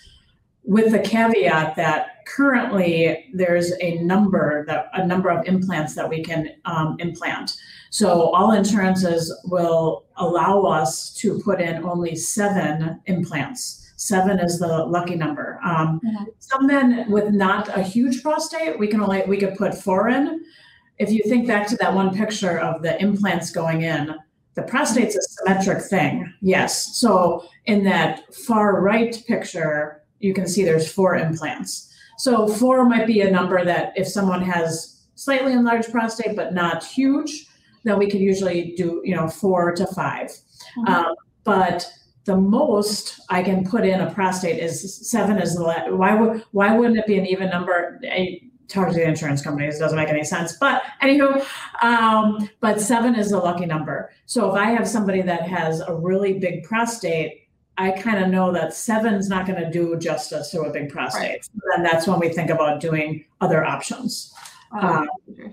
With 0.64 0.92
the 0.92 1.00
caveat 1.00 1.76
that 1.76 2.17
currently 2.36 3.30
there's 3.34 3.72
a 3.82 4.00
number 4.00 4.66
that 4.66 4.90
a 4.94 5.06
number 5.06 5.30
of 5.30 5.46
implants 5.48 5.96
that 5.96 6.08
we 6.08 6.24
can 6.24 6.50
um, 6.66 6.98
implant. 7.00 7.56
So 7.90 8.32
all 8.32 8.52
insurances 8.52 9.34
will 9.46 10.06
allow 10.18 10.64
us 10.64 11.14
to 11.16 11.40
put 11.40 11.62
in 11.62 11.84
only 11.84 12.16
seven 12.16 13.02
implants. 13.06 13.94
Seven 13.96 14.40
is 14.40 14.60
the 14.60 14.86
lucky 14.86 15.16
number. 15.16 15.60
Um, 15.64 16.00
Mhm. 16.04 16.26
Some 16.40 16.68
men 16.68 17.10
with 17.10 17.34
not 17.34 17.70
a 17.76 17.82
huge 17.82 18.22
prostate, 18.22 18.78
we 18.78 18.88
can 18.88 19.02
only 19.02 19.24
we 19.28 19.38
could 19.38 19.56
put 19.56 19.74
four 19.74 20.10
in. 20.10 20.42
If 21.00 21.12
you 21.12 21.22
think 21.28 21.48
back 21.48 21.68
to 21.68 21.78
that 21.78 21.94
one 21.94 22.14
picture 22.14 22.60
of 22.60 22.82
the 22.82 23.02
implants 23.02 23.52
going 23.52 23.82
in, 23.82 24.16
the 24.56 24.64
prostate's 24.64 25.16
a 25.16 25.22
symmetric 25.22 25.84
thing. 25.84 26.32
Yes. 26.42 26.98
So 26.98 27.44
in 27.66 27.84
that 27.86 28.34
far 28.34 28.82
right 28.82 29.24
picture, 29.28 30.02
you 30.20 30.34
can 30.34 30.48
see 30.48 30.64
there's 30.66 30.92
four 30.92 31.16
implants. 31.16 31.87
So 32.18 32.48
four 32.48 32.86
might 32.86 33.08
be 33.08 33.22
a 33.22 33.32
number 33.32 33.64
that 33.64 33.94
if 33.96 34.08
someone 34.08 34.42
has 34.42 35.06
slightly 35.16 35.54
enlarged 35.54 35.92
prostate 35.92 36.36
but 36.36 36.54
not 36.54 36.84
huge, 36.84 37.48
then 37.84 37.98
we 37.98 38.10
could 38.10 38.22
usually 38.22 38.74
do 38.76 39.02
you 39.06 39.16
know 39.16 39.28
four 39.28 39.72
to 39.74 39.88
5 39.88 40.32
Mhm. 40.78 40.90
Um, 40.90 41.16
but 41.44 41.90
the 42.26 42.36
most 42.36 43.22
I 43.30 43.42
can 43.42 43.66
put 43.66 43.86
in 43.86 44.02
a 44.02 44.12
prostate 44.12 44.60
is 44.62 45.10
seven. 45.10 45.38
Is 45.40 45.56
the 45.56 45.64
why 45.96 46.14
would 46.14 46.44
why 46.52 46.76
wouldn't 46.76 47.00
it 47.00 47.08
be 47.08 47.18
an 47.18 47.26
even 47.26 47.50
number? 47.50 48.00
I 48.04 48.42
talk 48.68 48.90
to 48.90 48.94
the 48.94 49.08
insurance 49.08 49.42
companies. 49.42 49.78
It 49.78 49.80
doesn't 49.80 49.98
make 49.98 50.10
any 50.10 50.26
sense. 50.26 50.58
But 50.60 50.84
anywho, 51.02 51.42
um, 51.82 52.50
but 52.60 52.82
seven 52.82 53.16
is 53.16 53.32
a 53.32 53.40
lucky 53.40 53.66
number. 53.66 54.12
So 54.26 54.50
if 54.50 54.56
I 54.56 54.72
have 54.72 54.88
somebody 54.88 55.22
that 55.22 55.44
has 55.44 55.80
a 55.80 55.94
really 55.96 56.38
big 56.38 56.64
prostate, 56.64 57.47
I 57.78 57.92
kind 57.92 58.24
of 58.24 58.30
know 58.30 58.52
that 58.54 58.74
seven's 58.74 59.30
not 59.30 59.46
going 59.46 59.62
to 59.64 59.70
do 59.70 59.98
justice 59.98 60.50
to 60.52 60.62
a 60.62 60.72
big 60.72 60.90
prostate. 60.90 61.48
And 61.76 61.86
that's 61.86 62.08
when 62.08 62.20
we 62.20 62.30
think 62.30 62.50
about 62.50 62.80
doing 62.80 63.26
other 63.40 63.64
options. 63.64 64.34
Um, 64.72 65.08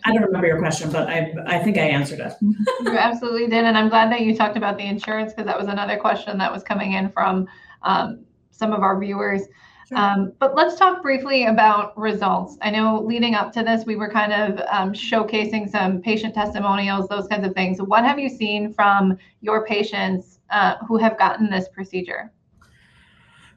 I 0.05 0.13
don't 0.13 0.23
remember 0.23 0.47
your 0.47 0.59
question, 0.59 0.91
but 0.91 1.09
I 1.09 1.33
I 1.47 1.59
think 1.61 1.79
I 1.79 1.83
answered 1.83 2.19
it. 2.19 2.33
You 2.41 2.99
absolutely 2.99 3.47
did, 3.47 3.65
and 3.65 3.79
I'm 3.79 3.89
glad 3.89 4.11
that 4.11 4.23
you 4.23 4.35
talked 4.35 4.57
about 4.57 4.77
the 4.77 4.85
insurance 4.85 5.33
because 5.33 5.47
that 5.47 5.59
was 5.59 5.69
another 5.69 5.97
question 5.97 6.37
that 6.39 6.53
was 6.53 6.65
coming 6.65 6.95
in 6.95 7.11
from 7.11 7.47
um, 7.83 8.25
some 8.51 8.73
of 8.73 8.81
our 8.81 8.99
viewers. 8.99 9.43
Sure. 9.89 9.99
Um, 9.99 10.33
but 10.41 10.57
let's 10.57 10.77
talk 10.77 11.03
briefly 11.03 11.47
about 11.47 11.97
results. 11.97 12.57
I 12.63 12.71
know 12.71 13.03
leading 13.03 13.35
up 13.35 13.53
to 13.53 13.63
this, 13.63 13.85
we 13.85 13.97
were 13.97 14.11
kind 14.11 14.33
of 14.33 14.59
um, 14.69 14.93
showcasing 14.93 15.71
some 15.71 16.01
patient 16.01 16.35
testimonials, 16.35 17.07
those 17.09 17.29
kinds 17.29 17.47
of 17.47 17.55
things. 17.55 17.81
What 17.81 18.03
have 18.03 18.19
you 18.19 18.29
seen 18.29 18.73
from 18.73 19.19
your 19.43 19.67
patients 19.67 20.34
uh, 20.51 20.77
who 20.87 20.97
have 20.99 21.19
gotten 21.19 21.51
this 21.51 21.69
procedure? 21.69 22.33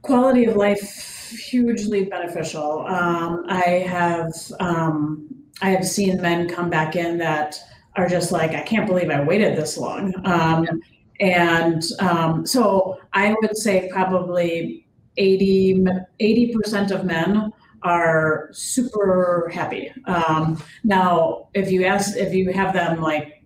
quality 0.08 0.46
of 0.46 0.56
life 0.56 1.30
hugely 1.30 2.06
beneficial. 2.06 2.86
Um, 2.88 3.46
I 3.50 3.84
have 3.88 4.34
um, 4.60 5.28
I 5.62 5.72
have 5.72 5.86
seen 5.86 6.22
men 6.22 6.48
come 6.48 6.70
back 6.70 6.96
in 6.96 7.18
that 7.18 7.60
are 7.96 8.08
just 8.08 8.32
like, 8.32 8.52
I 8.52 8.62
can't 8.62 8.88
believe 8.88 9.10
I 9.10 9.24
waited 9.24 9.58
this 9.58 9.78
long. 9.78 10.14
Um, 10.26 10.68
and 11.20 11.84
um, 12.00 12.46
so 12.46 13.00
I 13.14 13.36
would 13.42 13.58
say 13.58 13.90
probably 13.92 14.86
80 15.18 16.54
percent 16.54 16.92
of 16.92 17.06
men 17.06 17.52
are 17.82 18.50
super 18.52 19.50
happy. 19.54 19.92
Um, 20.06 20.62
now, 20.84 21.50
if 21.54 21.72
you 21.72 21.86
ask, 21.86 22.16
if 22.16 22.34
you 22.34 22.52
have 22.54 22.74
them 22.74 23.02
like, 23.02 23.44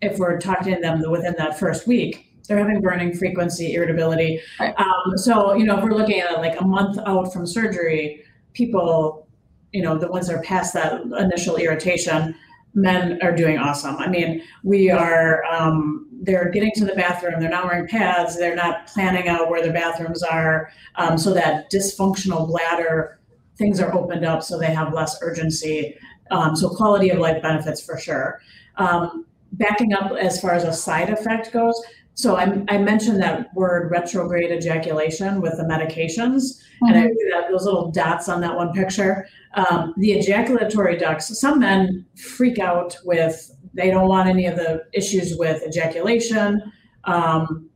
if 0.00 0.18
we're 0.18 0.38
talking 0.40 0.74
to 0.74 0.80
them 0.80 1.02
within 1.10 1.34
that 1.38 1.58
first 1.58 1.86
week, 1.86 2.33
they're 2.46 2.58
having 2.58 2.80
burning 2.80 3.14
frequency, 3.14 3.74
irritability. 3.74 4.40
Right. 4.60 4.74
Um, 4.78 5.16
so, 5.16 5.54
you 5.54 5.64
know, 5.64 5.78
if 5.78 5.84
we're 5.84 5.94
looking 5.94 6.20
at 6.20 6.38
like 6.38 6.60
a 6.60 6.64
month 6.64 6.98
out 7.06 7.32
from 7.32 7.46
surgery, 7.46 8.24
people, 8.52 9.26
you 9.72 9.82
know, 9.82 9.96
the 9.96 10.08
ones 10.08 10.26
that 10.28 10.36
are 10.36 10.42
past 10.42 10.74
that 10.74 11.02
initial 11.18 11.56
irritation, 11.56 12.34
men 12.74 13.18
are 13.22 13.34
doing 13.34 13.58
awesome. 13.58 13.96
I 13.96 14.08
mean, 14.08 14.42
we 14.62 14.90
are, 14.90 15.44
um, 15.44 16.08
they're 16.22 16.50
getting 16.50 16.72
to 16.72 16.84
the 16.84 16.94
bathroom, 16.94 17.40
they're 17.40 17.50
not 17.50 17.64
wearing 17.64 17.86
pads, 17.86 18.36
they're 18.36 18.56
not 18.56 18.86
planning 18.88 19.28
out 19.28 19.48
where 19.48 19.62
their 19.62 19.72
bathrooms 19.72 20.22
are. 20.22 20.70
Um, 20.96 21.16
so 21.16 21.32
that 21.34 21.70
dysfunctional 21.70 22.46
bladder, 22.46 23.20
things 23.56 23.80
are 23.80 23.94
opened 23.94 24.24
up 24.24 24.42
so 24.42 24.58
they 24.58 24.72
have 24.74 24.92
less 24.92 25.18
urgency. 25.22 25.96
Um, 26.30 26.56
so 26.56 26.68
quality 26.68 27.10
of 27.10 27.18
life 27.18 27.40
benefits 27.42 27.80
for 27.80 27.98
sure. 27.98 28.40
Um, 28.76 29.26
backing 29.52 29.92
up 29.92 30.12
as 30.12 30.40
far 30.40 30.52
as 30.52 30.64
a 30.64 30.72
side 30.72 31.10
effect 31.10 31.52
goes, 31.52 31.80
so 32.14 32.36
I, 32.36 32.64
I 32.68 32.78
mentioned 32.78 33.20
that 33.22 33.52
word 33.54 33.90
retrograde 33.90 34.52
ejaculation 34.52 35.40
with 35.40 35.56
the 35.56 35.64
medications, 35.64 36.62
and 36.82 36.96
I 36.96 37.08
see 37.08 37.28
that 37.32 37.50
those 37.50 37.64
little 37.64 37.90
dots 37.90 38.28
on 38.28 38.40
that 38.42 38.54
one 38.54 38.72
picture. 38.72 39.26
Um, 39.54 39.94
the 39.96 40.12
ejaculatory 40.12 40.96
ducts. 40.96 41.38
Some 41.40 41.60
men 41.60 42.06
freak 42.16 42.58
out 42.58 42.96
with 43.04 43.50
they 43.74 43.90
don't 43.90 44.08
want 44.08 44.28
any 44.28 44.46
of 44.46 44.56
the 44.56 44.84
issues 44.92 45.36
with 45.36 45.62
ejaculation. 45.66 46.62
Um, 47.04 47.68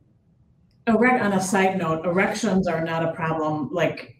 erect, 0.87 1.21
on 1.21 1.33
a 1.33 1.41
side 1.41 1.77
note, 1.77 2.05
erections 2.05 2.67
are 2.67 2.83
not 2.83 3.03
a 3.03 3.11
problem. 3.11 3.69
Like 3.73 4.15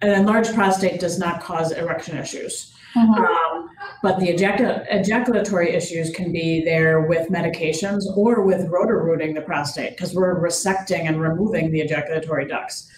an 0.00 0.10
enlarged 0.10 0.54
prostate 0.54 1.00
does 1.00 1.18
not 1.18 1.42
cause 1.42 1.72
erection 1.72 2.16
issues. 2.16 2.71
Mhm. 2.96 3.16
Um, 3.18 3.70
but 4.02 4.18
the 4.20 4.28
ejacul- 4.28 4.84
ejaculatory 4.90 5.70
issues 5.70 6.10
can 6.10 6.32
be 6.32 6.64
there 6.64 7.02
with 7.02 7.28
medications 7.28 8.04
or 8.16 8.42
with 8.42 8.68
rotor 8.68 9.02
rooting 9.02 9.34
the 9.34 9.40
prostate 9.40 9.96
because 9.96 10.14
we're 10.14 10.40
resecting 10.40 11.06
and 11.08 11.20
removing 11.20 11.70
the 11.70 11.80
ejaculatory 11.80 12.46
ducts. 12.46 12.88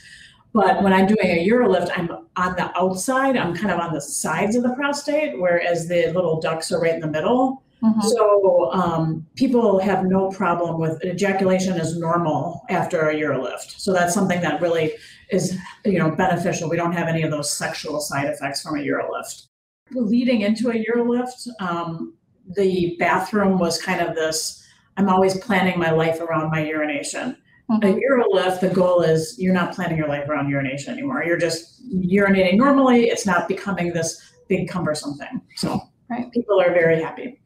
But 0.53 0.83
when 0.83 0.93
I'm 0.93 1.07
doing 1.07 1.27
a 1.31 1.49
Urolift, 1.49 1.91
I'm 1.97 2.11
on 2.37 2.55
the 2.57 2.71
outside, 2.79 3.37
I'm 3.37 3.55
kind 3.55 3.73
of 3.73 3.81
on 3.81 3.93
the 3.93 4.01
sides 4.01 4.55
of 4.57 4.63
the 4.63 4.71
prostate, 4.71 5.39
whereas 5.41 5.89
the 5.89 6.07
little 6.13 6.41
ducts 6.41 6.71
are 6.71 6.81
right 6.81 6.95
in 6.95 7.01
the 7.01 7.09
middle. 7.09 7.63
Mhm. 7.83 8.03
So 8.03 8.71
um, 8.73 9.27
people 9.35 9.79
have 9.81 10.05
no 10.07 10.31
problem 10.31 10.81
with 10.81 11.05
ejaculation 11.05 11.79
is 11.79 11.99
normal 11.99 12.63
after 12.71 13.09
a 13.11 13.15
Urolift. 13.15 13.75
So 13.79 13.93
that's 13.93 14.15
something 14.15 14.41
that 14.41 14.61
really 14.61 14.95
is 15.31 15.59
you 15.85 15.99
know 15.99 16.11
beneficial. 16.11 16.69
We 16.71 16.77
don't 16.77 16.93
have 16.93 17.09
any 17.09 17.23
of 17.23 17.31
those 17.31 17.51
sexual 17.53 18.01
side 18.01 18.27
effects 18.27 18.63
from 18.63 18.77
a 18.77 18.83
Urolift. 18.83 19.47
Leading 19.95 20.41
into 20.41 20.71
a 20.71 20.85
Urolift, 20.85 21.47
um, 21.61 22.15
the 22.57 22.97
bathroom 22.99 23.59
was 23.59 23.81
kind 23.81 24.01
of 24.01 24.15
this. 24.15 24.67
I'm 24.97 25.09
always 25.11 25.39
planning 25.41 25.79
my 25.79 25.91
life 25.91 26.21
around 26.21 26.51
my 26.51 26.65
urination. 26.65 27.37
A 27.71 27.75
Mhm. 27.75 28.01
Urolift, 28.01 28.61
the 28.61 28.71
goal 28.71 29.03
is 29.03 29.37
you're 29.39 29.53
not 29.55 29.75
planning 29.75 29.99
your 29.99 30.09
life 30.09 30.29
around 30.29 30.49
urination 30.49 30.93
anymore. 30.93 31.23
You're 31.27 31.37
just 31.39 31.83
urinating 31.93 32.57
normally. 32.57 33.09
It's 33.09 33.27
not 33.27 33.47
becoming 33.47 33.93
this 33.93 34.21
big 34.49 34.69
cumbersome 34.69 35.15
thing. 35.15 35.41
So 35.57 35.81
Right. 36.11 36.31
people 36.33 36.61
are 36.61 36.73
very 36.73 37.01
happy. 37.03 37.41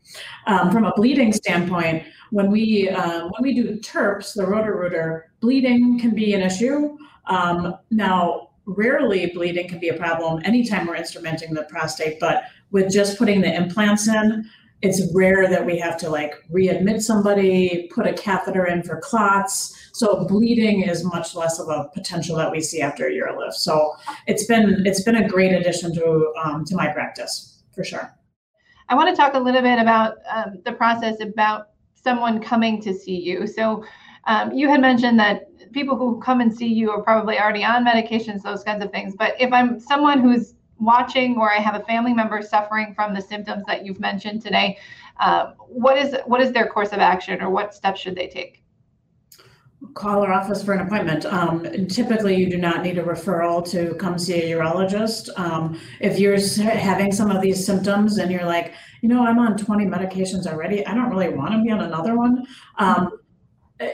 Um, 0.46 0.70
from 0.70 0.84
a 0.84 0.92
bleeding 0.94 1.32
standpoint, 1.32 2.04
when 2.30 2.50
we 2.50 2.88
um, 2.88 3.30
when 3.30 3.42
we 3.42 3.54
do 3.54 3.78
TURPs, 3.78 4.34
the 4.34 4.46
Roto-Rooter, 4.46 5.32
bleeding 5.40 5.98
can 5.98 6.10
be 6.10 6.34
an 6.34 6.42
issue. 6.42 6.96
Um, 7.26 7.74
now, 7.90 8.47
rarely 8.68 9.26
bleeding 9.26 9.68
can 9.68 9.78
be 9.78 9.88
a 9.88 9.94
problem 9.94 10.42
anytime 10.44 10.86
we're 10.86 10.96
instrumenting 10.96 11.54
the 11.54 11.64
prostate, 11.64 12.20
but 12.20 12.44
with 12.70 12.92
just 12.92 13.18
putting 13.18 13.40
the 13.40 13.52
implants 13.52 14.08
in, 14.08 14.48
it's 14.82 15.02
rare 15.12 15.48
that 15.48 15.64
we 15.64 15.78
have 15.78 15.96
to 15.96 16.08
like 16.08 16.34
readmit 16.52 17.02
somebody, 17.02 17.90
put 17.92 18.06
a 18.06 18.12
catheter 18.12 18.66
in 18.66 18.82
for 18.82 19.00
clots. 19.00 19.90
So 19.92 20.24
bleeding 20.26 20.82
is 20.82 21.02
much 21.02 21.34
less 21.34 21.58
of 21.58 21.68
a 21.68 21.88
potential 21.92 22.36
that 22.36 22.52
we 22.52 22.60
see 22.60 22.80
after 22.80 23.08
a 23.08 23.10
UroLift. 23.10 23.54
So 23.54 23.94
it's 24.26 24.46
been 24.46 24.86
it's 24.86 25.02
been 25.02 25.16
a 25.16 25.28
great 25.28 25.52
addition 25.52 25.92
to 25.94 26.32
um, 26.44 26.64
to 26.66 26.76
my 26.76 26.88
practice 26.88 27.62
for 27.74 27.82
sure. 27.82 28.14
I 28.88 28.94
want 28.94 29.08
to 29.08 29.16
talk 29.16 29.34
a 29.34 29.40
little 29.40 29.62
bit 29.62 29.80
about 29.80 30.18
um, 30.30 30.60
the 30.64 30.72
process 30.72 31.20
about 31.20 31.70
someone 31.94 32.40
coming 32.40 32.80
to 32.82 32.94
see 32.94 33.16
you. 33.16 33.46
So 33.46 33.84
um, 34.26 34.52
you 34.52 34.68
had 34.68 34.80
mentioned 34.80 35.18
that 35.18 35.48
people 35.72 35.96
who 35.96 36.20
come 36.20 36.40
and 36.40 36.54
see 36.54 36.66
you 36.66 36.90
are 36.90 37.02
probably 37.02 37.38
already 37.38 37.64
on 37.64 37.84
medications, 37.84 38.42
those 38.42 38.64
kinds 38.64 38.84
of 38.84 38.90
things. 38.90 39.14
But 39.16 39.34
if 39.40 39.52
I'm 39.52 39.78
someone 39.80 40.20
who's 40.20 40.54
watching 40.78 41.36
or 41.36 41.52
I 41.52 41.56
have 41.58 41.74
a 41.74 41.84
family 41.84 42.14
member 42.14 42.40
suffering 42.42 42.94
from 42.94 43.14
the 43.14 43.20
symptoms 43.20 43.64
that 43.66 43.84
you've 43.84 44.00
mentioned 44.00 44.42
today, 44.42 44.78
uh, 45.20 45.52
what 45.68 45.98
is 45.98 46.14
what 46.26 46.40
is 46.40 46.52
their 46.52 46.66
course 46.66 46.92
of 46.92 47.00
action 47.00 47.42
or 47.42 47.50
what 47.50 47.74
steps 47.74 48.00
should 48.00 48.14
they 48.14 48.28
take? 48.28 48.62
Call 49.94 50.22
our 50.22 50.32
office 50.32 50.62
for 50.62 50.74
an 50.74 50.86
appointment. 50.86 51.24
Um, 51.24 51.86
typically, 51.86 52.36
you 52.36 52.50
do 52.50 52.58
not 52.58 52.82
need 52.82 52.98
a 52.98 53.02
referral 53.02 53.68
to 53.70 53.94
come 53.94 54.18
see 54.18 54.34
a 54.34 54.56
urologist. 54.56 55.28
Um, 55.38 55.80
if 56.00 56.18
you're 56.18 56.38
having 56.60 57.12
some 57.12 57.30
of 57.30 57.40
these 57.40 57.64
symptoms 57.64 58.18
and 58.18 58.30
you're 58.30 58.44
like, 58.44 58.74
you 59.02 59.08
know, 59.08 59.24
I'm 59.24 59.38
on 59.38 59.56
20 59.56 59.86
medications 59.86 60.46
already, 60.46 60.84
I 60.84 60.94
don't 60.94 61.10
really 61.10 61.28
want 61.28 61.52
to 61.52 61.62
be 61.62 61.70
on 61.70 61.80
another 61.80 62.16
one. 62.16 62.44
Um, 62.78 63.20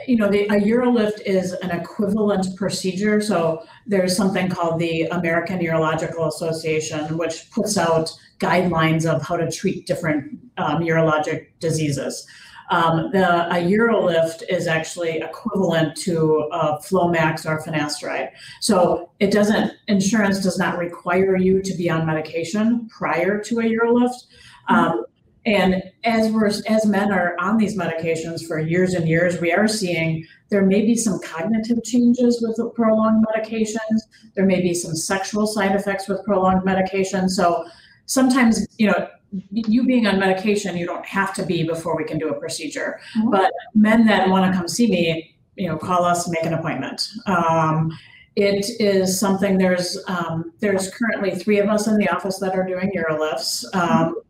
you 0.07 0.17
know, 0.17 0.31
the, 0.31 0.45
a 0.45 0.61
UroLift 0.61 1.21
is 1.27 1.53
an 1.53 1.71
equivalent 1.71 2.57
procedure. 2.57 3.21
So 3.21 3.65
there's 3.87 4.17
something 4.17 4.49
called 4.49 4.79
the 4.79 5.03
American 5.09 5.59
Urological 5.59 6.29
Association, 6.29 7.19
which 7.19 7.51
puts 7.51 7.77
out 7.77 8.11
guidelines 8.39 9.07
of 9.07 9.23
how 9.23 9.37
to 9.37 9.51
treat 9.51 9.87
different 9.87 10.39
um, 10.57 10.83
urologic 10.83 11.49
diseases. 11.61 12.27
Um, 12.71 13.11
the 13.13 13.47
a 13.55 13.61
UroLift 13.61 14.45
is 14.49 14.67
actually 14.67 15.19
equivalent 15.19 15.97
to 15.99 16.49
a 16.51 16.79
Flomax 16.79 17.45
or 17.45 17.63
finasteride. 17.63 18.31
So 18.61 19.11
it 19.21 19.31
doesn't 19.31 19.73
insurance 19.89 20.43
does 20.43 20.59
not 20.59 20.79
require 20.79 21.37
you 21.37 21.61
to 21.63 21.75
be 21.75 21.91
on 21.91 22.07
medication 22.07 22.89
prior 22.89 23.39
to 23.41 23.61
a 23.61 23.65
UroLift. 23.65 24.25
Um, 24.69 25.05
and 25.47 25.83
as 26.05 26.31
we're 26.31 26.47
as 26.47 26.87
men 26.87 27.13
are 27.13 27.37
on 27.39 27.57
these 27.59 27.77
medications 27.77 28.47
for 28.47 28.59
years 28.59 28.95
and 28.95 29.09
years, 29.09 29.41
we 29.41 29.53
are 29.53 29.69
seeing 29.69 30.27
there 30.49 30.65
may 30.65 30.83
be 30.83 30.97
some 30.97 31.21
cognitive 31.21 31.83
changes 31.85 32.41
with 32.41 32.75
prolonged 32.75 33.25
medications. 33.27 34.01
There 34.35 34.47
may 34.47 34.61
be 34.61 34.73
some 34.73 34.95
sexual 34.95 35.47
side 35.47 35.75
effects 35.75 36.09
with 36.09 36.25
prolonged 36.25 36.65
medication. 36.65 37.29
So 37.29 37.67
sometimes, 38.07 38.67
you 38.79 38.87
know, 38.87 39.09
you 39.51 39.85
being 39.85 40.07
on 40.07 40.19
medication, 40.19 40.77
you 40.77 40.87
don't 40.87 41.05
have 41.05 41.35
to 41.35 41.45
be 41.45 41.65
before 41.65 41.97
we 41.97 42.05
can 42.05 42.19
do 42.19 42.29
a 42.29 42.39
procedure. 42.39 43.01
Mhm. 43.19 43.31
But 43.31 43.53
men 43.75 44.07
that 44.07 44.29
want 44.29 44.51
to 44.51 44.57
come 44.57 44.69
see 44.69 44.89
me, 44.89 45.37
you 45.57 45.69
know, 45.69 45.77
call 45.77 46.05
us, 46.05 46.29
make 46.29 46.45
an 46.45 46.55
appointment. 46.55 47.09
Um, 47.27 47.91
it 48.37 48.67
is 48.81 49.19
something. 49.19 49.59
There's 49.59 49.99
um, 50.09 50.53
there's 50.61 50.91
currently 50.91 51.33
three 51.33 51.59
of 51.59 51.69
us 51.69 51.87
in 51.87 51.97
the 51.99 52.09
office 52.09 52.39
that 52.39 52.55
are 52.55 52.67
doing 52.67 52.91
UroLifts. 52.97 53.65
Um, 53.75 54.15
we 54.15 54.23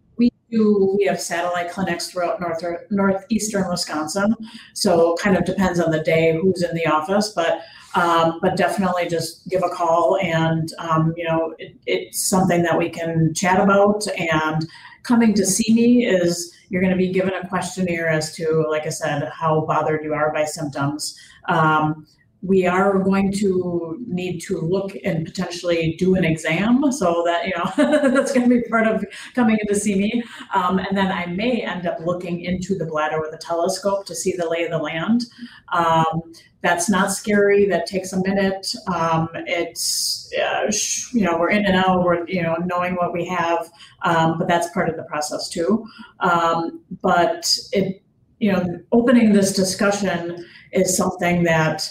do 0.55 0.95
we 0.99 1.05
have 1.07 1.21
satellite 1.21 1.71
clinics 1.71 2.11
throughout 2.11 2.41
north 2.41 2.63
northeastern 2.91 3.69
Wisconsin. 3.69 4.35
So 4.75 5.17
kind 5.21 5.37
of 5.37 5.45
depends 5.45 5.81
on 5.81 5.91
the 5.91 6.03
day 6.03 6.39
who's 6.41 6.63
in 6.63 6.75
the 6.75 6.87
office, 6.87 7.31
but 7.31 7.63
um, 7.95 8.39
but 8.43 8.57
definitely 8.57 9.09
just 9.09 9.47
give 9.49 9.63
a 9.63 9.69
call 9.69 10.19
and 10.21 10.73
um, 10.79 11.15
you 11.17 11.25
know 11.25 11.55
it, 11.59 11.77
it's 11.87 12.29
something 12.29 12.63
that 12.63 12.77
we 12.77 12.89
can 12.89 13.33
chat 13.35 13.61
about 13.61 14.07
and 14.19 14.67
coming 15.03 15.35
to 15.35 15.45
see 15.45 15.73
me 15.75 16.07
is 16.07 16.53
you're 16.71 16.81
going 16.81 16.93
to 16.93 16.99
be 16.99 17.13
given 17.13 17.35
a 17.35 17.47
questionnaire 17.49 18.09
as 18.09 18.35
to 18.35 18.65
like 18.71 18.87
i 18.87 18.89
said 18.89 19.29
how 19.29 19.61
bothered 19.61 20.03
you 20.03 20.15
are 20.15 20.33
by 20.33 20.45
symptoms 20.45 21.17
um, 21.49 22.07
we 22.45 22.67
are 22.67 22.99
going 22.99 23.33
to 23.33 24.05
need 24.07 24.39
to 24.39 24.61
look 24.61 24.93
and 25.03 25.25
potentially 25.25 25.97
do 25.99 26.15
an 26.15 26.25
exam. 26.25 26.93
So 26.93 27.23
that 27.25 27.47
you 27.47 27.55
know 27.57 28.11
that's 28.11 28.33
going 28.33 28.49
to 28.49 28.55
be 28.55 28.69
part 28.69 28.87
of 28.87 29.05
coming 29.35 29.59
in 29.59 29.67
to 29.67 29.75
see 29.75 29.97
me. 29.97 30.23
Um, 30.53 30.79
and 30.79 30.97
then 30.97 31.11
i 31.11 31.27
may 31.27 31.63
end 31.63 31.87
up 31.87 31.99
looking 32.01 32.43
into 32.43 32.77
the 32.77 32.85
bladder 32.85 33.21
with 33.21 33.33
a 33.33 33.39
telescope 33.39 34.05
to 34.07 34.15
see 34.15 34.35
the 34.37 34.49
lay 34.49 34.65
of 34.65 34.71
the 34.71 34.79
land. 34.79 35.25
Um, 35.73 36.35
that's 36.61 36.89
not 36.89 37.13
scary. 37.13 37.67
That 37.67 37.87
takes 37.87 38.13
a 38.13 38.23
minute. 38.23 38.75
Um, 38.95 39.29
it's 39.35 40.31
uh, 40.39 40.71
you 41.13 41.25
know 41.25 41.39
we're 41.39 41.51
in 41.51 41.65
and 41.65 41.77
out. 41.77 42.05
We're 42.05 42.27
you 42.27 42.43
know 42.43 42.57
knowing 42.57 42.95
what 42.95 43.13
we 43.13 43.25
have. 43.27 43.71
Um, 44.03 44.39
but 44.39 44.49
that's 44.49 44.69
part 44.71 44.89
of 44.91 44.97
the 44.97 45.05
process 45.05 45.49
too. 45.49 45.87
Um, 46.21 46.81
but 47.03 47.59
it 47.73 48.03
you 48.39 48.53
know 48.53 48.81
opening 48.93 49.33
this 49.33 49.53
discussion 49.53 50.45
is 50.73 50.97
something 50.97 51.45
that 51.45 51.89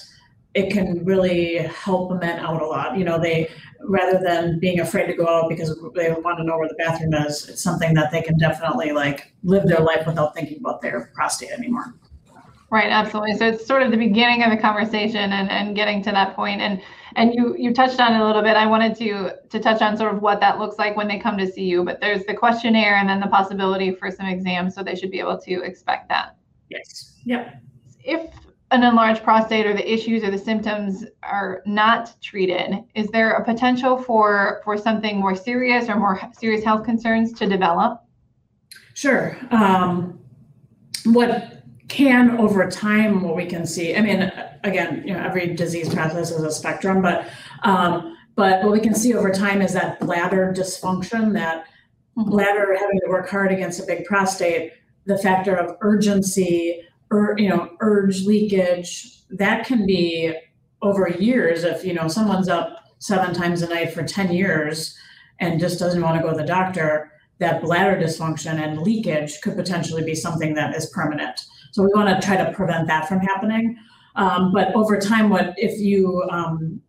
it 0.54 0.72
can 0.72 1.04
really 1.04 1.58
help 1.58 2.20
men 2.20 2.40
out 2.40 2.62
a 2.62 2.66
lot. 2.66 2.98
You 2.98 3.06
know, 3.06 3.20
they 3.20 3.50
rather 3.82 4.20
than 4.20 4.60
being 4.60 4.80
afraid 4.80 5.08
to 5.08 5.14
go 5.14 5.28
out 5.28 5.50
because 5.50 5.76
they 5.96 6.12
want 6.12 6.38
to 6.38 6.44
know 6.44 6.58
where 6.58 6.70
the 6.70 6.76
bathroom 6.76 7.14
is, 7.14 7.50
it's 7.50 7.62
something 7.62 7.94
that 7.96 8.12
they 8.12 8.22
can 8.22 8.38
definitely 8.38 8.92
like 8.92 9.34
live 9.44 9.68
their 9.68 9.80
life 9.80 10.06
without 10.06 10.34
thinking 10.34 10.60
about 10.60 10.82
their 10.82 11.12
prostate 11.14 11.52
anymore. 11.52 11.96
Right, 12.70 12.90
absolutely. 12.90 13.38
So 13.38 13.50
it's 13.50 13.68
sort 13.68 13.84
of 13.84 13.92
the 13.92 13.98
beginning 13.98 14.42
of 14.42 14.50
the 14.50 14.58
conversation 14.58 15.32
and, 15.32 15.48
and 15.52 15.76
getting 15.76 16.02
to 16.04 16.12
that 16.12 16.36
point. 16.36 16.60
And 16.60 16.82
and 17.16 17.32
you 17.36 17.56
you 17.56 17.72
touched 17.72 18.00
on 18.00 18.16
it 18.16 18.20
a 18.20 18.26
little 18.26 18.42
bit. 18.42 18.58
I 18.58 18.66
wanted 18.66 18.96
to 18.98 19.36
to 19.48 19.60
touch 19.60 19.84
on 19.84 19.96
sort 19.96 20.16
of 20.16 20.24
what 20.24 20.40
that 20.40 20.58
looks 20.58 20.80
like 20.80 20.98
when 20.98 21.08
they 21.08 21.20
come 21.20 21.38
to 21.38 21.46
see 21.46 21.66
you. 21.66 21.84
But 21.84 22.02
there's 22.02 22.26
the 22.26 22.34
questionnaire 22.34 22.96
and 22.96 23.08
then 23.08 23.20
the 23.20 23.28
possibility 23.28 23.94
for 23.94 24.10
some 24.10 24.26
exams, 24.26 24.74
so 24.74 24.82
they 24.82 24.96
should 24.96 25.12
be 25.12 25.20
able 25.20 25.38
to 25.38 25.62
expect 25.62 26.10
that. 26.10 26.36
Yes. 26.70 27.20
Yep. 27.26 27.62
If 28.04 28.34
an 28.72 28.84
enlarged 28.84 29.24
prostate 29.24 29.66
or 29.66 29.74
the 29.74 29.94
issues 29.94 30.24
or 30.24 30.32
the 30.32 30.38
symptoms 30.38 31.06
are 31.22 31.62
not 31.66 32.16
treated, 32.22 32.84
is 32.96 33.08
there 33.10 33.32
a 33.34 33.44
potential 33.44 33.98
for 33.98 34.62
for 34.64 34.78
something 34.78 35.20
more 35.20 35.36
serious 35.36 35.90
or 35.90 35.96
more 35.96 36.20
serious 36.38 36.64
health 36.64 36.84
concerns 36.84 37.34
to 37.34 37.48
develop? 37.48 38.04
Sure. 38.96 39.38
Um, 39.52 40.20
what 41.06 41.64
can 41.88 42.38
over 42.40 42.70
time, 42.70 43.22
what 43.22 43.36
we 43.36 43.46
can 43.46 43.66
see, 43.66 43.96
I 43.96 44.02
mean, 44.02 44.32
again, 44.64 45.04
you 45.06 45.14
know, 45.14 45.20
every 45.20 45.54
disease 45.54 45.94
process 45.94 46.32
is 46.32 46.42
a 46.42 46.52
spectrum, 46.52 47.02
but 47.02 47.28
um, 47.64 48.18
but 48.36 48.64
what 48.64 48.72
we 48.72 48.80
can 48.80 48.96
see 48.96 49.14
over 49.14 49.30
time 49.32 49.62
is 49.62 49.74
that 49.74 50.00
bladder 50.00 50.52
dysfunction, 50.56 51.34
that 51.34 51.66
Mhm. 52.18 52.30
bladder 52.30 52.76
having 52.80 53.00
to 53.02 53.10
work 53.10 53.30
hard 53.30 53.52
against 53.52 53.80
a 53.80 53.86
big 53.86 54.06
prostate, 54.06 54.72
the 55.06 55.18
factor 55.18 55.56
of 55.56 55.78
urgency, 55.82 56.82
or 57.14 57.36
you 57.38 57.50
know, 57.50 57.70
urge 57.80 58.26
leakage, 58.26 59.20
that 59.30 59.66
can 59.66 59.86
be 59.86 60.34
over 60.82 61.08
years. 61.10 61.64
If 61.64 61.86
you 61.86 61.94
know 61.94 62.08
someone's 62.08 62.50
up 62.50 62.80
seven 63.00 63.34
times 63.34 63.62
a 63.62 63.70
night 63.70 63.94
for 63.94 64.04
ten 64.04 64.32
years 64.32 64.98
and 65.40 65.60
just 65.60 65.80
doesn't 65.80 66.02
want 66.02 66.18
to 66.18 66.24
go 66.24 66.32
to 66.32 66.38
the 66.38 66.46
doctor, 66.46 67.12
that 67.40 67.62
bladder 67.62 68.00
dysfunction 68.00 68.56
and 68.64 68.82
leakage 68.82 69.42
could 69.42 69.56
potentially 69.56 70.04
be 70.04 70.16
something 70.16 70.54
that 70.56 70.76
is 70.76 70.88
permanent. 70.88 71.46
So 71.72 71.84
we 71.84 71.90
want 71.94 72.10
to 72.10 72.26
try 72.26 72.38
to 72.38 72.52
prevent 72.52 72.88
that 72.88 73.08
from 73.08 73.20
happening. 73.20 73.78
Um, 74.16 74.52
but 74.54 74.74
over 74.76 75.00
time, 75.00 75.30
what 75.30 75.54
if 75.58 75.80
you 75.80 76.24
um, 76.30 76.82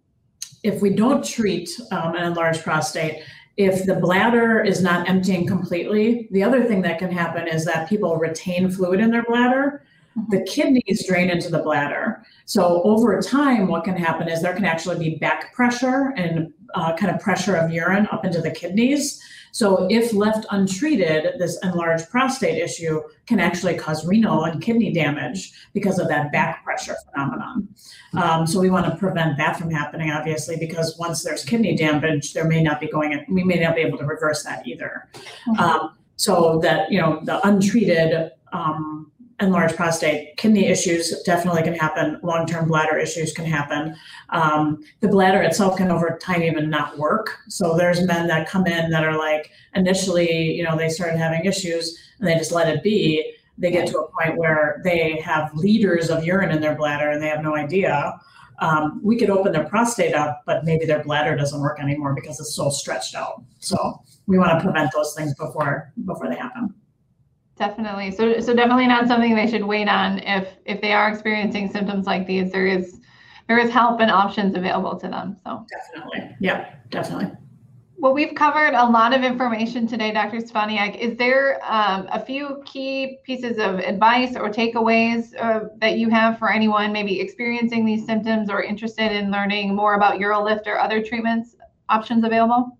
if 0.62 0.81
we 0.81 0.91
don't 0.91 1.25
treat 1.25 1.70
um, 1.93 2.14
an 2.14 2.25
enlarged 2.25 2.62
prostate, 2.62 3.22
if 3.57 3.85
the 3.85 3.95
bladder 3.95 4.62
is 4.62 4.83
not 4.83 5.09
emptying 5.09 5.47
completely, 5.47 6.29
the 6.33 6.43
other 6.43 6.64
thing 6.64 6.83
that 6.83 6.99
can 6.99 7.12
happen 7.12 7.47
is 7.47 7.64
that 7.64 7.89
people 7.89 8.16
retain 8.16 8.70
fluid 8.70 9.01
in 9.01 9.11
their 9.11 9.22
bladder. 9.25 9.85
The 10.30 10.42
kidneys 10.42 11.06
drain 11.06 11.30
into 11.30 11.48
the 11.48 11.58
bladder. 11.58 12.24
So 12.44 12.82
over 12.82 13.20
time, 13.20 13.68
what 13.68 13.84
can 13.84 13.96
happen 13.96 14.28
is 14.28 14.42
there 14.42 14.54
can 14.54 14.64
actually 14.64 14.98
be 14.98 15.16
back 15.16 15.52
pressure 15.54 16.12
and 16.16 16.52
uh, 16.74 16.96
kind 16.96 17.14
of 17.14 17.20
pressure 17.20 17.56
of 17.56 17.70
urine 17.70 18.08
up 18.12 18.24
into 18.24 18.40
the 18.40 18.50
kidneys. 18.50 19.20
So 19.52 19.86
if 19.88 20.12
left 20.12 20.46
untreated, 20.50 21.38
this 21.38 21.58
enlarged 21.62 22.10
prostate 22.10 22.58
issue 22.58 23.00
can 23.26 23.38
actually 23.38 23.76
cause 23.76 24.04
renal 24.04 24.44
and 24.44 24.60
kidney 24.60 24.92
damage 24.92 25.52
because 25.72 26.00
of 26.00 26.08
that 26.08 26.32
back 26.32 26.64
pressure 26.64 26.96
phenomenon. 27.08 27.68
Um, 28.14 28.48
so 28.48 28.58
we 28.58 28.70
want 28.70 28.86
to 28.86 28.96
prevent 28.96 29.38
that 29.38 29.56
from 29.56 29.70
happening, 29.70 30.10
obviously, 30.10 30.56
because 30.56 30.98
once 30.98 31.22
there's 31.22 31.44
kidney 31.44 31.76
damage, 31.76 32.34
there 32.34 32.46
may 32.46 32.64
not 32.64 32.80
be 32.80 32.88
going. 32.88 33.24
We 33.28 33.44
may 33.44 33.60
not 33.60 33.76
be 33.76 33.82
able 33.82 33.98
to 33.98 34.06
reverse 34.06 34.42
that 34.42 34.66
either. 34.66 35.08
Mhm. 35.46 35.58
Um, 35.60 35.90
so 36.16 36.58
that 36.60 36.90
you 36.90 37.00
know 37.00 37.20
the 37.24 37.44
untreated 37.46 38.32
um, 38.52 38.93
enlarged 39.41 39.76
prostate. 39.76 40.37
Kidney 40.37 40.66
issues 40.66 41.22
definitely 41.22 41.62
can 41.62 41.74
happen. 41.74 42.20
Long-term 42.22 42.68
bladder 42.68 42.97
issues 42.97 43.32
can 43.32 43.45
happen. 43.45 43.97
Um, 44.30 44.85
the 45.01 45.09
bladder 45.09 45.43
itself 45.43 45.76
can 45.76 45.91
over 45.91 46.18
time 46.20 46.43
even 46.43 46.70
not 46.70 46.97
work. 46.99 47.39
So 47.49 47.76
there's 47.76 48.03
men 48.03 48.28
that 48.28 48.49
come 48.49 48.66
in 48.66 48.91
that 48.91 49.05
are 49.05 49.18
like 49.18 49.51
initially, 49.74 50.53
you 50.53 50.62
know, 50.62 50.76
they 50.76 50.89
started 50.89 51.18
having 51.18 51.45
issues 51.45 51.99
and 52.18 52.28
they 52.28 52.37
just 52.37 52.53
let 52.53 52.68
it 52.68 52.82
be. 52.82 53.35
They 53.59 53.70
get 53.70 53.89
to 53.89 53.99
a 53.99 54.11
point 54.11 54.37
where 54.37 54.80
they 54.85 55.20
have 55.20 55.51
liters 55.55 56.11
of 56.11 56.24
urine 56.24 56.51
in 56.51 56.61
their 56.61 56.74
bladder 56.74 57.11
and 57.11 57.22
they 57.22 57.28
have 57.28 57.43
no 57.43 57.57
idea. 57.57 58.18
Um, 58.61 59.01
we 59.03 59.16
could 59.16 59.30
open 59.30 59.53
their 59.53 59.64
prostate 59.64 60.14
up, 60.14 60.43
but 60.47 60.64
maybe 60.64 60.85
their 60.85 61.03
bladder 61.03 61.37
doesn't 61.37 61.61
work 61.61 61.80
anymore 61.80 62.14
because 62.14 62.39
it's 62.39 62.55
so 62.55 62.70
stretched 62.70 63.14
out. 63.14 63.43
So 63.59 64.01
we 64.26 64.39
want 64.39 64.53
to 64.53 64.64
prevent 64.64 64.93
those 64.93 65.14
things 65.14 65.35
before 65.35 65.93
before 66.05 66.28
they 66.28 66.37
happen. 66.37 66.72
Definitely. 67.57 68.11
So 68.11 68.40
so 68.40 68.55
definitely 68.55 68.88
not 68.88 69.07
something 69.07 69.34
they 69.34 69.46
should 69.46 69.64
wait 69.64 69.88
on 69.88 70.18
if 70.20 70.57
if 70.64 70.80
they 70.80 70.92
are 70.92 71.09
experiencing 71.09 71.70
symptoms 71.70 72.07
like 72.07 72.26
these. 72.26 72.50
There 72.50 72.66
is 72.66 73.00
there 73.46 73.59
is 73.59 73.70
help 73.70 74.00
and 74.00 74.11
options 74.11 74.57
available 74.57 74.98
to 74.98 75.09
them. 75.09 75.36
So 75.44 75.64
definitely. 75.70 76.36
Yeah, 76.40 76.74
definitely. 76.90 77.30
Well, 77.96 78.12
we've 78.12 78.34
covered 78.34 78.74
a 78.74 78.84
lot 78.84 79.14
of 79.14 79.22
information 79.22 79.86
today, 79.86 80.12
Dr. 80.12 80.38
Stefaniak. 80.38 80.98
Is 80.98 81.16
there 81.16 81.61
um, 81.64 82.07
a 82.12 82.22
few 82.22 82.61
key 82.66 83.18
pieces 83.24 83.57
of 83.57 83.78
advice 83.78 84.36
or 84.36 84.50
takeaways 84.50 85.32
uh, 85.40 85.68
that 85.78 85.96
you 85.96 86.11
have 86.11 86.38
for 86.38 86.52
anyone 86.52 86.92
maybe 86.92 87.20
experiencing 87.20 87.86
these 87.86 88.05
symptoms 88.05 88.50
or 88.50 88.62
interested 88.62 89.12
in 89.12 89.30
learning 89.30 89.74
more 89.74 89.94
about 89.94 90.18
UroLift 90.18 90.66
or 90.66 90.78
other 90.78 91.02
treatments 91.02 91.57
options 91.88 92.24
available? 92.24 92.76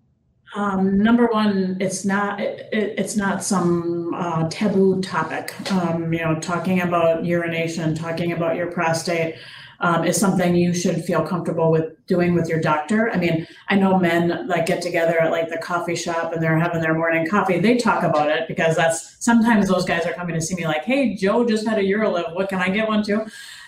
Um, 0.55 0.97
number 1.03 1.27
one, 1.27 1.75
it's 1.81 2.05
not 2.05 2.39
it, 2.39 2.69
it's 2.71 3.17
not 3.17 3.43
some 3.43 4.13
uh, 4.13 4.47
taboo 4.49 5.01
topic. 5.01 5.53
Um, 5.71 6.13
you 6.13 6.19
know, 6.19 6.39
talking 6.39 6.79
about 6.79 7.25
urination, 7.25 7.93
talking 7.93 8.31
about 8.31 8.55
your 8.55 8.71
prostate 8.71 9.35
um, 9.81 10.05
is 10.05 10.17
something 10.17 10.55
you 10.55 10.73
should 10.73 11.03
feel 11.03 11.21
comfortable 11.23 11.71
with 11.71 11.93
doing 12.07 12.33
with 12.33 12.47
your 12.47 12.61
doctor. 12.61 13.11
I 13.11 13.17
mean, 13.17 13.45
I 13.67 13.75
know 13.75 13.99
men 13.99 14.47
like 14.47 14.65
get 14.65 14.81
together 14.81 15.19
at 15.19 15.29
like 15.29 15.49
the 15.49 15.57
coffee 15.57 15.95
shop 15.95 16.31
and 16.31 16.41
they're 16.41 16.57
having 16.57 16.81
their 16.81 16.93
morning 16.93 17.27
coffee. 17.27 17.59
They 17.59 17.75
talk 17.75 18.03
about 18.03 18.29
it 18.29 18.47
because 18.47 18.77
that's 18.77 19.17
sometimes 19.19 19.67
those 19.67 19.83
guys 19.83 20.05
are 20.05 20.13
coming 20.13 20.35
to 20.35 20.41
see 20.41 20.55
me 20.55 20.65
like, 20.65 20.85
"Hey, 20.85 21.15
Joe 21.15 21.45
just 21.45 21.67
had 21.67 21.79
a 21.79 21.83
UroLift. 21.83 22.33
What 22.33 22.47
can 22.47 22.59
I 22.59 22.69
get 22.69 22.87
one 22.87 23.03
too?" 23.03 23.25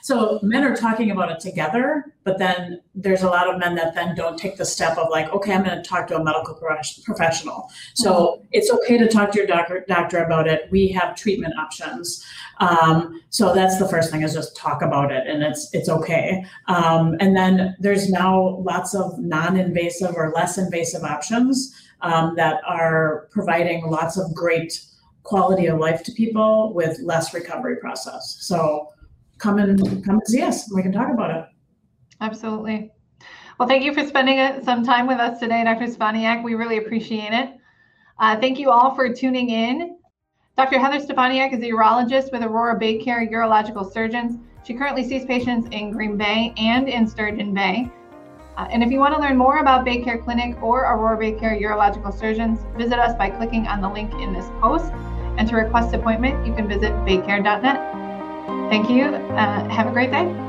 So 0.07 0.39
men 0.41 0.63
are 0.63 0.73
talking 0.73 1.11
about 1.11 1.31
it 1.31 1.41
together, 1.41 2.13
but 2.23 2.37
then 2.37 2.79
there's 2.95 3.23
a 3.23 3.27
lot 3.27 3.53
of 3.53 3.59
men 3.59 3.75
that 3.75 3.93
then 3.93 4.15
don't 4.15 4.39
take 4.39 4.55
the 4.55 4.63
step 4.63 4.97
of 4.97 5.09
like, 5.09 5.33
okay, 5.33 5.51
I'm 5.53 5.65
going 5.65 5.83
to 5.83 5.83
talk 5.83 6.07
to 6.07 6.15
a 6.15 6.23
medical 6.23 6.53
professional. 7.03 7.69
So 7.93 8.13
mm-hmm. 8.13 8.45
it's 8.53 8.71
okay 8.71 8.97
to 8.97 9.09
talk 9.09 9.33
to 9.33 9.39
your 9.39 9.47
doctor 9.47 9.83
doctor 9.85 10.23
about 10.23 10.47
it. 10.47 10.69
We 10.71 10.87
have 10.93 11.17
treatment 11.17 11.55
options. 11.59 12.25
Um, 12.61 13.21
so 13.31 13.53
that's 13.53 13.79
the 13.79 13.87
first 13.89 14.09
thing 14.09 14.21
is 14.21 14.33
just 14.33 14.55
talk 14.55 14.81
about 14.81 15.11
it, 15.11 15.27
and 15.27 15.43
it's 15.43 15.67
it's 15.73 15.89
okay. 15.89 16.45
Um, 16.69 17.17
and 17.19 17.35
then 17.35 17.75
there's 17.77 18.09
now 18.09 18.59
lots 18.59 18.95
of 18.95 19.19
non-invasive 19.19 20.15
or 20.15 20.31
less 20.33 20.57
invasive 20.57 21.03
options 21.03 21.75
um, 21.99 22.33
that 22.37 22.61
are 22.65 23.27
providing 23.31 23.85
lots 23.87 24.15
of 24.15 24.33
great 24.33 24.85
quality 25.23 25.65
of 25.65 25.79
life 25.79 26.01
to 26.03 26.13
people 26.13 26.73
with 26.73 26.97
less 26.99 27.33
recovery 27.33 27.75
process. 27.75 28.37
So 28.39 28.93
come 29.37 29.59
and 29.59 29.79
come 30.05 30.15
and 30.15 30.27
see 30.27 30.41
us. 30.41 30.71
We 30.73 30.81
can 30.81 30.91
talk 30.91 31.09
about 31.09 31.31
it. 31.31 31.45
Absolutely. 32.21 32.91
Well, 33.59 33.67
thank 33.67 33.83
you 33.83 33.93
for 33.93 34.05
spending 34.05 34.39
uh, 34.39 34.63
some 34.63 34.83
time 34.83 35.07
with 35.07 35.19
us 35.19 35.39
today, 35.39 35.63
Dr. 35.63 35.85
Stefaniak. 35.85 36.43
We 36.43 36.53
really 36.53 36.77
appreciate 36.77 37.33
it. 37.33 37.57
Uh, 38.19 38.39
thank 38.39 38.59
you 38.59 38.69
all 38.69 38.95
for 38.95 39.13
tuning 39.13 39.49
in. 39.49 39.97
Dr. 40.55 40.79
Heather 40.79 40.99
Stefaniak 40.99 41.53
is 41.53 41.61
a 41.61 41.67
urologist 41.67 42.31
with 42.31 42.43
Aurora 42.43 42.79
BayCare 42.79 43.31
Urological 43.31 43.91
Surgeons. 43.91 44.39
She 44.63 44.73
currently 44.73 45.07
sees 45.07 45.25
patients 45.25 45.67
in 45.71 45.91
Green 45.91 46.17
Bay 46.17 46.53
and 46.57 46.89
in 46.89 47.07
Sturgeon 47.07 47.53
Bay. 47.53 47.91
Uh, 48.57 48.67
and 48.71 48.83
if 48.83 48.91
you 48.91 48.99
want 48.99 49.13
to 49.13 49.21
learn 49.21 49.37
more 49.37 49.59
about 49.59 49.85
BayCare 49.85 50.23
Clinic 50.23 50.61
or 50.63 50.81
Aurora 50.81 51.17
BayCare 51.17 51.61
Urological 51.61 52.11
Surgeons, 52.11 52.59
visit 52.75 52.97
us 52.97 53.15
by 53.15 53.29
clicking 53.29 53.67
on 53.67 53.81
the 53.81 53.89
link 53.89 54.11
in 54.15 54.33
this 54.33 54.47
post. 54.59 54.91
And 55.37 55.47
to 55.49 55.55
request 55.55 55.93
appointment, 55.93 56.45
you 56.45 56.55
can 56.55 56.67
visit 56.67 56.91
baycare.net. 57.05 58.06
Thank 58.69 58.89
you. 58.89 59.05
Uh, 59.05 59.69
have 59.69 59.87
a 59.87 59.91
great 59.91 60.11
day. 60.11 60.46